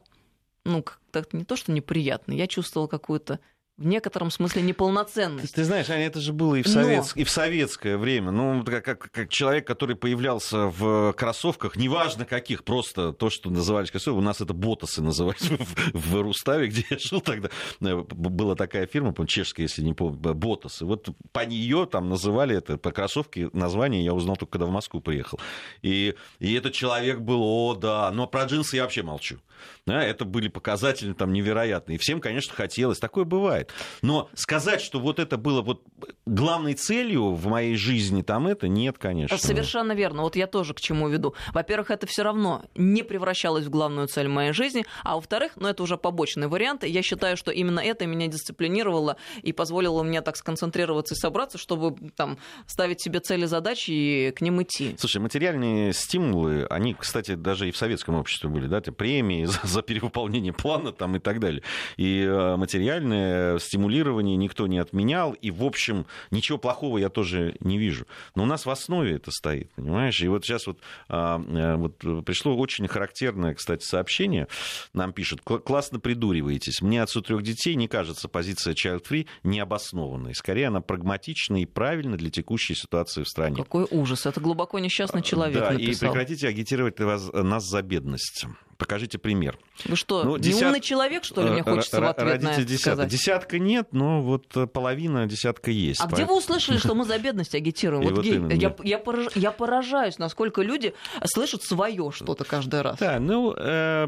ну, 0.66 0.84
как-то 1.12 1.38
не 1.38 1.46
то, 1.46 1.56
что 1.56 1.72
неприятно, 1.72 2.34
я 2.34 2.48
чувствовала 2.48 2.88
какую-то 2.88 3.40
в 3.80 3.86
некотором 3.86 4.30
смысле 4.30 4.62
Ты, 4.62 4.68
неполноценность. 4.68 5.56
ты 5.56 5.64
знаешь, 5.64 5.90
Аня, 5.90 6.06
это 6.08 6.20
же 6.20 6.34
было 6.34 6.56
и 6.56 6.64
в, 6.64 6.68
Но- 6.68 6.74
совет- 6.74 7.12
и 7.16 7.24
в 7.24 7.30
советское 7.30 7.98
время. 7.98 8.32
Ну, 8.32 8.64
как, 8.66 8.84
как- 8.84 9.12
как 9.12 9.30
человек, 9.30 9.66
который 9.66 9.96
появлялся 9.96 10.66
в 10.68 11.14
кроссовках, 11.14 11.76
неважно 11.78 12.26
каких, 12.26 12.64
просто 12.64 13.14
то, 13.14 13.30
что 13.30 13.50
назывались 13.50 13.90
кроссовки, 13.92 14.18
у 14.18 14.22
нас 14.22 14.42
это 14.42 14.54
ботасы 14.54 15.02
назывались 15.02 15.42
в, 15.94 15.94
в 15.94 16.22
Руставе, 16.22 16.68
где 16.68 16.86
я 16.90 16.98
жил 17.00 17.22
тогда. 17.22 17.50
Э, 17.82 17.96
Была 18.10 18.56
такая 18.56 18.86
фирма, 18.86 19.14
по 19.14 19.26
чешская, 19.26 19.66
если 19.66 19.82
не 19.82 19.94
помню, 19.94 20.18
ботасы. 20.34 20.86
Вот 20.86 21.08
по 21.32 21.46
нее 21.46 21.88
там 21.90 22.10
называли 22.10 22.58
это, 22.58 22.78
по 22.78 22.92
кроссовке 22.92 23.50
название 23.54 24.04
я 24.04 24.14
узнал 24.14 24.36
только 24.36 24.52
когда 24.54 24.66
в 24.66 24.72
Москву 24.72 25.00
приехал. 25.00 25.40
И, 25.82 26.16
и 26.40 26.54
этот 26.54 26.74
человек 26.74 27.20
был, 27.20 27.42
о, 27.42 27.76
да, 27.76 28.12
но 28.12 28.28
про 28.28 28.44
джинсы 28.44 28.76
я 28.76 28.84
вообще 28.84 29.04
молчу. 29.04 29.38
Да, 29.86 30.02
это 30.02 30.24
были 30.24 30.48
показатели 30.48 31.12
там 31.14 31.34
невероятные. 31.34 31.96
И 31.98 32.00
всем, 32.00 32.22
конечно, 32.22 32.54
хотелось. 32.56 33.00
Такое 33.00 33.26
бывает. 33.26 33.69
Но 34.02 34.30
сказать, 34.34 34.82
что 34.82 35.00
вот 35.00 35.20
это 35.20 35.38
было 35.38 35.62
вот 35.62 35.84
главной 36.26 36.74
целью 36.74 37.34
в 37.34 37.48
моей 37.48 37.76
жизни, 37.76 38.22
там 38.22 38.48
это 38.48 38.68
нет, 38.68 38.98
конечно. 38.98 39.38
Совершенно 39.38 39.94
верно. 39.94 40.24
Вот 40.24 40.36
я 40.36 40.48
тоже 40.48 40.74
к 40.74 40.82
чему 40.82 41.10
веду. 41.10 41.34
Во-первых, 41.54 41.92
это 41.92 42.06
все 42.08 42.24
равно 42.24 42.66
не 42.76 43.04
превращалось 43.04 43.66
в 43.66 43.70
главную 43.70 44.08
цель 44.08 44.28
моей 44.28 44.52
жизни, 44.52 44.86
а 45.04 45.16
во-вторых, 45.16 45.54
ну 45.56 45.68
это 45.68 45.84
уже 45.84 45.98
побочные 45.98 46.48
варианты. 46.48 46.88
Я 46.88 47.02
считаю, 47.02 47.38
что 47.38 47.52
именно 47.52 47.80
это 47.80 48.06
меня 48.06 48.28
дисциплинировало 48.28 49.18
и 49.42 49.54
позволило 49.54 50.04
мне 50.04 50.22
так 50.22 50.36
сконцентрироваться 50.36 51.16
и 51.16 51.18
собраться, 51.18 51.58
чтобы 51.58 51.96
там 52.16 52.38
ставить 52.68 53.02
себе 53.02 53.20
цели, 53.20 53.46
задачи 53.46 53.92
и 53.92 54.32
к 54.32 54.42
ним 54.42 54.62
идти. 54.62 54.96
Слушай, 54.98 55.22
материальные 55.22 55.94
стимулы, 55.94 56.66
они, 56.70 56.94
кстати, 56.94 57.36
даже 57.36 57.70
и 57.70 57.72
в 57.72 57.78
советском 57.78 58.16
обществе 58.16 58.50
были, 58.50 58.68
да, 58.68 58.82
премии 58.92 59.46
за, 59.46 59.60
за 59.64 59.82
перевыполнение 59.82 60.54
плана 60.54 60.92
там 60.92 61.16
и 61.16 61.20
так 61.20 61.40
далее. 61.40 61.64
И 61.98 62.22
э, 62.22 62.56
материальное 62.56 63.59
стимулирование 63.60 64.36
никто 64.36 64.68
не 64.68 64.78
отменял, 64.80 65.34
и, 65.34 65.52
в 65.52 65.64
общем, 65.64 66.06
ничего 66.32 66.58
плохого 66.58 66.98
я 66.98 67.10
тоже 67.10 67.56
не 67.60 67.78
вижу. 67.78 68.06
Но 68.36 68.44
у 68.44 68.46
нас 68.46 68.66
в 68.66 68.70
основе 68.70 69.16
это 69.16 69.32
стоит, 69.32 69.72
понимаешь? 69.76 70.20
И 70.22 70.28
вот 70.28 70.44
сейчас 70.46 70.68
вот, 70.68 70.80
а, 71.08 71.40
э, 71.40 71.76
вот 71.76 71.98
пришло 72.26 72.56
очень 72.58 72.88
характерное, 72.88 73.54
кстати, 73.54 73.84
сообщение, 73.84 74.48
нам 74.94 75.14
пишут, 75.14 75.42
«Кла- 75.46 75.60
классно 75.60 76.00
придуриваетесь. 76.00 76.82
Мне 76.82 77.02
отцу 77.04 77.22
трех 77.22 77.44
детей 77.44 77.76
не 77.76 77.88
кажется 77.88 78.28
позиция 78.28 78.74
child-free 78.74 79.28
необоснованной. 79.44 80.34
Скорее, 80.36 80.68
она 80.68 80.82
прагматична 80.82 81.62
и 81.62 81.66
правильна 81.66 82.18
для 82.18 82.30
текущей 82.30 82.76
ситуации 82.76 83.24
в 83.24 83.28
стране. 83.28 83.58
Какой 83.58 83.86
ужас. 83.92 84.26
Это 84.26 84.40
глубоко 84.40 84.80
несчастный 84.80 85.22
человек 85.22 85.60
Да, 85.60 85.72
написал. 85.72 86.10
и 86.10 86.12
прекратите 86.12 86.48
агитировать 86.48 87.00
вас- 87.00 87.32
нас 87.34 87.66
за 87.66 87.82
бедность. 87.82 88.46
Покажите 88.80 89.18
пример. 89.18 89.60
Вы 89.86 89.96
что, 89.98 90.24
Ну, 90.24 90.38
десят- 90.38 90.64
умный 90.68 90.80
человек, 90.80 91.26
что 91.26 91.44
ли, 91.44 91.50
мне 91.50 91.60
Р- 91.60 91.64
хочется 91.66 92.00
в 92.00 92.06
ответ 92.06 92.42
на 92.42 92.50
это 92.54 92.64
десятка. 92.64 92.92
сказать? 92.92 93.10
Десятка 93.12 93.60
нет, 93.60 93.90
но 93.92 94.22
вот 94.24 94.56
э, 94.56 94.68
половина 94.68 95.28
десятка 95.28 95.70
есть. 95.70 96.00
А 96.02 96.08
где 96.08 96.26
вы 96.26 96.38
услышали, 96.38 96.78
что 96.78 96.96
мы 96.96 97.04
за 97.04 97.20
бедность 97.20 97.54
агитируем? 97.54 98.04
Вот 98.06 98.14
вот 98.14 98.22
где- 98.26 98.36
именно. 98.36 98.54
я, 98.54 98.74
я 98.84 98.98
пораж- 98.98 99.32
я 99.36 99.52
поражаюсь, 99.52 100.18
насколько 100.18 100.62
люди 100.62 100.94
слышат 101.26 101.62
свое 101.62 102.10
что-то 102.12 102.46
каждый 102.46 102.82
раз. 102.82 102.98
Да, 103.00 103.20
ну, 103.20 103.54
э, 103.54 104.08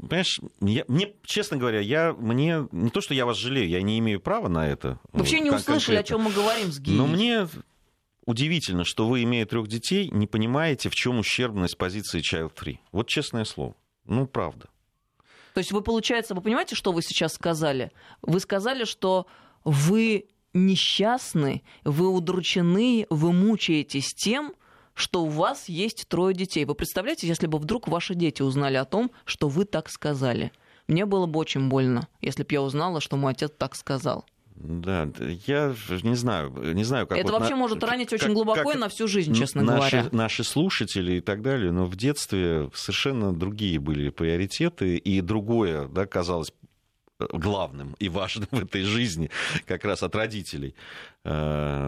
понимаешь, 0.00 0.40
я- 0.62 0.84
мне, 0.88 1.12
честно 1.24 1.58
говоря, 1.58 1.80
я, 1.80 2.14
мне, 2.14 2.66
не 2.72 2.88
то, 2.88 3.02
что 3.02 3.12
я 3.12 3.26
вас 3.26 3.36
жалею, 3.36 3.68
я 3.68 3.82
не 3.82 3.98
имею 3.98 4.18
права 4.18 4.48
на 4.48 4.66
это. 4.66 4.98
Вообще 5.12 5.36
вот, 5.36 5.44
не 5.44 5.50
услышали, 5.50 5.96
о 5.96 5.98
конкретно. 5.98 6.08
чем 6.08 6.20
мы 6.22 6.32
говорим 6.32 6.72
с 6.72 6.78
Гией. 6.80 6.96
Но 6.96 7.06
мне 7.06 7.46
удивительно, 8.24 8.84
что 8.84 9.06
вы, 9.06 9.22
имея 9.24 9.46
трех 9.46 9.68
детей, 9.68 10.08
не 10.10 10.26
понимаете, 10.26 10.88
в 10.88 10.94
чем 10.94 11.18
ущербность 11.18 11.76
позиции 11.78 12.20
child-free. 12.22 12.78
Вот 12.92 13.08
честное 13.08 13.44
слово. 13.44 13.74
Ну, 14.06 14.26
правда. 14.26 14.68
То 15.54 15.60
есть 15.60 15.72
вы, 15.72 15.80
получается, 15.80 16.34
вы 16.34 16.42
понимаете, 16.42 16.74
что 16.74 16.92
вы 16.92 17.02
сейчас 17.02 17.34
сказали? 17.34 17.90
Вы 18.22 18.40
сказали, 18.40 18.84
что 18.84 19.26
вы 19.64 20.28
несчастны, 20.52 21.62
вы 21.84 22.08
удручены, 22.08 23.06
вы 23.10 23.32
мучаетесь 23.32 24.12
тем, 24.14 24.54
что 24.94 25.24
у 25.24 25.28
вас 25.28 25.68
есть 25.68 26.08
трое 26.08 26.34
детей. 26.34 26.64
Вы 26.64 26.74
представляете, 26.74 27.26
если 27.26 27.46
бы 27.46 27.58
вдруг 27.58 27.88
ваши 27.88 28.14
дети 28.14 28.42
узнали 28.42 28.76
о 28.76 28.84
том, 28.84 29.10
что 29.24 29.48
вы 29.48 29.64
так 29.64 29.90
сказали? 29.90 30.52
Мне 30.88 31.04
было 31.04 31.26
бы 31.26 31.38
очень 31.38 31.68
больно, 31.68 32.08
если 32.20 32.42
бы 32.42 32.48
я 32.50 32.62
узнала, 32.62 33.00
что 33.00 33.16
мой 33.16 33.32
отец 33.32 33.50
так 33.56 33.76
сказал. 33.76 34.24
Да, 34.58 35.08
я 35.46 35.74
не 36.02 36.14
знаю, 36.16 36.50
не 36.74 36.84
знаю, 36.84 37.06
как 37.06 37.18
Это 37.18 37.30
вот 37.30 37.40
вообще 37.40 37.54
на- 37.54 37.60
может 37.60 37.84
ранить 37.84 38.08
как- 38.10 38.20
очень 38.22 38.32
глубоко 38.32 38.64
как 38.64 38.74
и 38.74 38.78
на 38.78 38.88
всю 38.88 39.06
жизнь, 39.06 39.34
честно 39.34 39.62
наши, 39.62 39.96
говоря. 39.98 40.16
Наши 40.16 40.44
слушатели 40.44 41.14
и 41.14 41.20
так 41.20 41.42
далее, 41.42 41.72
но 41.72 41.84
в 41.84 41.94
детстве 41.96 42.70
совершенно 42.74 43.34
другие 43.34 43.78
были 43.78 44.08
приоритеты, 44.08 44.96
и 44.96 45.20
другое, 45.20 45.88
да, 45.88 46.06
казалось, 46.06 46.52
главным 47.18 47.96
и 47.98 48.08
важным 48.08 48.48
в 48.50 48.62
этой 48.64 48.82
жизни, 48.82 49.30
как 49.66 49.84
раз 49.84 50.02
от 50.02 50.14
родителей. 50.16 50.74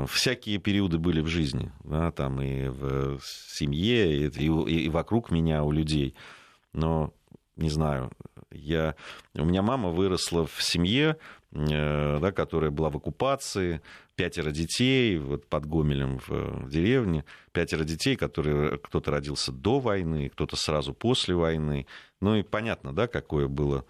Всякие 0.08 0.58
периоды 0.58 0.98
были 0.98 1.20
в 1.20 1.26
жизни, 1.26 1.70
да, 1.84 2.10
там 2.10 2.40
и 2.40 2.68
в 2.68 3.20
семье, 3.22 4.26
и, 4.26 4.28
и, 4.28 4.84
и 4.84 4.88
вокруг 4.88 5.30
меня 5.30 5.64
у 5.64 5.70
людей. 5.72 6.14
Но 6.72 7.12
не 7.56 7.70
знаю, 7.70 8.10
я, 8.50 8.94
у 9.34 9.44
меня 9.44 9.62
мама 9.62 9.90
выросла 9.90 10.46
в 10.46 10.62
семье, 10.62 11.16
э, 11.16 11.16
да, 11.50 12.30
которая 12.32 12.70
была 12.70 12.90
в 12.90 12.96
оккупации, 12.96 13.80
пятеро 14.16 14.50
детей 14.50 15.16
вот 15.18 15.46
под 15.46 15.66
Гомелем 15.66 16.18
в, 16.18 16.28
в 16.28 16.70
деревне, 16.70 17.24
пятеро 17.52 17.84
детей, 17.84 18.16
которые 18.16 18.78
кто-то 18.78 19.10
родился 19.10 19.52
до 19.52 19.80
войны, 19.80 20.28
кто-то 20.28 20.56
сразу 20.56 20.92
после 20.92 21.34
войны. 21.34 21.86
Ну 22.20 22.36
и 22.36 22.42
понятно, 22.42 22.92
да, 22.92 23.06
какое 23.06 23.48
было, 23.48 23.84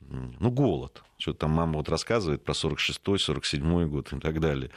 ну, 0.00 0.50
голод. 0.50 1.02
Что 1.18 1.34
там 1.34 1.50
мама 1.50 1.78
вот 1.78 1.88
рассказывает 1.88 2.44
про 2.44 2.52
46-й, 2.52 3.32
47-й 3.32 3.86
год 3.86 4.12
и 4.12 4.20
так 4.20 4.40
далее. 4.40 4.70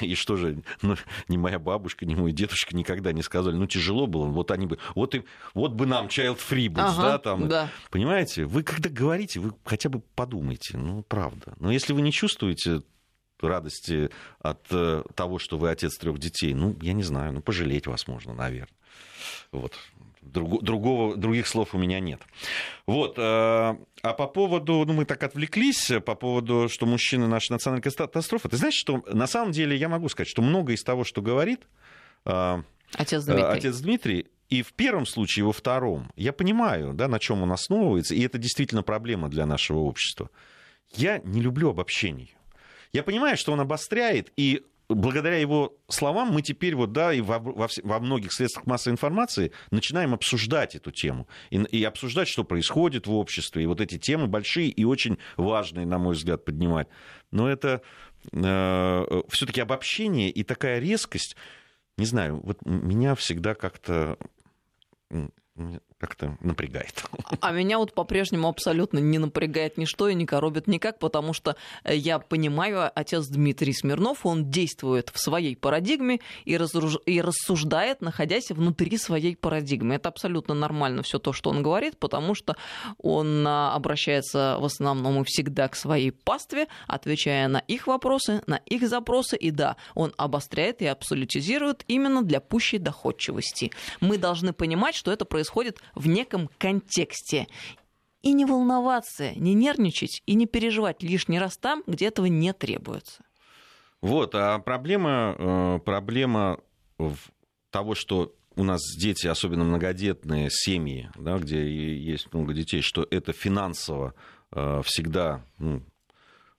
И 0.00 0.14
что 0.14 0.36
же, 0.36 0.62
ну, 0.82 0.96
ни 1.28 1.36
моя 1.36 1.58
бабушка, 1.58 2.06
ни 2.06 2.14
мой 2.14 2.32
дедушка 2.32 2.74
никогда 2.76 3.12
не 3.12 3.22
сказали, 3.22 3.54
ну, 3.54 3.66
тяжело 3.66 4.06
было, 4.06 4.26
вот 4.26 4.50
они 4.50 4.66
бы, 4.66 4.78
вот, 4.94 5.14
и, 5.14 5.24
вот 5.54 5.72
бы 5.72 5.86
нам 5.86 6.06
child 6.06 6.38
free 6.38 6.68
быть, 6.68 6.78
ага, 6.78 7.02
да, 7.02 7.18
там. 7.18 7.48
Да. 7.48 7.70
Понимаете, 7.90 8.46
вы 8.46 8.62
когда 8.62 8.90
говорите, 8.90 9.38
вы 9.40 9.52
хотя 9.64 9.88
бы 9.88 10.00
подумайте, 10.14 10.76
ну, 10.76 11.02
правда. 11.02 11.54
Но 11.60 11.70
если 11.70 11.92
вы 11.92 12.02
не 12.02 12.10
чувствуете 12.12 12.82
радости 13.40 14.10
от 14.40 14.66
э, 14.70 15.04
того, 15.14 15.38
что 15.38 15.58
вы 15.58 15.70
отец 15.70 15.96
трех 15.98 16.18
детей, 16.18 16.54
ну, 16.54 16.76
я 16.80 16.92
не 16.92 17.02
знаю, 17.02 17.32
ну, 17.32 17.40
пожалеть 17.40 17.86
вас 17.86 18.08
можно, 18.08 18.34
наверное. 18.34 18.74
Вот. 19.52 19.74
Друг, 20.26 20.62
другого, 20.62 21.16
других 21.16 21.46
слов 21.46 21.74
у 21.74 21.78
меня 21.78 22.00
нет. 22.00 22.20
Вот. 22.86 23.18
Э, 23.18 23.76
а 24.02 24.12
по 24.12 24.26
поводу, 24.26 24.84
ну, 24.86 24.92
мы 24.92 25.04
так 25.04 25.22
отвлеклись, 25.22 25.92
по 26.04 26.14
поводу, 26.14 26.68
что 26.70 26.86
мужчины 26.86 27.26
наша 27.26 27.52
национальная 27.52 27.82
катастрофа. 27.82 28.48
Ты 28.48 28.56
знаешь, 28.56 28.74
что 28.74 29.02
на 29.06 29.26
самом 29.26 29.52
деле 29.52 29.76
я 29.76 29.88
могу 29.88 30.08
сказать, 30.08 30.28
что 30.28 30.42
многое 30.42 30.76
из 30.76 30.82
того, 30.82 31.04
что 31.04 31.22
говорит 31.22 31.60
э, 32.24 32.62
отец 32.94 33.24
Дмитрий, 33.24 33.42
отец 33.44 33.76
Дмитрий 33.78 34.26
и 34.48 34.62
в 34.62 34.72
первом 34.72 35.06
случае, 35.06 35.42
и 35.42 35.46
во 35.46 35.52
втором, 35.52 36.10
я 36.16 36.32
понимаю, 36.32 36.92
да, 36.94 37.08
на 37.08 37.18
чем 37.18 37.42
он 37.42 37.52
основывается, 37.52 38.14
и 38.14 38.22
это 38.22 38.38
действительно 38.38 38.82
проблема 38.82 39.28
для 39.28 39.46
нашего 39.46 39.78
общества. 39.78 40.30
Я 40.94 41.18
не 41.18 41.40
люблю 41.40 41.70
обобщений. 41.70 42.34
Я 42.92 43.02
понимаю, 43.02 43.36
что 43.36 43.52
он 43.52 43.60
обостряет, 43.60 44.32
и 44.36 44.64
благодаря 44.88 45.36
его 45.36 45.76
словам 45.88 46.32
мы 46.32 46.42
теперь 46.42 46.74
вот, 46.74 46.92
да, 46.92 47.12
и 47.12 47.20
во, 47.20 47.38
во, 47.38 47.68
во 47.82 48.00
многих 48.00 48.32
средствах 48.32 48.66
массовой 48.66 48.94
информации 48.94 49.52
начинаем 49.70 50.14
обсуждать 50.14 50.74
эту 50.74 50.90
тему. 50.90 51.28
И, 51.50 51.56
и 51.56 51.84
обсуждать, 51.84 52.28
что 52.28 52.44
происходит 52.44 53.06
в 53.06 53.14
обществе, 53.14 53.62
и 53.62 53.66
вот 53.66 53.80
эти 53.80 53.98
темы 53.98 54.26
большие 54.26 54.68
и 54.68 54.84
очень 54.84 55.18
важные, 55.36 55.86
на 55.86 55.98
мой 55.98 56.14
взгляд, 56.14 56.44
поднимать. 56.44 56.88
Но 57.30 57.48
это 57.48 57.82
э, 58.32 59.22
все-таки 59.28 59.60
обобщение 59.60 60.30
и 60.30 60.42
такая 60.42 60.78
резкость, 60.78 61.36
не 61.96 62.06
знаю, 62.06 62.40
вот 62.42 62.58
меня 62.64 63.14
всегда 63.14 63.54
как-то 63.54 64.18
как-то 66.06 66.36
напрягает. 66.40 67.04
А 67.40 67.52
меня 67.52 67.78
вот 67.78 67.94
по-прежнему 67.94 68.48
абсолютно 68.48 68.98
не 68.98 69.18
напрягает 69.18 69.76
ничто 69.76 70.08
и 70.08 70.14
не 70.14 70.26
коробит 70.26 70.66
никак, 70.68 70.98
потому 70.98 71.32
что 71.32 71.56
э, 71.84 71.96
я 71.96 72.18
понимаю, 72.18 72.90
отец 72.94 73.26
Дмитрий 73.26 73.72
Смирнов, 73.72 74.24
он 74.24 74.50
действует 74.50 75.10
в 75.12 75.18
своей 75.18 75.56
парадигме 75.56 76.20
и, 76.44 76.56
разруж... 76.56 76.98
и 77.06 77.20
рассуждает, 77.20 78.00
находясь 78.00 78.50
внутри 78.50 78.96
своей 78.98 79.36
парадигмы. 79.36 79.96
Это 79.96 80.08
абсолютно 80.08 80.54
нормально 80.54 81.02
все 81.02 81.18
то, 81.18 81.32
что 81.32 81.50
он 81.50 81.62
говорит, 81.62 81.98
потому 81.98 82.34
что 82.34 82.56
он 82.98 83.46
а, 83.46 83.74
обращается 83.74 84.56
в 84.60 84.64
основном 84.64 85.22
и 85.22 85.24
всегда 85.24 85.68
к 85.68 85.76
своей 85.76 86.12
пастве, 86.12 86.68
отвечая 86.86 87.48
на 87.48 87.58
их 87.58 87.86
вопросы, 87.86 88.42
на 88.46 88.56
их 88.56 88.88
запросы. 88.88 89.36
И 89.36 89.50
да, 89.50 89.76
он 89.94 90.12
обостряет 90.16 90.82
и 90.82 90.86
абсолютизирует 90.86 91.84
именно 91.88 92.22
для 92.22 92.40
пущей 92.40 92.78
доходчивости. 92.78 93.72
Мы 94.00 94.18
должны 94.18 94.52
понимать, 94.52 94.94
что 94.94 95.12
это 95.12 95.24
происходит 95.24 95.80
в 95.96 96.06
неком 96.06 96.48
контексте. 96.58 97.48
И 98.22 98.32
не 98.32 98.44
волноваться, 98.44 99.32
не 99.34 99.54
нервничать 99.54 100.22
и 100.26 100.34
не 100.34 100.46
переживать 100.46 101.02
лишний 101.02 101.38
раз 101.38 101.56
там, 101.56 101.82
где 101.86 102.06
этого 102.06 102.26
не 102.26 102.52
требуется. 102.52 103.24
Вот, 104.00 104.34
а 104.34 104.58
проблема, 104.58 105.34
э, 105.38 105.78
проблема 105.84 106.60
того, 107.70 107.94
что 107.94 108.34
у 108.56 108.64
нас 108.64 108.80
дети, 108.98 109.26
особенно 109.26 109.64
многодетные 109.64 110.48
семьи, 110.50 111.10
да, 111.16 111.38
где 111.38 111.66
есть 111.96 112.32
много 112.32 112.54
детей, 112.54 112.80
что 112.80 113.06
это 113.10 113.32
финансово 113.32 114.14
э, 114.52 114.80
всегда 114.84 115.44
ну, 115.58 115.82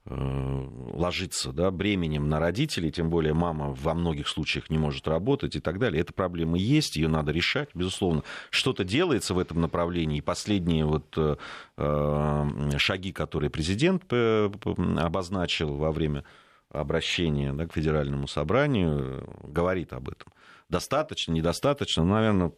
ложится 0.09 1.51
да, 1.51 1.69
бременем 1.71 2.29
на 2.29 2.39
родителей, 2.39 2.91
тем 2.91 3.09
более 3.09 3.33
мама 3.33 3.73
во 3.73 3.93
многих 3.93 4.27
случаях 4.27 4.69
не 4.69 4.77
может 4.77 5.07
работать 5.07 5.55
и 5.55 5.59
так 5.59 5.79
далее. 5.79 6.01
Эта 6.01 6.13
проблема 6.13 6.57
есть, 6.57 6.95
ее 6.95 7.07
надо 7.07 7.31
решать, 7.31 7.69
безусловно. 7.73 8.23
Что-то 8.49 8.83
делается 8.83 9.33
в 9.33 9.39
этом 9.39 9.61
направлении. 9.61 10.19
И 10.19 10.21
последние 10.21 10.85
вот 10.85 11.13
э, 11.17 11.35
э 11.77 12.77
шаги, 12.77 13.11
которые 13.11 13.49
президент 13.49 14.03
э, 14.11 14.49
обозначил 14.97 15.75
во 15.75 15.91
время 15.91 16.23
обращения 16.69 17.53
да, 17.53 17.65
к 17.65 17.73
федеральному 17.73 18.27
собранию, 18.27 19.29
говорит 19.43 19.93
об 19.93 20.09
этом. 20.09 20.31
Достаточно, 20.69 21.31
недостаточно, 21.31 22.03
наверное, 22.03 22.51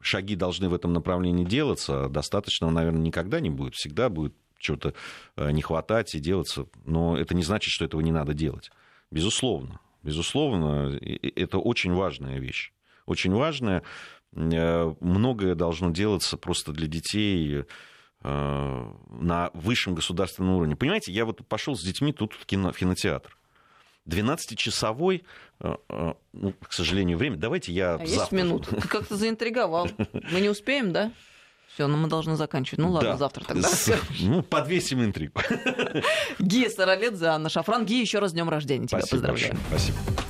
шаги 0.00 0.34
должны 0.34 0.68
в 0.68 0.74
этом 0.74 0.92
направлении 0.92 1.44
делаться, 1.44 2.04
а 2.04 2.08
достаточно, 2.08 2.70
наверное, 2.70 3.02
никогда 3.02 3.40
не 3.40 3.50
будет, 3.50 3.74
всегда 3.74 4.08
будет 4.08 4.34
чего-то 4.60 4.94
э, 5.36 5.50
не 5.50 5.62
хватать 5.62 6.14
и 6.14 6.20
делаться. 6.20 6.66
Но 6.84 7.16
это 7.16 7.34
не 7.34 7.42
значит, 7.42 7.70
что 7.70 7.84
этого 7.84 8.00
не 8.00 8.12
надо 8.12 8.34
делать. 8.34 8.70
Безусловно. 9.10 9.80
Безусловно, 10.02 10.98
это 11.00 11.58
очень 11.58 11.92
важная 11.92 12.38
вещь. 12.38 12.72
Очень 13.06 13.32
важная. 13.32 13.82
Э, 14.34 14.94
многое 15.00 15.54
должно 15.54 15.90
делаться 15.90 16.36
просто 16.36 16.72
для 16.72 16.86
детей 16.86 17.64
э, 18.22 18.92
на 19.10 19.50
высшем 19.54 19.94
государственном 19.94 20.54
уровне. 20.54 20.76
Понимаете, 20.76 21.12
я 21.12 21.24
вот 21.24 21.46
пошел 21.46 21.74
с 21.74 21.82
детьми 21.82 22.12
тут 22.12 22.34
в, 22.34 22.46
кино, 22.46 22.72
в 22.72 22.78
кинотеатр. 22.78 23.36
12-часовой, 24.08 25.24
ну, 25.60 26.54
к 26.62 26.72
сожалению, 26.72 27.18
время. 27.18 27.36
Давайте 27.36 27.70
я 27.72 27.94
а 27.94 27.98
завтра... 27.98 28.14
есть 28.14 28.32
минут. 28.32 28.66
Ты 28.66 28.88
как-то 28.88 29.14
заинтриговал. 29.14 29.88
Мы 30.32 30.40
не 30.40 30.48
успеем, 30.48 30.92
да? 30.92 31.12
Все, 31.80 31.86
ну 31.86 31.96
мы 31.96 32.08
должны 32.08 32.36
заканчивать. 32.36 32.78
Ну 32.78 32.90
ладно, 32.90 33.12
да. 33.12 33.16
завтра 33.16 33.42
тогда. 33.42 33.66
С... 33.66 33.90
Ну, 34.20 34.42
подвесим 34.42 35.02
интригу. 35.02 35.40
Гия 36.38 36.68
Сараледзе, 36.68 37.28
Анна 37.28 37.48
Шафран. 37.48 37.86
Гия, 37.86 38.02
еще 38.02 38.18
раз 38.18 38.34
днем 38.34 38.50
рождения 38.50 38.86
тебя 38.86 38.98
Спасибо 38.98 39.22
поздравляю. 39.22 39.54
Большое. 39.70 39.94
Спасибо. 39.94 40.29